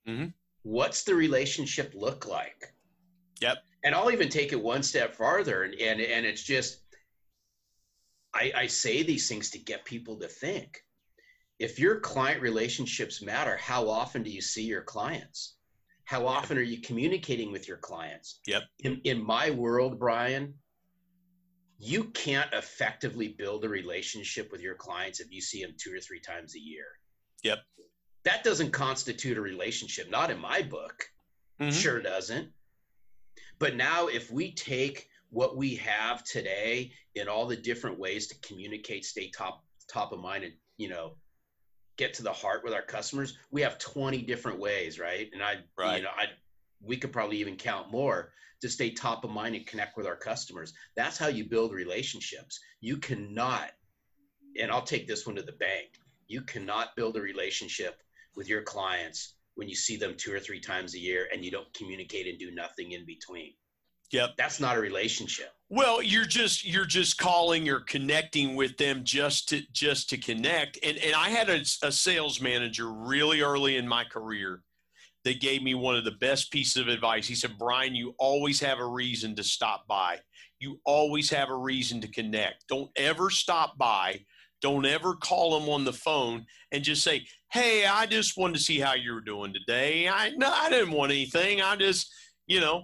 Mhm. 0.08 0.34
What's 0.64 1.04
the 1.04 1.16
relationship 1.16 1.94
look 1.94 2.26
like? 2.26 2.74
Yep. 3.42 3.58
And 3.84 3.94
I'll 3.94 4.12
even 4.12 4.30
take 4.30 4.52
it 4.52 4.62
one 4.62 4.82
step 4.82 5.14
farther, 5.14 5.64
and 5.64 5.76
and 5.76 6.02
and 6.02 6.26
it's 6.26 6.44
just 6.44 6.82
I, 8.34 8.52
I 8.56 8.68
say 8.68 9.02
these 9.02 9.30
things 9.30 9.50
to 9.52 9.60
get 9.60 9.86
people 9.86 10.20
to 10.20 10.28
think. 10.28 10.84
If 11.58 11.80
your 11.80 12.02
client 12.02 12.42
relationships 12.42 13.22
matter, 13.22 13.56
how 13.56 13.88
often 13.88 14.24
do 14.24 14.30
you 14.30 14.42
see 14.42 14.64
your 14.64 14.82
clients? 14.82 15.56
How 16.06 16.28
often 16.28 16.58
are 16.58 16.62
you 16.62 16.82
communicating 16.82 17.52
with 17.52 17.68
your 17.68 17.78
clients? 17.78 18.40
Yep. 18.48 18.64
In, 18.80 19.02
in 19.04 19.24
my 19.24 19.50
world, 19.50 20.00
Brian, 20.00 20.54
you 21.80 22.06
can't 22.06 22.52
effectively 22.54 23.36
build 23.38 23.66
a 23.66 23.70
relationship 23.70 24.52
with 24.52 24.62
your 24.62 24.76
clients 24.76 25.20
if 25.20 25.32
you 25.32 25.42
see 25.42 25.64
them 25.64 25.74
two 25.78 25.94
or 25.94 26.00
three 26.00 26.20
times 26.20 26.56
a 26.56 26.60
year. 26.60 26.86
Yep. 27.44 27.60
That 28.24 28.44
doesn't 28.44 28.72
constitute 28.72 29.38
a 29.38 29.42
relationship, 29.42 30.10
not 30.10 30.32
in 30.32 30.40
my 30.40 30.62
book. 30.62 31.04
Mhm. 31.60 31.74
Sure 31.74 32.02
doesn't. 32.02 32.52
But 33.60 33.76
now, 33.76 34.08
if 34.08 34.32
we 34.32 34.54
take 34.54 35.10
what 35.30 35.58
we 35.58 35.76
have 35.76 36.24
today 36.24 36.94
in 37.16 37.28
all 37.28 37.46
the 37.46 37.56
different 37.56 38.00
ways 38.00 38.28
to 38.28 38.40
communicate, 38.48 39.06
stay 39.06 39.30
top 39.30 39.66
top 39.88 40.12
of 40.12 40.20
mind, 40.20 40.44
and 40.44 40.54
you 40.78 40.90
know, 40.90 41.18
get 41.98 42.14
to 42.16 42.24
the 42.24 42.34
heart 42.34 42.64
with 42.64 42.74
our 42.74 42.82
customers, 42.82 43.38
we 43.52 43.62
have 43.62 43.78
20 43.80 44.22
different 44.24 44.60
ways, 44.60 45.00
right? 45.00 45.30
And 45.34 45.42
I, 45.44 45.64
Right. 45.78 45.98
you 45.98 46.04
know, 46.04 46.12
I 46.16 46.28
we 46.82 46.98
could 46.98 47.12
probably 47.12 47.38
even 47.38 47.56
count 47.56 47.90
more 47.92 48.34
to 48.62 48.70
stay 48.70 48.92
top 48.92 49.24
of 49.24 49.32
mind 49.32 49.56
and 49.56 49.66
connect 49.66 49.98
with 49.98 50.06
our 50.06 50.16
customers. 50.16 50.74
That's 50.96 51.18
how 51.18 51.28
you 51.28 51.46
build 51.46 51.74
relationships. 51.74 52.60
You 52.80 52.98
cannot, 52.98 53.72
and 54.60 54.72
I'll 54.72 54.84
take 54.84 55.08
this 55.08 55.26
one 55.26 55.36
to 55.36 55.42
the 55.42 55.54
bank. 55.54 55.88
You 56.28 56.42
cannot 56.42 56.96
build 56.96 57.18
a 57.18 57.22
relationship 57.22 58.02
with 58.36 58.48
your 58.48 58.62
clients 58.62 59.36
when 59.56 59.70
you 59.70 59.76
see 59.76 59.96
them 59.98 60.16
two 60.18 60.34
or 60.34 60.40
three 60.40 60.60
times 60.60 60.96
a 60.96 61.00
year 61.00 61.28
and 61.32 61.44
you 61.44 61.52
don't 61.52 61.74
communicate 61.74 62.28
and 62.28 62.38
do 62.38 62.52
nothing 62.52 62.92
in 62.92 63.06
between. 63.06 63.54
Yep. 64.12 64.32
That's 64.38 64.60
not 64.60 64.78
a 64.78 64.80
relationship. 64.80 65.55
Well, 65.70 66.02
you're 66.02 66.26
just 66.26 66.64
you're 66.64 66.86
just 66.86 67.18
calling 67.18 67.68
or 67.70 67.80
connecting 67.80 68.56
with 68.56 68.78
them 68.78 69.04
just 69.04 69.50
to 69.50 69.62
just 69.72 70.10
to 70.12 70.18
connect. 70.18 70.78
And 70.84 70.98
and 70.98 71.16
I 71.16 71.30
had 71.30 71.50
a, 71.50 71.62
a 71.82 71.92
sales 71.92 72.40
manager 72.40 72.92
really 72.92 73.42
early 73.42 73.78
in 73.78 73.88
my 73.88 74.04
career 74.04 74.62
that 75.24 75.42
gave 75.42 75.64
me 75.64 75.74
one 75.74 75.96
of 75.96 76.06
the 76.06 76.12
best 76.12 76.52
pieces 76.52 76.78
of 76.78 76.88
advice. 76.88 77.28
He 77.28 77.34
said, 77.34 77.58
"Brian, 77.58 77.96
you 77.96 78.14
always 78.20 78.60
have 78.60 78.78
a 78.78 78.86
reason 78.86 79.36
to 79.36 79.44
stop 79.44 79.88
by. 79.88 80.20
You 80.60 80.80
always 80.86 81.32
have 81.32 81.50
a 81.50 81.58
reason 81.58 82.00
to 82.02 82.08
connect. 82.12 82.68
Don't 82.70 82.92
ever 82.96 83.32
stop 83.32 83.76
by. 83.76 84.24
Don't 84.62 84.86
ever 84.86 85.16
call 85.16 85.60
them 85.60 85.68
on 85.68 85.84
the 85.84 85.94
phone 85.94 86.46
and 86.72 86.84
just 86.84 87.04
say, 87.04 87.26
"Hey, 87.52 87.88
I 87.88 88.06
just 88.06 88.38
wanted 88.38 88.54
to 88.58 88.64
see 88.64 88.80
how 88.80 88.94
you 88.94 89.14
were 89.14 89.22
doing 89.22 89.52
today. 89.52 90.08
I 90.08 90.30
no, 90.38 90.52
I 90.52 90.70
didn't 90.70 90.92
want 90.92 91.12
anything. 91.12 91.60
I 91.60 91.76
just, 91.76 92.14
you 92.46 92.60
know, 92.60 92.84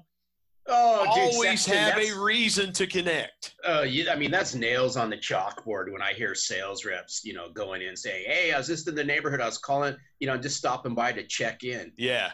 Oh, 0.67 1.05
always 1.07 1.65
have 1.65 1.97
a 1.97 2.11
reason 2.19 2.71
to 2.73 2.85
connect." 2.87 3.55
Uh, 3.67 3.81
you, 3.81 4.09
I 4.09 4.15
mean, 4.15 4.31
that's 4.31 4.53
nails 4.55 4.95
on 4.97 5.09
the 5.09 5.17
chalkboard 5.17 5.91
when 5.91 6.01
I 6.01 6.13
hear 6.13 6.35
sales 6.35 6.85
reps, 6.85 7.21
you 7.23 7.33
know, 7.33 7.49
going 7.51 7.81
in 7.81 7.95
saying, 7.95 8.25
"Hey, 8.27 8.53
I 8.53 8.57
was 8.57 8.67
just 8.67 8.87
in 8.87 8.95
the 8.95 9.03
neighborhood. 9.03 9.41
I 9.41 9.45
was 9.45 9.57
calling, 9.57 9.95
you 10.19 10.27
know, 10.27 10.37
just 10.37 10.57
stopping 10.57 10.93
by 10.95 11.11
to 11.13 11.23
check 11.23 11.63
in." 11.63 11.91
Yeah. 11.97 12.31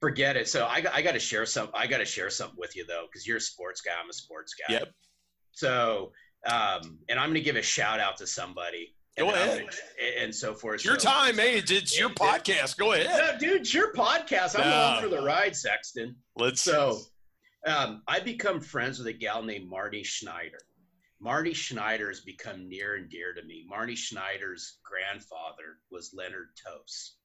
Forget 0.00 0.36
it. 0.38 0.48
So 0.48 0.66
I, 0.66 0.80
got- 0.80 0.94
I 0.94 1.02
got 1.02 1.12
to 1.12 1.18
share 1.20 1.44
some. 1.44 1.68
I 1.74 1.86
got 1.86 1.98
to 1.98 2.06
share 2.06 2.30
something 2.30 2.56
with 2.58 2.74
you 2.74 2.86
though, 2.86 3.04
because 3.10 3.26
you're 3.26 3.36
a 3.36 3.40
sports 3.40 3.82
guy. 3.82 3.92
I'm 4.02 4.08
a 4.08 4.14
sports 4.14 4.54
guy. 4.54 4.74
Yep. 4.74 4.88
So, 5.52 6.12
um, 6.46 6.98
and 7.08 7.18
I'm 7.18 7.26
going 7.26 7.34
to 7.34 7.40
give 7.42 7.56
a 7.56 7.62
shout 7.62 8.00
out 8.00 8.16
to 8.18 8.26
somebody. 8.26 8.94
Go 9.18 9.26
and 9.28 9.36
ahead. 9.36 9.58
gonna- 9.58 10.22
and 10.22 10.34
so 10.34 10.54
forth. 10.54 10.76
It's 10.76 10.84
your 10.86 10.98
So- 10.98 11.10
time, 11.10 11.36
hey. 11.36 11.58
It's, 11.58 11.70
it's 11.70 11.98
your 11.98 12.08
Yeah. 12.08 12.14
podcast. 12.38 12.78
Go 12.78 12.92
ahead. 12.92 13.08
No, 13.08 13.38
dude, 13.38 13.60
it's 13.60 13.74
your 13.74 13.92
podcast. 13.92 14.54
I'm 14.58 14.62
No. 14.62 14.70
along 14.70 15.02
for 15.02 15.08
the 15.10 15.20
ride, 15.20 15.54
Sexton. 15.54 16.16
Let's 16.36 16.62
So, 16.62 17.00
um, 17.66 18.02
I 18.06 18.20
become 18.20 18.60
friends 18.60 18.98
with 18.98 19.08
a 19.08 19.12
gal 19.12 19.42
named 19.42 19.68
Marty 19.68 20.02
Schneider. 20.02 20.58
Marty 21.20 21.52
Schneider 21.52 22.08
has 22.08 22.20
become 22.20 22.68
near 22.68 22.96
and 22.96 23.10
dear 23.10 23.34
to 23.34 23.42
me. 23.42 23.66
Marty 23.68 23.94
Schneider's 23.94 24.78
grandfather 24.82 25.78
was 25.90 26.14
Leonard 26.14 26.48
Tose. 26.56 27.16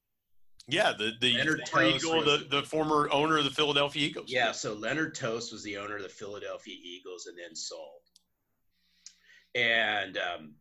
Yeah, 0.67 0.93
the 0.97 1.11
the 1.21 1.33
Leonard 1.33 1.69
former 1.69 1.91
Tose 1.91 2.03
Eagle, 2.03 2.23
the, 2.23 2.47
the 2.49 2.63
former 2.63 3.09
owner 3.11 3.37
of 3.37 3.43
the 3.43 3.51
Philadelphia 3.51 4.07
Eagles. 4.07 4.31
Yeah, 4.31 4.51
so 4.51 4.73
Leonard 4.73 5.15
Tose 5.15 5.51
was 5.51 5.63
the 5.63 5.77
owner 5.77 5.97
of 5.97 6.03
the 6.03 6.09
Philadelphia 6.09 6.75
Eagles 6.83 7.27
and 7.27 7.37
then 7.37 7.55
sold. 7.55 8.01
And 9.53 10.17
um, 10.17 10.55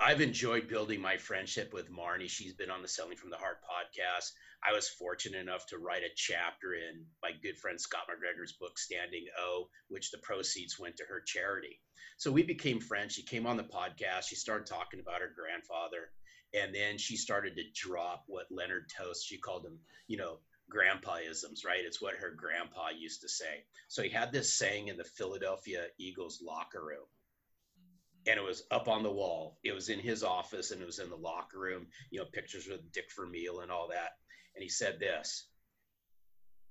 I've 0.00 0.20
enjoyed 0.20 0.68
building 0.68 1.00
my 1.00 1.16
friendship 1.16 1.74
with 1.74 1.90
Marnie. 1.90 2.30
She's 2.30 2.54
been 2.54 2.70
on 2.70 2.80
the 2.80 2.88
Selling 2.88 3.16
from 3.16 3.30
the 3.30 3.36
Heart 3.36 3.58
podcast. 3.62 4.30
I 4.66 4.72
was 4.72 4.88
fortunate 4.88 5.40
enough 5.40 5.66
to 5.66 5.78
write 5.78 6.02
a 6.02 6.14
chapter 6.16 6.74
in 6.74 7.04
my 7.22 7.30
good 7.42 7.58
friend 7.58 7.80
Scott 7.80 8.02
McGregor's 8.10 8.54
book, 8.54 8.78
Standing 8.78 9.26
O, 9.38 9.68
which 9.88 10.10
the 10.10 10.18
proceeds 10.18 10.78
went 10.78 10.96
to 10.96 11.04
her 11.08 11.22
charity. 11.24 11.80
So 12.16 12.32
we 12.32 12.42
became 12.42 12.80
friends. 12.80 13.14
She 13.14 13.22
came 13.22 13.46
on 13.46 13.56
the 13.56 13.64
podcast. 13.64 14.24
She 14.24 14.34
started 14.34 14.66
talking 14.66 15.00
about 15.00 15.20
her 15.20 15.32
grandfather. 15.34 16.10
And 16.54 16.74
then 16.74 16.98
she 16.98 17.16
started 17.16 17.56
to 17.56 17.62
drop 17.74 18.24
what 18.26 18.46
Leonard 18.50 18.90
Tose, 18.96 19.22
she 19.22 19.38
called 19.38 19.66
him, 19.66 19.78
you 20.08 20.16
know, 20.16 20.38
grandpaisms, 20.74 21.64
right? 21.64 21.84
It's 21.84 22.02
what 22.02 22.16
her 22.16 22.30
grandpa 22.36 22.88
used 22.98 23.20
to 23.20 23.28
say. 23.28 23.64
So 23.88 24.02
he 24.02 24.10
had 24.10 24.32
this 24.32 24.54
saying 24.54 24.88
in 24.88 24.96
the 24.96 25.04
Philadelphia 25.04 25.86
Eagles 25.98 26.42
locker 26.44 26.84
room 26.84 27.06
and 28.26 28.38
it 28.38 28.44
was 28.44 28.64
up 28.70 28.88
on 28.88 29.02
the 29.02 29.10
wall. 29.10 29.58
It 29.64 29.72
was 29.72 29.88
in 29.88 29.98
his 29.98 30.22
office 30.22 30.70
and 30.70 30.82
it 30.82 30.86
was 30.86 30.98
in 30.98 31.08
the 31.08 31.16
locker 31.16 31.58
room, 31.58 31.86
you 32.10 32.18
know, 32.18 32.26
pictures 32.32 32.66
with 32.68 32.92
Dick 32.92 33.06
Vermeil 33.16 33.60
and 33.60 33.70
all 33.70 33.88
that. 33.88 34.10
And 34.58 34.62
he 34.64 34.68
said 34.68 34.98
this 34.98 35.46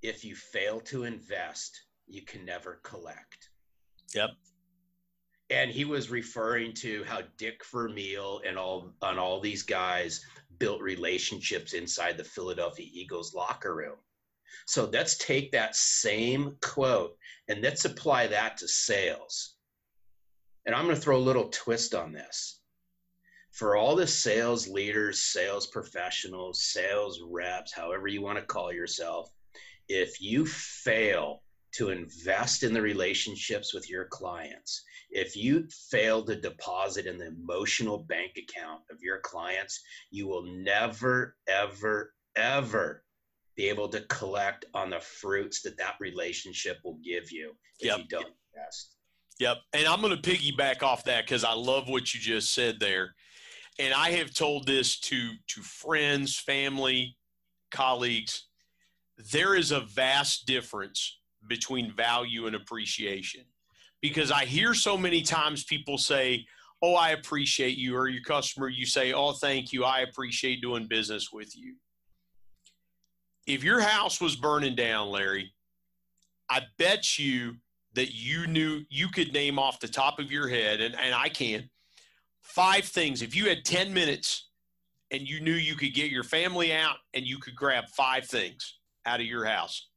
if 0.02 0.26
you 0.26 0.36
fail 0.36 0.82
to 0.82 1.06
invest, 1.06 1.80
you 2.06 2.22
can 2.22 2.44
never 2.44 2.82
collect. 2.84 3.50
Yep. 4.14 4.32
And 5.50 5.72
he 5.72 5.86
was 5.86 6.12
referring 6.12 6.74
to 6.82 7.06
how 7.06 7.22
Dick 7.38 7.62
Vermeil 7.72 8.42
and 8.46 8.58
all 8.58 8.92
on 9.02 9.18
all 9.18 9.40
these 9.40 9.64
guys 9.64 10.20
built 10.60 10.82
relationships 10.82 11.72
inside 11.72 12.18
the 12.18 12.26
Philadelphia 12.26 12.90
Eagles 12.92 13.34
locker 13.34 13.74
room. 13.74 13.96
So 14.66 14.90
let's 14.92 15.18
take 15.18 15.54
that 15.54 15.74
same 15.74 16.58
quote 16.62 17.16
and 17.48 17.62
let's 17.62 17.86
apply 17.86 18.28
that 18.28 18.58
to 18.58 18.68
sales 18.68 19.56
and 20.66 20.76
I'm 20.76 20.84
going 20.84 20.98
to 20.98 21.02
throw 21.02 21.16
a 21.16 21.20
little 21.20 21.48
twist 21.50 21.96
on 21.96 22.12
this. 22.12 22.57
For 23.58 23.76
all 23.76 23.96
the 23.96 24.06
sales 24.06 24.68
leaders, 24.68 25.20
sales 25.20 25.66
professionals, 25.66 26.62
sales 26.62 27.20
reps, 27.28 27.74
however 27.74 28.08
you 28.08 28.22
want 28.22 28.38
to 28.38 28.46
call 28.46 28.72
yourself, 28.72 29.32
if 29.90 30.22
you 30.22 30.46
fail 30.46 31.42
to 31.72 31.90
invest 31.90 32.62
in 32.62 32.72
the 32.72 32.82
relationships 32.84 33.74
with 33.74 33.90
your 33.90 34.06
clients, 34.06 34.84
if 35.10 35.36
you 35.36 35.68
fail 35.90 36.24
to 36.26 36.40
deposit 36.40 37.08
in 37.08 37.18
the 37.18 37.30
emotional 37.30 37.98
bank 37.98 38.38
account 38.38 38.82
of 38.92 39.02
your 39.02 39.22
clients, 39.22 39.82
you 40.12 40.28
will 40.28 40.44
never, 40.44 41.36
ever, 41.48 42.14
ever 42.36 43.04
be 43.56 43.70
able 43.70 43.90
to 43.90 44.02
collect 44.02 44.66
on 44.76 44.92
the 44.92 45.00
fruits 45.00 45.64
that 45.64 45.80
that 45.80 45.96
relationship 46.00 46.78
will 46.84 47.00
give 47.04 47.32
you 47.32 47.54
if 47.80 47.88
yep. 47.88 47.98
you 47.98 48.04
don't 48.08 48.36
invest. 48.54 48.98
Yep. 49.40 49.58
And 49.74 49.88
I'm 49.88 50.02
going 50.02 50.16
to 50.16 50.30
piggyback 50.30 50.84
off 50.84 51.06
that 51.06 51.26
because 51.26 51.44
I 51.44 51.54
love 51.54 51.90
what 51.90 52.14
you 52.14 52.20
just 52.20 52.54
said 52.54 52.80
there. 52.80 53.16
And 53.80 53.94
I 53.94 54.12
have 54.12 54.34
told 54.34 54.66
this 54.66 55.00
to 55.02 55.32
to 55.48 55.62
friends, 55.62 56.38
family, 56.38 57.16
colleagues. 57.72 58.48
There 59.32 59.56
is 59.56 59.72
a 59.72 59.82
vast 59.82 60.46
difference 60.46 61.20
between 61.48 61.92
value 61.92 62.48
and 62.48 62.56
appreciation. 62.56 63.42
Because 64.02 64.32
I 64.32 64.46
hear 64.46 64.74
so 64.74 64.98
many 64.98 65.22
times 65.22 65.64
people 65.64 65.98
say, 65.98 66.46
Oh, 66.82 66.94
I 66.94 67.10
appreciate 67.10 67.78
you, 67.78 67.96
or 67.96 68.08
your 68.08 68.24
customer, 68.24 68.70
you 68.70 68.86
say, 68.86 69.14
Oh, 69.14 69.34
thank 69.34 69.74
you. 69.74 69.84
I 69.84 70.02
appreciate 70.02 70.62
doing 70.62 70.88
business 70.88 71.32
with 71.32 71.58
you. 71.58 71.76
If 73.48 73.64
your 73.64 73.80
house 73.80 74.20
was 74.20 74.36
burning 74.36 74.76
down, 74.76 75.10
Larry, 75.10 75.54
I 76.50 76.62
bet 76.78 77.18
you 77.18 77.56
that 77.94 78.14
you 78.14 78.46
knew 78.46 78.84
you 78.90 79.08
could 79.08 79.34
name 79.34 79.58
off 79.58 79.80
the 79.80 79.88
top 79.88 80.20
of 80.20 80.32
your 80.32 80.48
head, 80.48 80.82
and, 80.82 80.96
and 80.96 81.16
I 81.16 81.30
can, 81.30 81.70
five 82.48 82.86
things. 82.86 83.22
If 83.22 83.36
you 83.36 83.50
had 83.50 83.66
10 83.66 83.94
minutes 83.94 84.50
and 85.12 85.28
you 85.28 85.40
knew 85.40 85.54
you 85.54 85.76
could 85.76 85.94
get 85.94 86.12
your 86.12 86.24
family 86.24 86.74
out 86.74 86.98
and 87.14 87.26
you 87.26 87.38
could 87.40 87.56
grab 87.56 87.86
five 87.90 88.26
things 88.26 88.80
out 89.06 89.20
of 89.20 89.26
your 89.26 89.46
house, 89.46 89.90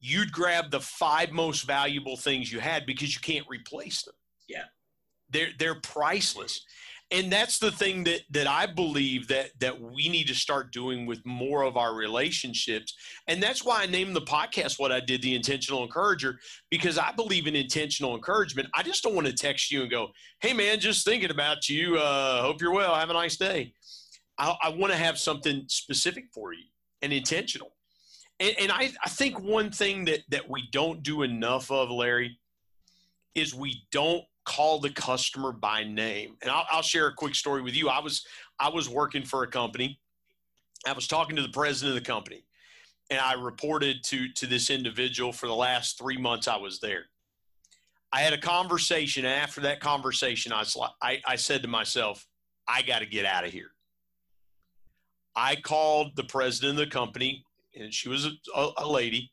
you'd 0.00 0.32
grab 0.32 0.70
the 0.70 0.80
five 0.80 1.32
most 1.32 1.62
valuable 1.62 2.16
things 2.16 2.52
you 2.52 2.60
had 2.60 2.86
because 2.86 3.14
you 3.14 3.20
can't 3.20 3.46
replace 3.48 4.02
them. 4.02 4.14
Yeah. 4.48 4.64
They're, 5.30 5.50
they're 5.58 5.80
priceless 5.80 6.64
and 7.12 7.30
that's 7.30 7.58
the 7.58 7.70
thing 7.70 8.04
that 8.04 8.22
that 8.30 8.46
I 8.46 8.66
believe 8.66 9.28
that 9.28 9.50
that 9.60 9.80
we 9.80 10.08
need 10.08 10.26
to 10.26 10.34
start 10.34 10.72
doing 10.72 11.06
with 11.06 11.24
more 11.24 11.62
of 11.62 11.76
our 11.76 11.94
relationships. 11.94 12.94
And 13.28 13.40
that's 13.42 13.64
why 13.64 13.82
I 13.82 13.86
named 13.86 14.16
the 14.16 14.22
podcast 14.22 14.78
what 14.78 14.90
I 14.90 15.00
did, 15.00 15.22
the 15.22 15.36
intentional 15.36 15.84
encourager, 15.84 16.38
because 16.70 16.98
I 16.98 17.12
believe 17.12 17.46
in 17.46 17.54
intentional 17.54 18.14
encouragement. 18.14 18.68
I 18.74 18.82
just 18.82 19.04
don't 19.04 19.14
want 19.14 19.28
to 19.28 19.32
text 19.32 19.70
you 19.70 19.82
and 19.82 19.90
go, 19.90 20.08
"Hey 20.40 20.52
man, 20.52 20.80
just 20.80 21.04
thinking 21.04 21.30
about 21.30 21.68
you. 21.68 21.96
Uh, 21.96 22.42
hope 22.42 22.60
you're 22.60 22.72
well. 22.72 22.94
Have 22.94 23.10
a 23.10 23.14
nice 23.14 23.36
day." 23.36 23.72
I, 24.38 24.54
I 24.64 24.68
want 24.70 24.92
to 24.92 24.98
have 24.98 25.18
something 25.18 25.64
specific 25.68 26.26
for 26.34 26.52
you 26.52 26.64
and 27.02 27.12
intentional. 27.12 27.72
And, 28.38 28.54
and 28.60 28.72
I, 28.72 28.90
I 29.02 29.08
think 29.08 29.40
one 29.40 29.70
thing 29.70 30.06
that 30.06 30.20
that 30.30 30.50
we 30.50 30.68
don't 30.72 31.02
do 31.04 31.22
enough 31.22 31.70
of, 31.70 31.88
Larry, 31.88 32.38
is 33.34 33.54
we 33.54 33.82
don't 33.92 34.24
call 34.46 34.78
the 34.78 34.90
customer 34.90 35.52
by 35.52 35.84
name. 35.84 36.36
And 36.40 36.50
I'll, 36.50 36.66
I'll 36.70 36.82
share 36.82 37.08
a 37.08 37.14
quick 37.14 37.34
story 37.34 37.60
with 37.60 37.76
you. 37.76 37.88
I 37.88 38.00
was 38.00 38.24
I 38.58 38.70
was 38.70 38.88
working 38.88 39.24
for 39.24 39.42
a 39.42 39.46
company. 39.46 40.00
I 40.86 40.92
was 40.92 41.06
talking 41.06 41.36
to 41.36 41.42
the 41.42 41.48
president 41.48 41.96
of 41.96 42.02
the 42.02 42.06
company, 42.06 42.44
and 43.10 43.20
I 43.20 43.34
reported 43.34 44.02
to 44.04 44.32
to 44.34 44.46
this 44.46 44.70
individual 44.70 45.32
for 45.32 45.46
the 45.46 45.54
last 45.54 45.98
three 45.98 46.16
months 46.16 46.48
I 46.48 46.56
was 46.56 46.80
there. 46.80 47.06
I 48.12 48.20
had 48.20 48.32
a 48.32 48.38
conversation, 48.38 49.24
and 49.24 49.34
after 49.34 49.60
that 49.62 49.80
conversation, 49.80 50.52
I, 50.52 50.64
I, 51.02 51.20
I 51.26 51.36
said 51.36 51.60
to 51.62 51.68
myself, 51.68 52.26
I 52.68 52.82
got 52.82 53.00
to 53.00 53.06
get 53.06 53.26
out 53.26 53.44
of 53.44 53.52
here. 53.52 53.72
I 55.34 55.56
called 55.56 56.14
the 56.14 56.24
president 56.24 56.78
of 56.78 56.86
the 56.86 56.90
company, 56.90 57.44
and 57.74 57.92
she 57.92 58.08
was 58.08 58.26
a, 58.54 58.68
a 58.78 58.88
lady, 58.88 59.30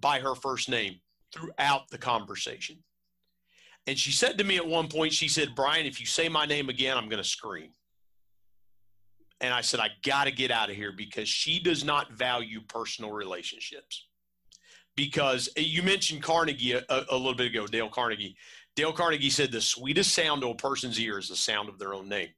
by 0.00 0.20
her 0.20 0.34
first 0.34 0.68
name 0.68 1.00
throughout 1.34 1.88
the 1.90 1.98
conversation. 1.98 2.76
And 3.86 3.98
she 3.98 4.12
said 4.12 4.38
to 4.38 4.44
me 4.44 4.56
at 4.56 4.66
one 4.66 4.88
point, 4.88 5.12
she 5.12 5.28
said, 5.28 5.54
Brian, 5.56 5.86
if 5.86 5.98
you 5.98 6.06
say 6.06 6.28
my 6.28 6.46
name 6.46 6.68
again, 6.68 6.96
I'm 6.96 7.08
going 7.08 7.22
to 7.22 7.28
scream. 7.28 7.70
And 9.40 9.52
I 9.52 9.60
said, 9.60 9.80
I 9.80 9.88
got 10.04 10.24
to 10.24 10.30
get 10.30 10.52
out 10.52 10.70
of 10.70 10.76
here 10.76 10.92
because 10.96 11.28
she 11.28 11.58
does 11.58 11.84
not 11.84 12.12
value 12.12 12.60
personal 12.68 13.10
relationships. 13.10 14.06
Because 14.94 15.48
eh, 15.56 15.62
you 15.62 15.82
mentioned 15.82 16.22
Carnegie 16.22 16.72
a, 16.72 16.84
a, 16.88 17.16
little 17.16 17.34
bit 17.34 17.48
ago, 17.48 17.66
Dale 17.66 17.88
Carnegie. 17.88 18.36
Dale 18.76 18.92
Carnegie 18.92 19.30
said 19.30 19.50
the 19.50 19.60
sweetest 19.60 20.14
sound 20.14 20.42
to 20.42 20.50
a 20.50 20.54
person's 20.54 21.00
ear 21.00 21.18
is 21.18 21.28
the 21.28 21.36
sound 21.36 21.68
of 21.68 21.78
their 21.80 21.92
own 21.92 22.08
name. 22.08 22.28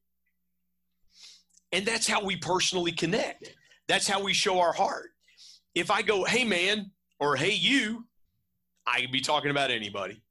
And 1.73 1.85
that's 1.85 2.07
how 2.07 2.25
we 2.25 2.37
personally 2.37 2.93
connect. 2.93 3.55
That's 3.87 4.09
how 4.09 4.23
we 4.23 4.33
show 4.33 4.61
our 4.61 4.73
heart. 4.73 5.11
If 5.75 5.91
I 5.91 6.01
go, 6.01 6.25
hey, 6.25 6.45
man, 6.45 6.91
or 7.21 7.37
hey, 7.37 7.53
you, 7.53 8.07
I 8.87 9.03
could 9.03 9.13
be 9.13 9.21
talking 9.21 9.51
about 9.51 9.71
anybody 9.71 10.24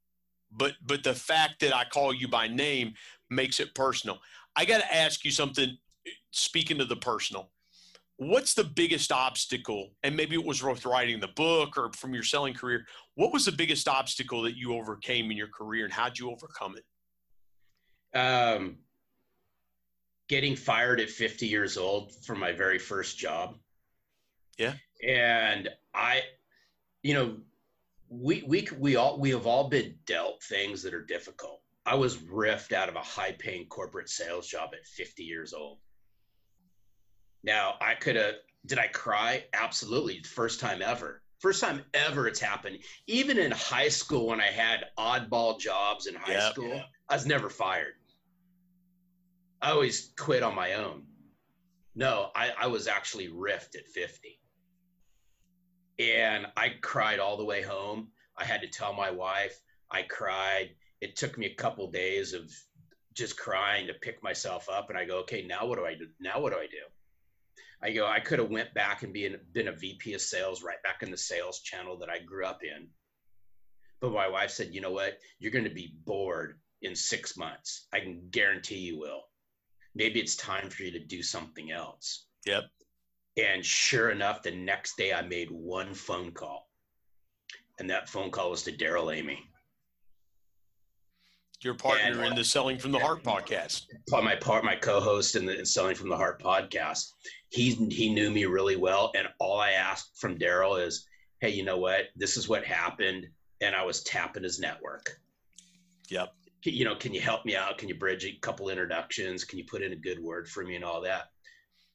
but 0.57 0.73
but 0.85 1.03
the 1.03 1.13
fact 1.13 1.59
that 1.61 1.75
I 1.75 1.85
call 1.85 2.13
you 2.13 2.27
by 2.27 2.47
name 2.47 2.93
makes 3.29 3.59
it 3.59 3.73
personal. 3.75 4.19
I 4.55 4.65
got 4.65 4.81
to 4.81 4.95
ask 4.95 5.25
you 5.25 5.31
something. 5.31 5.77
Speaking 6.31 6.81
of 6.81 6.89
the 6.89 6.95
personal, 6.95 7.51
what's 8.17 8.53
the 8.53 8.63
biggest 8.63 9.11
obstacle? 9.11 9.91
And 10.03 10.15
maybe 10.15 10.35
it 10.35 10.43
was 10.43 10.63
worth 10.63 10.85
writing 10.85 11.19
the 11.19 11.29
book 11.29 11.77
or 11.77 11.91
from 11.93 12.13
your 12.13 12.23
selling 12.23 12.53
career. 12.53 12.85
What 13.15 13.31
was 13.31 13.45
the 13.45 13.51
biggest 13.51 13.87
obstacle 13.87 14.41
that 14.43 14.57
you 14.57 14.73
overcame 14.73 15.31
in 15.31 15.37
your 15.37 15.47
career, 15.47 15.85
and 15.85 15.93
how'd 15.93 16.17
you 16.17 16.31
overcome 16.31 16.75
it? 16.77 18.17
Um, 18.17 18.77
getting 20.27 20.55
fired 20.55 20.99
at 20.99 21.09
50 21.09 21.47
years 21.47 21.77
old 21.77 22.13
from 22.25 22.39
my 22.39 22.51
very 22.51 22.79
first 22.79 23.17
job. 23.17 23.55
Yeah. 24.57 24.73
And 25.07 25.69
I, 25.93 26.21
you 27.01 27.13
know, 27.13 27.35
we 28.21 28.43
we 28.45 28.67
we 28.77 28.95
all 28.95 29.19
we 29.19 29.31
have 29.31 29.47
all 29.47 29.69
been 29.69 29.95
dealt 30.05 30.43
things 30.43 30.83
that 30.83 30.93
are 30.93 31.03
difficult. 31.03 31.61
I 31.85 31.95
was 31.95 32.17
riffed 32.17 32.71
out 32.71 32.89
of 32.89 32.95
a 32.95 33.01
high 33.01 33.33
paying 33.33 33.65
corporate 33.65 34.09
sales 34.09 34.47
job 34.47 34.69
at 34.73 34.85
50 34.85 35.23
years 35.23 35.53
old. 35.53 35.79
Now 37.43 37.75
I 37.81 37.95
could 37.95 38.15
have 38.15 38.35
did 38.65 38.79
I 38.79 38.87
cry? 38.87 39.45
Absolutely. 39.53 40.21
First 40.23 40.59
time 40.59 40.81
ever. 40.81 41.21
First 41.39 41.61
time 41.61 41.83
ever 41.93 42.27
it's 42.27 42.39
happened. 42.39 42.79
Even 43.07 43.37
in 43.37 43.51
high 43.51 43.89
school 43.89 44.27
when 44.27 44.39
I 44.39 44.47
had 44.47 44.85
oddball 44.97 45.59
jobs 45.59 46.07
in 46.07 46.15
high 46.15 46.33
yep, 46.33 46.53
school, 46.53 46.81
I 47.09 47.15
was 47.15 47.25
never 47.25 47.49
fired. 47.49 47.95
I 49.61 49.71
always 49.71 50.11
quit 50.17 50.43
on 50.43 50.55
my 50.55 50.73
own. 50.73 51.03
No, 51.95 52.29
I, 52.35 52.51
I 52.61 52.67
was 52.67 52.87
actually 52.87 53.27
riffed 53.27 53.75
at 53.75 53.87
50 53.87 54.39
and 55.99 56.47
I 56.57 56.69
cried 56.81 57.19
all 57.19 57.37
the 57.37 57.45
way 57.45 57.61
home. 57.61 58.09
I 58.37 58.45
had 58.45 58.61
to 58.61 58.67
tell 58.67 58.93
my 58.93 59.11
wife. 59.11 59.59
I 59.91 60.03
cried. 60.03 60.71
It 61.01 61.15
took 61.15 61.37
me 61.37 61.47
a 61.47 61.55
couple 61.55 61.91
days 61.91 62.33
of 62.33 62.51
just 63.13 63.37
crying 63.37 63.87
to 63.87 63.93
pick 63.93 64.23
myself 64.23 64.69
up, 64.69 64.89
and 64.89 64.97
I 64.97 65.05
go, 65.05 65.17
okay, 65.19 65.45
now 65.45 65.65
what 65.65 65.77
do 65.77 65.85
I 65.85 65.95
do? 65.95 66.07
Now 66.19 66.39
what 66.41 66.53
do 66.53 66.59
I 66.59 66.67
do? 66.67 66.77
I 67.81 67.91
go, 67.91 68.07
I 68.07 68.19
could 68.21 68.39
have 68.39 68.49
went 68.49 68.73
back 68.73 69.03
and 69.03 69.13
been 69.13 69.37
been 69.51 69.67
a 69.67 69.73
VP 69.73 70.13
of 70.13 70.21
sales 70.21 70.63
right 70.63 70.81
back 70.83 71.03
in 71.03 71.11
the 71.11 71.17
sales 71.17 71.59
channel 71.59 71.97
that 71.99 72.09
I 72.09 72.19
grew 72.19 72.45
up 72.45 72.63
in. 72.63 72.87
But 74.01 74.13
my 74.13 74.27
wife 74.27 74.51
said, 74.51 74.73
you 74.73 74.81
know 74.81 74.91
what? 74.91 75.17
You're 75.39 75.51
going 75.51 75.65
to 75.65 75.71
be 75.71 75.95
bored 76.05 76.59
in 76.81 76.95
six 76.95 77.37
months. 77.37 77.87
I 77.93 77.99
can 77.99 78.27
guarantee 78.31 78.79
you 78.79 78.99
will. 78.99 79.23
maybe 79.95 80.19
it's 80.19 80.35
time 80.35 80.69
for 80.69 80.83
you 80.83 80.91
to 80.91 80.99
do 80.99 81.21
something 81.23 81.71
else. 81.71 82.25
Yep. 82.45 82.63
And 83.37 83.65
sure 83.65 84.11
enough, 84.11 84.43
the 84.43 84.51
next 84.51 84.95
day 84.97 85.13
I 85.13 85.21
made 85.21 85.49
one 85.49 85.93
phone 85.93 86.31
call. 86.31 86.69
And 87.79 87.89
that 87.89 88.09
phone 88.09 88.29
call 88.29 88.51
was 88.51 88.63
to 88.63 88.71
Darrell 88.71 89.11
Amy. 89.11 89.39
Your 91.61 91.73
partner 91.73 92.19
and, 92.19 92.31
in 92.31 92.35
the 92.35 92.43
Selling 92.43 92.77
from 92.77 92.91
the 92.91 92.99
Heart 92.99 93.23
podcast. 93.23 93.85
My 94.11 94.35
part, 94.35 94.65
my 94.65 94.75
co-host 94.75 95.35
in 95.35 95.45
the 95.45 95.65
Selling 95.65 95.95
from 95.95 96.09
the 96.09 96.17
Heart 96.17 96.41
podcast. 96.43 97.05
He 97.49 97.71
he 97.89 98.13
knew 98.13 98.29
me 98.31 98.45
really 98.45 98.75
well, 98.75 99.11
and 99.15 99.29
all 99.39 99.59
I 99.59 99.71
asked 99.71 100.19
from 100.19 100.37
Darrell 100.37 100.75
is, 100.75 101.07
"Hey, 101.39 101.49
you 101.51 101.63
know 101.63 101.77
what? 101.77 102.09
This 102.17 102.35
is 102.35 102.49
what 102.49 102.65
happened," 102.65 103.27
and 103.61 103.73
I 103.75 103.85
was 103.85 104.03
tapping 104.03 104.43
his 104.43 104.59
network. 104.59 105.21
Yep. 106.09 106.33
You 106.63 106.83
know, 106.83 106.95
can 106.95 107.13
you 107.13 107.21
help 107.21 107.45
me 107.45 107.55
out? 107.55 107.77
Can 107.77 107.87
you 107.87 107.95
bridge 107.95 108.25
a 108.25 108.37
couple 108.41 108.69
introductions? 108.69 109.45
Can 109.45 109.57
you 109.57 109.65
put 109.65 109.81
in 109.81 109.93
a 109.93 109.97
good 109.97 110.19
word 110.19 110.49
for 110.49 110.63
me 110.63 110.75
and 110.75 110.83
all 110.83 110.99
that? 111.01 111.29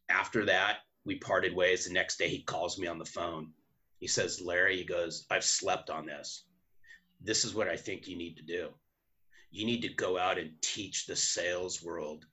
After 0.08 0.46
that, 0.46 0.78
we 1.04 1.16
parted 1.16 1.54
ways. 1.54 1.84
The 1.84 1.92
next 1.92 2.18
day, 2.18 2.28
he 2.28 2.42
calls 2.42 2.78
me 2.78 2.86
on 2.86 2.98
the 2.98 3.04
phone. 3.04 3.52
He 4.00 4.06
says, 4.06 4.40
"Larry," 4.40 4.76
he 4.76 4.84
goes, 4.84 5.26
"I've 5.30 5.44
slept 5.44 5.90
on 5.90 6.06
this. 6.06 6.44
This 7.20 7.44
is 7.44 7.54
what 7.54 7.68
I 7.68 7.76
think 7.76 8.06
you 8.06 8.16
need 8.16 8.36
to 8.36 8.42
do." 8.42 8.74
you 9.50 9.64
need 9.64 9.82
to 9.82 9.88
go 9.88 10.18
out 10.18 10.38
and 10.38 10.52
teach 10.60 11.06
the 11.06 11.16
sales 11.16 11.82
world 11.82 12.26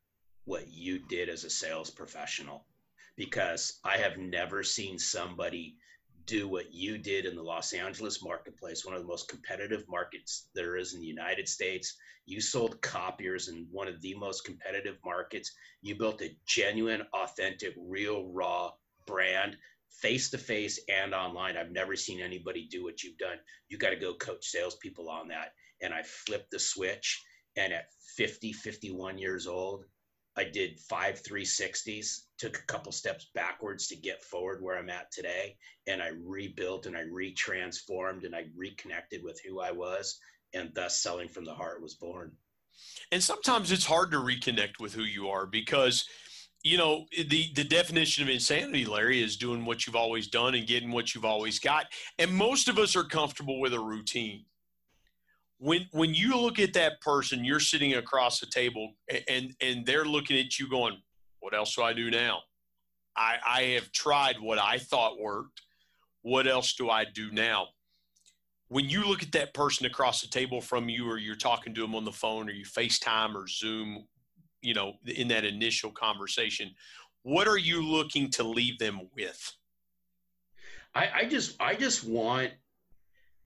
what 0.46 0.68
you 0.68 1.00
did 1.00 1.30
as 1.30 1.44
a 1.44 1.50
sales 1.50 1.90
professional 1.90 2.66
because 3.16 3.80
I 3.84 3.98
have 3.98 4.18
never 4.18 4.64
seen 4.64 5.00
somebody 5.00 5.76
do 6.26 6.48
what 6.48 6.74
you 6.74 6.98
did 6.98 7.26
in 7.26 7.36
the 7.36 7.44
Los 7.44 7.74
Angeles 7.74 8.24
marketplace, 8.24 8.86
one 8.86 8.96
of 8.96 9.02
the 9.02 9.08
most 9.08 9.28
competitive 9.28 9.84
markets 9.88 10.48
there 10.54 10.78
is 10.78 10.94
in 10.94 11.02
the 11.02 11.08
United 11.08 11.48
States. 11.48 11.96
You 12.26 12.42
sold 12.42 12.82
copiers 12.82 13.48
in 13.48 13.68
one 13.72 13.88
of 13.88 14.02
the 14.02 14.16
most 14.16 14.44
competitive 14.44 14.98
markets. 15.06 15.52
You 15.82 15.96
built 15.96 16.22
a 16.22 16.36
genuine, 16.46 17.04
authentic, 17.14 17.74
real, 17.78 18.28
raw 18.28 18.72
brand 19.06 19.58
face 19.90 20.30
to 20.32 20.38
face 20.38 20.80
and 20.90 21.14
online. 21.14 21.58
I've 21.58 21.72
never 21.72 21.96
seen 21.96 22.20
anybody 22.20 22.68
do 22.70 22.84
what 22.84 23.04
you've 23.04 23.18
done. 23.18 23.38
You 23.70 23.78
got 23.78 23.92
to 23.92 23.96
go 23.96 24.14
coach 24.16 24.46
salespeople 24.46 25.10
on 25.10 25.28
that 25.30 25.54
and 25.82 25.94
I 25.94 26.04
flipped 26.04 26.52
the 26.52 26.60
switch. 26.60 27.24
And 27.56 27.72
at 27.72 27.86
50, 28.18 28.52
51 28.52 29.18
years 29.18 29.48
old, 29.48 29.86
I 30.36 30.44
did 30.44 30.80
five 30.80 31.22
360s, 31.24 32.25
took 32.38 32.58
a 32.58 32.66
couple 32.72 32.92
steps 32.92 33.30
backwards 33.34 33.88
to 33.88 33.96
get 33.96 34.24
forward 34.24 34.62
where 34.62 34.78
I'm 34.78 34.90
at 34.90 35.12
today. 35.12 35.58
And 35.88 36.02
I 36.02 36.12
rebuilt 36.24 36.86
and 36.86 36.96
I 36.96 37.04
retransformed 37.04 38.26
and 38.26 38.36
I 38.36 38.46
reconnected 38.56 39.24
with 39.24 39.40
who 39.46 39.62
I 39.62 39.72
was. 39.72 40.20
And 40.54 40.72
thus, 40.74 41.02
Selling 41.02 41.30
from 41.30 41.46
the 41.46 41.54
Heart 41.54 41.82
was 41.82 41.96
born. 41.96 42.32
And 43.12 43.24
sometimes 43.24 43.72
it's 43.72 43.86
hard 43.86 44.12
to 44.12 44.18
reconnect 44.18 44.80
with 44.80 44.94
who 44.94 45.04
you 45.04 45.30
are 45.30 45.46
because 45.46 46.06
you 46.64 46.78
know 46.78 47.06
the 47.30 47.52
the 47.56 47.64
definition 47.64 48.24
of 48.24 48.30
insanity 48.30 48.86
larry 48.86 49.22
is 49.22 49.38
doing 49.38 49.64
what 49.64 49.86
you've 49.86 49.96
always 49.96 50.28
done 50.28 50.56
and 50.56 50.66
getting 50.66 50.92
what 50.92 51.14
you've 51.14 51.24
always 51.24 51.60
got 51.60 51.86
and 52.18 52.34
most 52.34 52.68
of 52.68 52.80
us 52.80 52.96
are 52.96 53.04
comfortable 53.04 53.62
with 53.62 53.74
a 53.76 53.80
routine 53.80 54.44
when 55.58 55.88
when 55.92 56.14
you 56.14 56.38
look 56.38 56.60
at 56.60 56.74
that 56.74 57.02
person, 57.02 57.46
you're 57.46 57.60
sitting 57.60 57.96
across 57.96 58.40
the 58.40 58.46
table 58.48 58.94
and 59.30 59.56
and 59.62 59.86
they're 59.86 60.06
looking 60.06 60.38
at 60.38 60.60
you 60.60 60.70
going, 60.70 60.98
"What 61.46 61.54
else 61.54 61.76
do 61.76 61.84
I 61.84 61.94
do 61.94 62.10
now? 62.10 62.42
I 63.16 63.38
I 63.46 63.62
have 63.76 63.92
tried 63.92 64.40
what 64.40 64.58
I 64.58 64.80
thought 64.80 65.20
worked. 65.20 65.62
What 66.24 66.48
else 66.48 66.74
do 66.74 66.90
I 66.90 67.06
do 67.06 67.30
now?" 67.30 67.68
When 68.70 68.90
you 68.90 69.06
look 69.06 69.22
at 69.22 69.32
that 69.34 69.54
person 69.54 69.86
across 69.86 70.22
the 70.22 70.28
table 70.28 70.60
from 70.60 70.90
you, 70.90 71.08
or 71.08 71.20
you're 71.20 71.36
talking 71.36 71.76
to 71.76 71.82
them 71.82 71.94
on 71.94 72.04
the 72.04 72.12
phone, 72.12 72.50
or 72.50 72.52
you 72.52 72.66
FaceTime 72.66 73.36
or 73.36 73.48
Zoom, 73.48 74.08
you 74.62 74.74
know, 74.74 74.94
in 75.06 75.28
that 75.28 75.46
initial 75.46 75.92
conversation, 75.92 76.74
what 77.22 77.48
are 77.48 77.60
you 77.60 77.80
looking 77.84 78.32
to 78.32 78.44
leave 78.44 78.80
them 78.80 79.08
with? 79.16 79.54
I, 80.96 81.10
I 81.14 81.26
just 81.26 81.62
I 81.62 81.76
just 81.76 82.06
want 82.06 82.54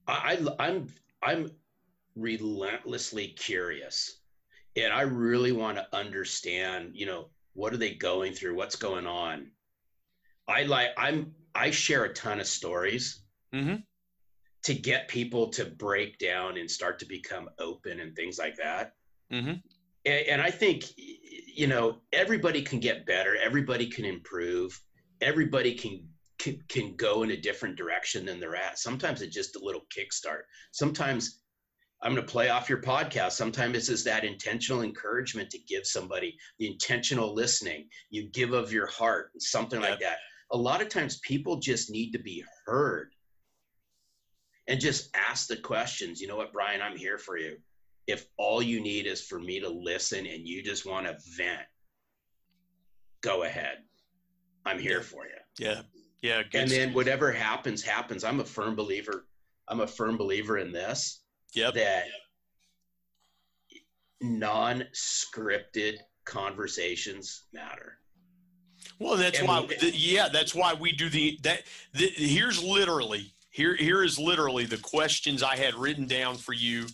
I, 0.08 0.38
I 0.58 0.68
I'm 0.68 0.88
I'm 1.22 1.52
relentlessly 2.16 3.28
curious 3.28 4.22
and 4.76 4.92
i 4.94 5.02
really 5.02 5.52
want 5.52 5.78
to 5.78 5.96
understand 5.96 6.92
you 6.94 7.06
know 7.06 7.30
what 7.54 7.74
are 7.74 7.78
they 7.78 7.94
going 7.94 8.34
through? 8.34 8.56
What's 8.56 8.76
going 8.76 9.08
on? 9.08 9.52
I 10.50 10.64
like 10.64 10.90
i'm 10.98 11.34
i 11.54 11.70
share 11.70 12.06
a 12.06 12.14
ton 12.14 12.40
of 12.40 12.48
stories 12.48 13.22
mm-hmm. 13.54 13.76
to 14.64 14.74
get 14.74 15.08
people 15.08 15.50
to 15.50 15.66
break 15.66 16.18
down 16.18 16.58
and 16.58 16.70
start 16.70 17.00
to 17.00 17.06
become 17.06 17.50
open 17.60 18.00
and 18.00 18.16
things 18.16 18.40
like 18.40 18.56
that. 18.58 18.94
Mm-hmm. 19.32 19.54
and, 20.06 20.28
and 20.28 20.42
i 20.42 20.50
think 20.50 20.86
you 20.98 21.68
know 21.68 21.98
everybody 22.14 22.62
can 22.62 22.80
get 22.80 23.06
better. 23.06 23.36
Everybody 23.36 23.88
can 23.88 24.06
improve. 24.06 24.80
Everybody 25.22 25.76
can 25.76 26.08
can, 26.40 26.58
can 26.70 26.96
go 26.96 27.24
in 27.24 27.32
a 27.32 27.38
different 27.38 27.76
direction 27.76 28.26
than 28.26 28.40
they're 28.40 28.56
at. 28.56 28.80
Sometimes 28.80 29.22
it's 29.22 29.36
just 29.36 29.58
a 29.58 29.64
little 29.64 29.82
kickstart. 29.96 30.44
Sometimes 30.72 31.42
I'm 32.02 32.14
going 32.14 32.26
to 32.26 32.32
play 32.32 32.50
off 32.50 32.70
your 32.70 32.82
podcast. 32.82 33.34
Sometimes 33.34 33.76
it's 33.76 33.88
just 33.88 34.06
that 34.06 34.24
intentional 34.24 34.84
encouragement 34.84 35.50
to 35.50 35.60
give 35.60 35.86
somebody 35.86 36.38
the 36.58 36.68
intentional 36.68 37.34
listening. 37.34 37.90
You 38.10 38.30
give 38.30 38.54
of 38.54 38.72
your 38.72 38.88
heart, 38.88 39.32
something 39.40 39.82
like 39.82 40.00
that. 40.00 40.18
A 40.52 40.58
lot 40.58 40.82
of 40.82 40.88
times 40.88 41.20
people 41.20 41.58
just 41.58 41.92
need 41.92 42.12
to 42.12 42.20
be 42.20 42.44
heard 42.66 43.12
and 44.68 44.80
just 44.80 45.10
ask 45.14 45.48
the 45.48 45.58
questions. 45.58 46.22
You 46.22 46.28
know 46.28 46.38
what, 46.38 46.54
Brian, 46.54 46.82
I'm 46.82 46.98
here 46.98 47.18
for 47.18 47.38
you. 47.38 47.58
If 48.08 48.26
all 48.38 48.62
you 48.62 48.80
need 48.80 49.06
is 49.06 49.22
for 49.22 49.40
me 49.40 49.60
to 49.60 49.70
listen 49.70 50.26
and 50.26 50.48
you 50.48 50.64
just 50.64 50.86
want 50.86 51.06
to 51.06 51.18
vent, 51.38 51.68
go 53.22 53.44
ahead. 53.44 53.80
I'm 54.66 54.80
here 54.80 55.02
for 55.02 55.26
you. 55.26 55.32
Yeah. 55.60 55.82
Yeah. 56.22 56.44
and 56.54 56.70
then 56.70 56.94
whatever 56.94 57.32
happens, 57.32 57.82
happens. 57.82 58.24
I'm 58.24 58.40
a 58.40 58.46
firm 58.46 58.76
believer. 58.76 59.28
I'm 59.68 59.82
a 59.82 59.88
firm 59.88 60.18
believer 60.18 60.58
in 60.58 60.72
this 60.72 61.24
yep. 61.54 61.74
that 61.74 62.06
non-scripted 64.22 65.96
conversations 66.26 67.44
matter. 67.54 67.98
Well, 69.00 69.18
that's 69.18 69.40
and 69.40 69.48
why. 69.48 69.66
the, 69.66 69.92
yeah, 69.94 70.30
that's 70.30 70.54
why 70.54 70.74
we 70.74 70.92
do 70.92 71.10
the 71.10 71.40
that. 71.44 71.64
The, 71.94 72.08
here's 72.08 72.62
literally 72.62 73.34
here. 73.50 73.76
Here 73.76 74.04
is 74.04 74.20
literally 74.20 74.66
the 74.66 74.78
questions 74.78 75.42
I 75.42 75.56
had 75.56 75.76
written 75.76 76.06
down 76.08 76.36
for 76.36 76.54
you. 76.54 76.88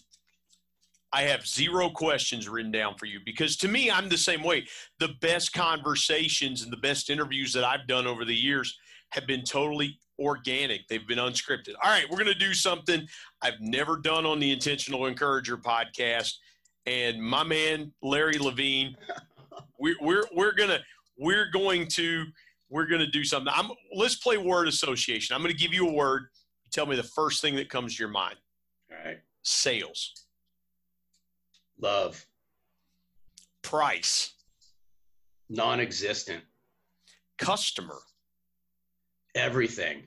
I 1.14 1.24
have 1.24 1.48
zero 1.48 1.90
questions 1.90 2.50
written 2.50 2.72
down 2.72 2.96
for 2.98 3.06
you 3.06 3.20
because 3.26 3.56
to 3.58 3.68
me, 3.68 3.90
I'm 3.90 4.10
the 4.10 4.18
same 4.18 4.44
way. 4.44 4.68
The 5.00 5.16
best 5.22 5.54
conversations 5.54 6.62
and 6.62 6.72
the 6.72 6.78
best 6.78 7.10
interviews 7.10 7.54
that 7.54 7.64
I've 7.64 7.88
done 7.88 8.06
over 8.06 8.26
the 8.26 8.36
years 8.36 8.78
have 9.12 9.26
been 9.26 9.44
totally 9.44 10.00
organic. 10.20 10.88
They've 10.88 11.08
been 11.08 11.18
unscripted. 11.18 11.74
All 11.84 11.90
right, 11.90 12.06
we're 12.10 12.18
going 12.18 12.32
to 12.32 12.34
do 12.34 12.54
something 12.54 13.08
I've 13.42 13.60
never 13.60 13.98
done 13.98 14.26
on 14.26 14.40
the 14.40 14.52
Intentional 14.52 15.06
Encourager 15.06 15.58
podcast. 15.58 16.34
And 16.86 17.22
my 17.22 17.44
man 17.44 17.92
Larry 18.02 18.38
Levine, 18.38 18.96
we're 19.80 19.96
we're 20.02 20.24
we're 20.34 20.54
gonna 20.54 20.80
we're 21.18 21.50
going 21.50 21.88
to 21.88 22.26
we're 22.70 22.86
gonna 22.86 23.08
do 23.08 23.24
something. 23.24 23.52
I'm 23.56 23.72
let's 23.96 24.16
play 24.16 24.38
word 24.38 24.68
association. 24.68 25.36
I'm 25.36 25.42
going 25.42 25.54
to 25.54 25.60
give 25.60 25.74
you 25.74 25.90
a 25.90 25.94
word. 25.94 26.28
You 26.64 26.70
tell 26.72 26.86
me 26.86 26.96
the 26.96 27.04
first 27.04 27.42
thing 27.42 27.56
that 27.56 27.70
comes 27.70 27.96
to 27.96 28.04
your 28.04 28.12
mind. 28.12 28.36
All 28.92 28.98
right. 29.04 29.20
Sales. 29.42 30.14
Love. 31.80 32.26
Price. 33.62 34.34
Non-existent. 35.50 36.44
Customer. 37.38 38.00
Everything. 39.36 40.04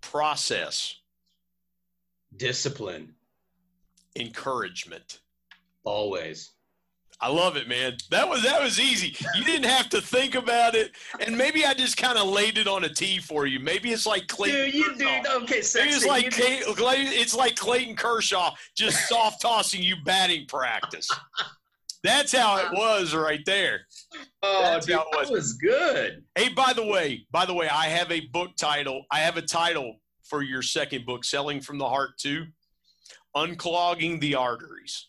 Process. 0.00 0.96
Discipline. 2.36 3.14
Encouragement. 4.16 5.20
Always. 5.84 6.50
I 7.22 7.28
love 7.28 7.56
it, 7.56 7.68
man. 7.68 7.96
That 8.10 8.28
was 8.28 8.42
that 8.42 8.60
was 8.60 8.80
easy. 8.80 9.14
You 9.36 9.44
didn't 9.44 9.70
have 9.70 9.88
to 9.90 10.00
think 10.00 10.34
about 10.34 10.74
it, 10.74 10.90
and 11.20 11.38
maybe 11.38 11.64
I 11.64 11.72
just 11.72 11.96
kind 11.96 12.18
of 12.18 12.26
laid 12.26 12.58
it 12.58 12.66
on 12.66 12.82
a 12.82 12.88
tee 12.88 13.20
for 13.20 13.46
you. 13.46 13.60
Maybe 13.60 13.92
it's 13.92 14.06
like 14.06 14.26
Clayton. 14.26 14.64
Dude, 14.64 14.74
you 14.74 14.84
Kershaw. 14.94 15.22
dude, 15.22 15.42
okay, 15.44 15.62
sexy. 15.62 15.78
Maybe 15.78 15.94
it's 15.94 16.06
like 16.06 16.30
Kay, 16.32 16.58
it's 16.64 17.34
like 17.34 17.54
Clayton 17.54 17.94
Kershaw 17.94 18.52
just 18.74 19.08
soft 19.08 19.40
tossing 19.40 19.84
you 19.84 19.94
batting 20.04 20.46
practice. 20.46 21.08
That's 22.02 22.32
how 22.32 22.58
it 22.58 22.72
was 22.72 23.14
right 23.14 23.44
there. 23.46 23.82
Oh, 24.42 24.62
That's 24.62 24.86
dude, 24.86 24.96
was. 24.96 25.28
that 25.28 25.32
was 25.32 25.52
good. 25.54 26.24
Hey, 26.34 26.48
by 26.48 26.72
the 26.72 26.84
way, 26.84 27.26
by 27.30 27.46
the 27.46 27.54
way, 27.54 27.68
I 27.68 27.86
have 27.86 28.10
a 28.10 28.20
book 28.32 28.56
title. 28.56 29.04
I 29.10 29.20
have 29.20 29.36
a 29.36 29.42
title 29.42 30.00
for 30.24 30.42
your 30.42 30.62
second 30.62 31.06
book, 31.06 31.24
Selling 31.24 31.60
from 31.60 31.78
the 31.78 31.88
Heart 31.88 32.18
2, 32.18 32.44
Unclogging 33.36 34.20
the 34.20 34.34
Arteries. 34.34 35.08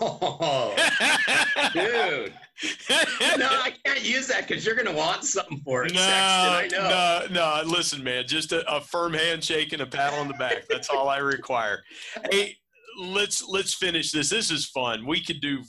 Oh, 0.00 0.74
dude. 1.72 2.32
no, 3.38 3.48
I 3.48 3.72
can't 3.84 4.04
use 4.04 4.28
that 4.28 4.46
because 4.46 4.64
you're 4.64 4.76
going 4.76 4.86
to 4.86 4.92
want 4.92 5.24
something 5.24 5.58
for 5.64 5.84
it. 5.84 5.94
No, 5.94 6.62
no, 6.70 7.26
no. 7.32 7.62
Listen, 7.66 8.04
man, 8.04 8.24
just 8.28 8.52
a, 8.52 8.64
a 8.72 8.80
firm 8.80 9.12
handshake 9.14 9.72
and 9.72 9.82
a 9.82 9.86
pat 9.86 10.12
on 10.14 10.28
the 10.28 10.34
back. 10.34 10.68
That's 10.68 10.88
all 10.88 11.08
I 11.08 11.18
require. 11.18 11.82
Hey, 12.30 12.56
let's 12.98 13.46
let's 13.46 13.74
finish 13.74 14.12
this. 14.12 14.28
This 14.28 14.50
is 14.50 14.66
fun. 14.66 15.06
We 15.06 15.22
could 15.22 15.40
do 15.40 15.62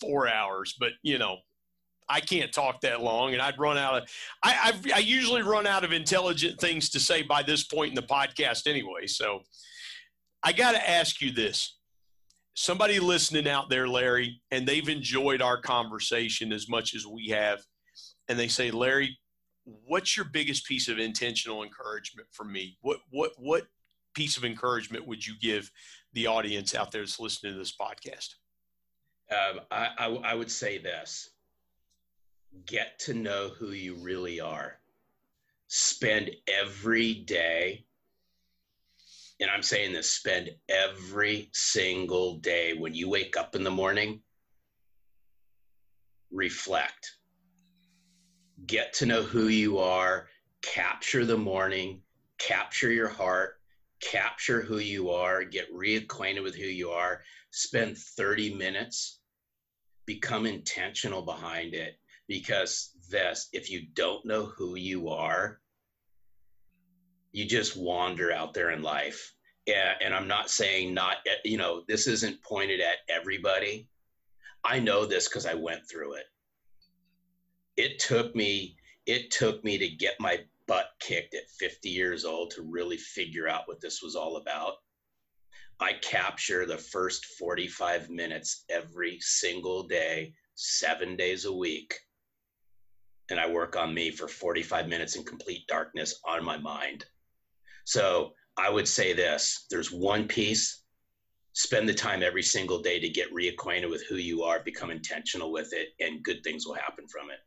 four 0.00 0.28
hours, 0.28 0.74
but 0.78 0.92
you 1.02 1.18
know, 1.18 1.38
I 2.08 2.20
can't 2.20 2.52
talk 2.52 2.80
that 2.82 3.00
long, 3.00 3.32
and 3.32 3.42
I'd 3.42 3.58
run 3.58 3.78
out 3.78 4.02
of. 4.02 4.08
I 4.42 4.56
I've, 4.64 4.86
i 4.94 4.98
usually 4.98 5.42
run 5.42 5.66
out 5.66 5.84
of 5.84 5.92
intelligent 5.92 6.60
things 6.60 6.90
to 6.90 7.00
say 7.00 7.22
by 7.22 7.42
this 7.42 7.64
point 7.64 7.90
in 7.90 7.94
the 7.94 8.02
podcast 8.02 8.66
anyway. 8.66 9.06
So, 9.06 9.40
I 10.42 10.52
got 10.52 10.72
to 10.72 10.90
ask 10.90 11.20
you 11.20 11.32
this: 11.32 11.78
somebody 12.54 13.00
listening 13.00 13.48
out 13.48 13.70
there, 13.70 13.88
Larry, 13.88 14.42
and 14.50 14.66
they've 14.66 14.88
enjoyed 14.88 15.42
our 15.42 15.60
conversation 15.60 16.52
as 16.52 16.68
much 16.68 16.94
as 16.94 17.06
we 17.06 17.28
have, 17.28 17.60
and 18.28 18.38
they 18.38 18.48
say, 18.48 18.70
Larry, 18.70 19.18
what's 19.64 20.16
your 20.16 20.26
biggest 20.26 20.66
piece 20.66 20.88
of 20.88 20.98
intentional 20.98 21.62
encouragement 21.62 22.28
for 22.32 22.44
me? 22.44 22.76
What 22.82 22.98
what 23.10 23.32
what 23.38 23.64
piece 24.14 24.36
of 24.36 24.44
encouragement 24.44 25.06
would 25.06 25.26
you 25.26 25.34
give 25.40 25.70
the 26.12 26.26
audience 26.26 26.74
out 26.74 26.92
there 26.92 27.02
that's 27.02 27.20
listening 27.20 27.52
to 27.52 27.58
this 27.58 27.74
podcast? 27.80 28.34
Um, 29.30 29.60
I, 29.70 29.88
I, 29.98 30.06
I 30.06 30.34
would 30.34 30.50
say 30.50 30.78
this 30.78 31.30
get 32.66 32.98
to 32.98 33.14
know 33.14 33.50
who 33.58 33.70
you 33.70 33.94
really 33.96 34.40
are. 34.40 34.78
Spend 35.68 36.30
every 36.48 37.14
day, 37.14 37.86
and 39.40 39.50
I'm 39.50 39.62
saying 39.62 39.92
this 39.92 40.12
spend 40.12 40.50
every 40.68 41.48
single 41.54 42.36
day 42.38 42.74
when 42.74 42.94
you 42.94 43.08
wake 43.08 43.36
up 43.38 43.54
in 43.54 43.64
the 43.64 43.70
morning, 43.70 44.20
reflect. 46.30 47.10
Get 48.66 48.92
to 48.94 49.06
know 49.06 49.22
who 49.22 49.48
you 49.48 49.78
are, 49.78 50.28
capture 50.60 51.24
the 51.24 51.38
morning, 51.38 52.02
capture 52.38 52.92
your 52.92 53.08
heart, 53.08 53.58
capture 54.02 54.60
who 54.60 54.78
you 54.78 55.10
are, 55.10 55.44
get 55.44 55.72
reacquainted 55.72 56.42
with 56.42 56.54
who 56.54 56.66
you 56.66 56.90
are, 56.90 57.22
spend 57.50 57.96
30 57.96 58.54
minutes, 58.54 59.20
become 60.06 60.44
intentional 60.44 61.22
behind 61.22 61.74
it. 61.74 61.98
Because 62.28 62.90
this, 63.10 63.48
if 63.52 63.70
you 63.70 63.86
don't 63.94 64.24
know 64.24 64.46
who 64.46 64.76
you 64.76 65.08
are, 65.08 65.60
you 67.32 67.46
just 67.46 67.76
wander 67.76 68.32
out 68.32 68.54
there 68.54 68.70
in 68.70 68.82
life. 68.82 69.34
Yeah, 69.66 69.94
and 70.00 70.14
I'm 70.14 70.28
not 70.28 70.50
saying 70.50 70.92
not, 70.92 71.18
eh, 71.26 71.36
you 71.44 71.56
know, 71.56 71.82
this 71.88 72.06
isn't 72.06 72.42
pointed 72.42 72.80
at 72.80 72.96
everybody. 73.08 73.88
I 74.64 74.78
know 74.78 75.06
this 75.06 75.28
because 75.28 75.46
I 75.46 75.54
went 75.54 75.88
through 75.88 76.14
it. 76.14 76.24
It 77.76 77.98
took 77.98 78.34
me, 78.34 78.76
it 79.06 79.30
took 79.30 79.62
me 79.64 79.78
to 79.78 79.88
get 79.88 80.20
my 80.20 80.40
butt 80.66 80.86
kicked 81.00 81.34
at 81.34 81.48
50 81.58 81.88
years 81.88 82.24
old 82.24 82.50
to 82.52 82.62
really 82.62 82.96
figure 82.96 83.48
out 83.48 83.66
what 83.66 83.80
this 83.80 84.02
was 84.02 84.14
all 84.14 84.36
about. 84.36 84.74
I 85.80 85.94
capture 85.94 86.66
the 86.66 86.78
first 86.78 87.24
45 87.38 88.08
minutes 88.10 88.64
every 88.70 89.18
single 89.20 89.82
day, 89.82 90.34
seven 90.54 91.16
days 91.16 91.44
a 91.44 91.52
week. 91.52 91.98
And 93.30 93.40
I 93.40 93.50
work 93.50 93.76
on 93.76 93.94
me 93.94 94.10
for 94.10 94.28
45 94.28 94.88
minutes 94.88 95.16
in 95.16 95.24
complete 95.24 95.66
darkness 95.66 96.20
on 96.24 96.44
my 96.44 96.58
mind. 96.58 97.04
So 97.84 98.34
I 98.56 98.70
would 98.70 98.86
say 98.86 99.12
this 99.12 99.66
there's 99.70 99.90
one 99.90 100.28
piece, 100.28 100.82
spend 101.54 101.88
the 101.88 101.94
time 101.94 102.22
every 102.22 102.42
single 102.42 102.80
day 102.80 103.00
to 103.00 103.08
get 103.08 103.32
reacquainted 103.32 103.90
with 103.90 104.06
who 104.06 104.16
you 104.16 104.42
are, 104.42 104.62
become 104.62 104.90
intentional 104.90 105.50
with 105.50 105.72
it, 105.72 105.88
and 106.00 106.22
good 106.22 106.44
things 106.44 106.66
will 106.66 106.74
happen 106.74 107.06
from 107.08 107.30
it. 107.30 107.38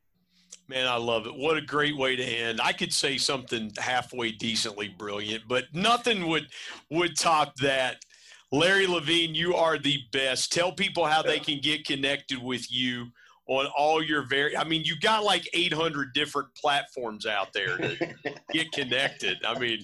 Man, 0.67 0.87
I 0.87 0.95
love 0.95 1.27
it. 1.27 1.35
What 1.35 1.57
a 1.57 1.61
great 1.61 1.95
way 1.95 2.15
to 2.15 2.23
end. 2.23 2.59
I 2.61 2.73
could 2.73 2.91
say 2.91 3.17
something 3.17 3.71
halfway 3.77 4.31
decently 4.31 4.89
brilliant, 4.89 5.43
but 5.47 5.65
nothing 5.73 6.27
would 6.27 6.47
would 6.89 7.17
top 7.17 7.55
that. 7.57 7.97
Larry 8.51 8.87
Levine, 8.87 9.35
you 9.35 9.55
are 9.55 9.77
the 9.77 9.99
best. 10.11 10.53
Tell 10.53 10.71
people 10.71 11.05
how 11.05 11.21
they 11.21 11.39
can 11.39 11.59
get 11.59 11.85
connected 11.85 12.41
with 12.41 12.71
you 12.71 13.07
on 13.47 13.67
all 13.77 14.03
your 14.03 14.23
very 14.23 14.55
I 14.57 14.63
mean, 14.63 14.83
you 14.85 14.97
got 14.99 15.23
like 15.23 15.47
800 15.53 16.13
different 16.13 16.49
platforms 16.55 17.25
out 17.25 17.53
there 17.53 17.77
to 17.77 18.15
get 18.53 18.71
connected. 18.71 19.37
I 19.45 19.57
mean, 19.59 19.79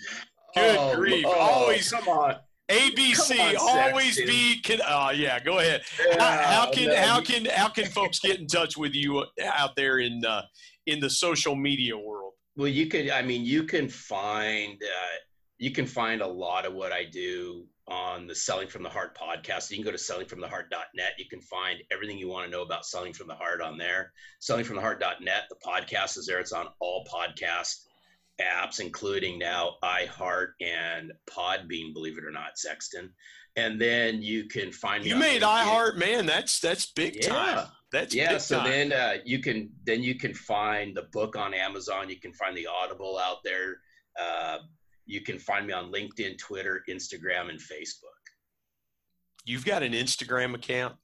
good 0.56 0.78
oh, 0.80 0.96
grief. 0.96 1.26
Oh, 1.28 1.32
Always 1.34 1.92
come 1.92 2.08
on. 2.08 2.36
ABC 2.72 3.40
on, 3.40 3.56
always 3.60 4.16
Sexton. 4.16 4.28
be 4.28 4.62
can 4.62 4.80
uh, 4.88 5.12
yeah 5.14 5.40
go 5.42 5.60
ahead 5.60 5.82
yeah, 6.08 6.24
how, 6.24 6.62
how, 6.66 6.72
can 6.72 6.88
no. 6.88 6.96
how 6.96 7.22
can 7.22 7.46
how 7.46 7.68
can 7.68 7.86
folks 7.86 8.20
get 8.20 8.40
in 8.40 8.48
touch 8.48 8.78
with 8.78 8.96
you 8.96 9.26
out 9.44 9.76
there 9.76 10.00
in 10.00 10.24
uh, 10.24 10.42
in 10.88 11.00
the 11.00 11.10
social 11.10 11.56
media 11.56 11.98
world? 11.98 12.34
Well, 12.56 12.68
you 12.68 12.88
could. 12.88 13.10
I 13.10 13.22
mean, 13.22 13.46
you 13.46 13.64
can 13.64 13.88
find 13.88 14.82
uh, 14.82 15.18
you 15.58 15.72
can 15.72 15.86
find 15.86 16.22
a 16.22 16.28
lot 16.28 16.66
of 16.66 16.74
what 16.74 16.92
I 16.92 17.06
do 17.06 17.66
on 17.88 18.26
the 18.26 18.36
Selling 18.36 18.68
from 18.68 18.84
the 18.84 18.90
Heart 18.90 19.18
podcast. 19.18 19.70
You 19.70 19.78
can 19.78 19.86
go 19.86 19.92
to 19.92 19.98
sellingfromtheheart.net. 19.98 21.12
You 21.18 21.26
can 21.30 21.42
find 21.42 21.80
everything 21.92 22.18
you 22.18 22.30
want 22.30 22.46
to 22.46 22.52
know 22.52 22.64
about 22.64 22.86
Selling 22.86 23.14
from 23.14 23.28
the 23.28 23.36
Heart 23.36 23.62
on 23.62 23.78
there. 23.78 24.12
Sellingfromtheheart.net. 24.42 25.44
The 25.50 25.56
podcast 25.66 26.18
is 26.18 26.26
there. 26.26 26.40
It's 26.40 26.52
on 26.52 26.68
all 26.80 27.06
podcast 27.06 27.76
apps, 28.42 28.80
including 28.80 29.38
now 29.38 29.76
iHeart 29.84 30.54
and 30.62 31.12
Podbean. 31.30 31.94
Believe 31.94 32.18
it 32.18 32.26
or 32.26 32.32
not, 32.32 32.58
Sexton. 32.58 33.12
And 33.58 33.80
then 33.80 34.22
you 34.22 34.46
can 34.46 34.72
find. 34.72 35.06
You 35.06 35.18
made 35.18 35.42
iHeart, 35.42 35.98
man. 35.98 36.26
That's 36.26 36.60
that's 36.60 36.92
big 36.94 37.18
yeah. 37.18 37.28
time. 37.28 37.68
That's 37.92 38.16
yeah. 38.16 38.38
so 38.38 38.60
time. 38.60 38.70
then 38.70 38.94
uh, 38.94 39.14
you 39.26 39.40
can 39.40 39.70
then 39.84 40.02
you 40.02 40.16
can 40.16 40.34
find 40.34 40.96
the 40.96 41.04
book 41.12 41.36
on 41.36 41.54
Amazon. 41.54 42.10
You 42.10 42.20
can 42.20 42.32
find 42.32 42.56
the 42.56 42.68
Audible 42.68 43.20
out 43.22 43.44
there. 43.44 43.78
Uh, 44.20 44.60
you 45.06 45.22
can 45.22 45.38
find 45.38 45.68
me 45.68 45.74
on 45.74 45.92
LinkedIn, 45.92 46.38
Twitter, 46.38 46.84
Instagram, 46.90 47.50
and 47.50 47.60
Facebook. 47.60 48.22
You've 49.44 49.66
got 49.66 49.84
an 49.84 49.92
Instagram 49.92 50.56
account. 50.56 50.96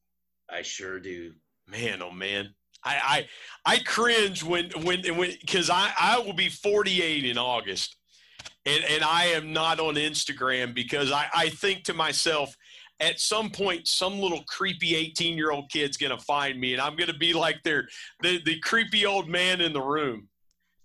I 0.49 0.61
sure 0.61 0.99
do. 0.99 1.33
Man, 1.67 2.01
oh 2.01 2.11
man, 2.11 2.53
I 2.85 3.27
I, 3.65 3.73
I 3.73 3.79
cringe 3.79 4.43
when 4.43 4.69
when 4.83 5.03
when 5.17 5.33
because 5.41 5.69
I 5.69 5.91
I 5.99 6.19
will 6.19 6.33
be 6.33 6.47
48 6.47 7.25
in 7.25 7.37
August, 7.37 7.96
and 8.67 8.83
and 8.85 9.03
I 9.03 9.25
am 9.25 9.53
not 9.53 9.79
on 9.79 9.95
Instagram 9.95 10.73
because 10.73 11.11
I 11.11 11.27
I 11.33 11.49
think 11.49 11.83
to 11.85 11.93
myself 11.93 12.55
at 12.99 13.19
some 13.19 13.49
point 13.49 13.87
some 13.87 14.19
little 14.19 14.43
creepy 14.47 14.95
18 14.95 15.37
year 15.37 15.51
old 15.51 15.69
kid's 15.69 15.97
going 15.97 16.15
to 16.15 16.23
find 16.23 16.59
me 16.59 16.73
and 16.73 16.81
i'm 16.81 16.95
going 16.95 17.09
to 17.09 17.17
be 17.17 17.33
like 17.33 17.61
their 17.63 17.87
the, 18.21 18.41
the 18.43 18.59
creepy 18.59 19.05
old 19.05 19.29
man 19.29 19.61
in 19.61 19.71
the 19.71 19.81
room. 19.81 20.27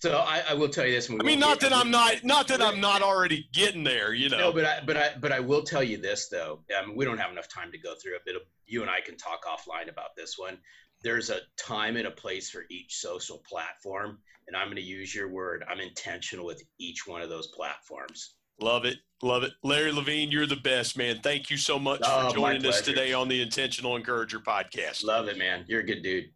So 0.00 0.18
I, 0.18 0.42
I 0.48 0.54
will 0.54 0.68
tell 0.68 0.84
you 0.84 0.92
this 0.92 1.08
i 1.08 1.22
mean 1.22 1.38
not 1.38 1.60
that 1.60 1.72
i'm 1.72 1.90
not 1.90 2.24
not 2.24 2.48
that 2.48 2.60
i'm 2.60 2.80
not 2.80 3.02
already 3.02 3.48
getting 3.52 3.84
there 3.84 4.14
you 4.14 4.28
know. 4.28 4.38
No 4.38 4.52
but 4.52 4.64
i 4.64 4.80
but 4.84 4.96
i 4.96 5.10
but 5.20 5.32
i 5.32 5.40
will 5.40 5.62
tell 5.62 5.82
you 5.82 5.96
this 5.96 6.28
though. 6.28 6.60
I 6.76 6.84
mean, 6.84 6.96
we 6.96 7.04
don't 7.04 7.18
have 7.18 7.30
enough 7.30 7.48
time 7.48 7.70
to 7.72 7.78
go 7.78 7.94
through 8.02 8.16
it 8.16 8.22
but 8.26 8.34
you 8.66 8.82
and 8.82 8.90
i 8.90 9.00
can 9.00 9.16
talk 9.16 9.44
offline 9.44 9.88
about 9.88 10.16
this 10.16 10.36
one 10.36 10.58
there's 11.02 11.30
a 11.30 11.40
time 11.56 11.96
and 11.96 12.06
a 12.06 12.10
place 12.10 12.50
for 12.50 12.64
each 12.70 12.96
social 12.96 13.42
platform 13.48 14.18
and 14.48 14.56
i'm 14.56 14.66
going 14.66 14.76
to 14.76 14.82
use 14.82 15.14
your 15.14 15.28
word 15.28 15.64
i'm 15.70 15.80
intentional 15.80 16.46
with 16.46 16.62
each 16.78 17.06
one 17.06 17.22
of 17.22 17.28
those 17.28 17.48
platforms 17.48 18.34
Love 18.60 18.84
it. 18.84 18.98
Love 19.22 19.42
it. 19.44 19.52
Larry 19.62 19.92
Levine, 19.92 20.30
you're 20.30 20.46
the 20.46 20.56
best, 20.56 20.96
man. 20.96 21.20
Thank 21.22 21.50
you 21.50 21.56
so 21.56 21.78
much 21.78 22.00
oh, 22.04 22.28
for 22.28 22.36
joining 22.36 22.64
us 22.66 22.80
today 22.80 23.12
on 23.12 23.28
the 23.28 23.40
Intentional 23.40 23.96
Encourager 23.96 24.40
podcast. 24.40 25.04
Love 25.04 25.28
it, 25.28 25.38
man. 25.38 25.64
You're 25.68 25.80
a 25.80 25.86
good 25.86 26.02
dude. 26.02 26.26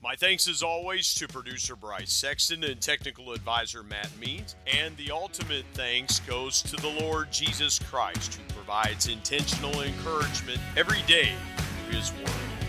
My 0.00 0.14
thanks 0.14 0.46
as 0.46 0.62
always 0.62 1.12
to 1.14 1.26
producer 1.26 1.74
Bryce 1.74 2.12
Sexton 2.12 2.62
and 2.62 2.80
technical 2.80 3.32
advisor 3.32 3.82
Matt 3.82 4.10
Means. 4.20 4.54
And 4.72 4.96
the 4.96 5.10
ultimate 5.10 5.64
thanks 5.74 6.20
goes 6.20 6.62
to 6.62 6.76
the 6.76 6.88
Lord 7.00 7.32
Jesus 7.32 7.80
Christ, 7.80 8.34
who 8.34 8.54
provides 8.54 9.08
intentional 9.08 9.82
encouragement 9.82 10.60
every 10.76 11.02
day 11.08 11.32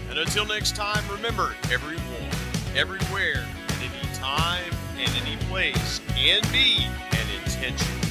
And 0.09 0.17
until 0.17 0.45
next 0.45 0.75
time, 0.75 1.03
remember 1.11 1.53
everyone, 1.71 2.03
everywhere, 2.75 3.45
at 3.67 3.77
any 3.79 4.15
time, 4.15 4.71
and 4.97 5.09
any 5.21 5.37
place 5.47 6.01
can 6.15 6.41
be 6.51 6.87
attention. 7.59 8.08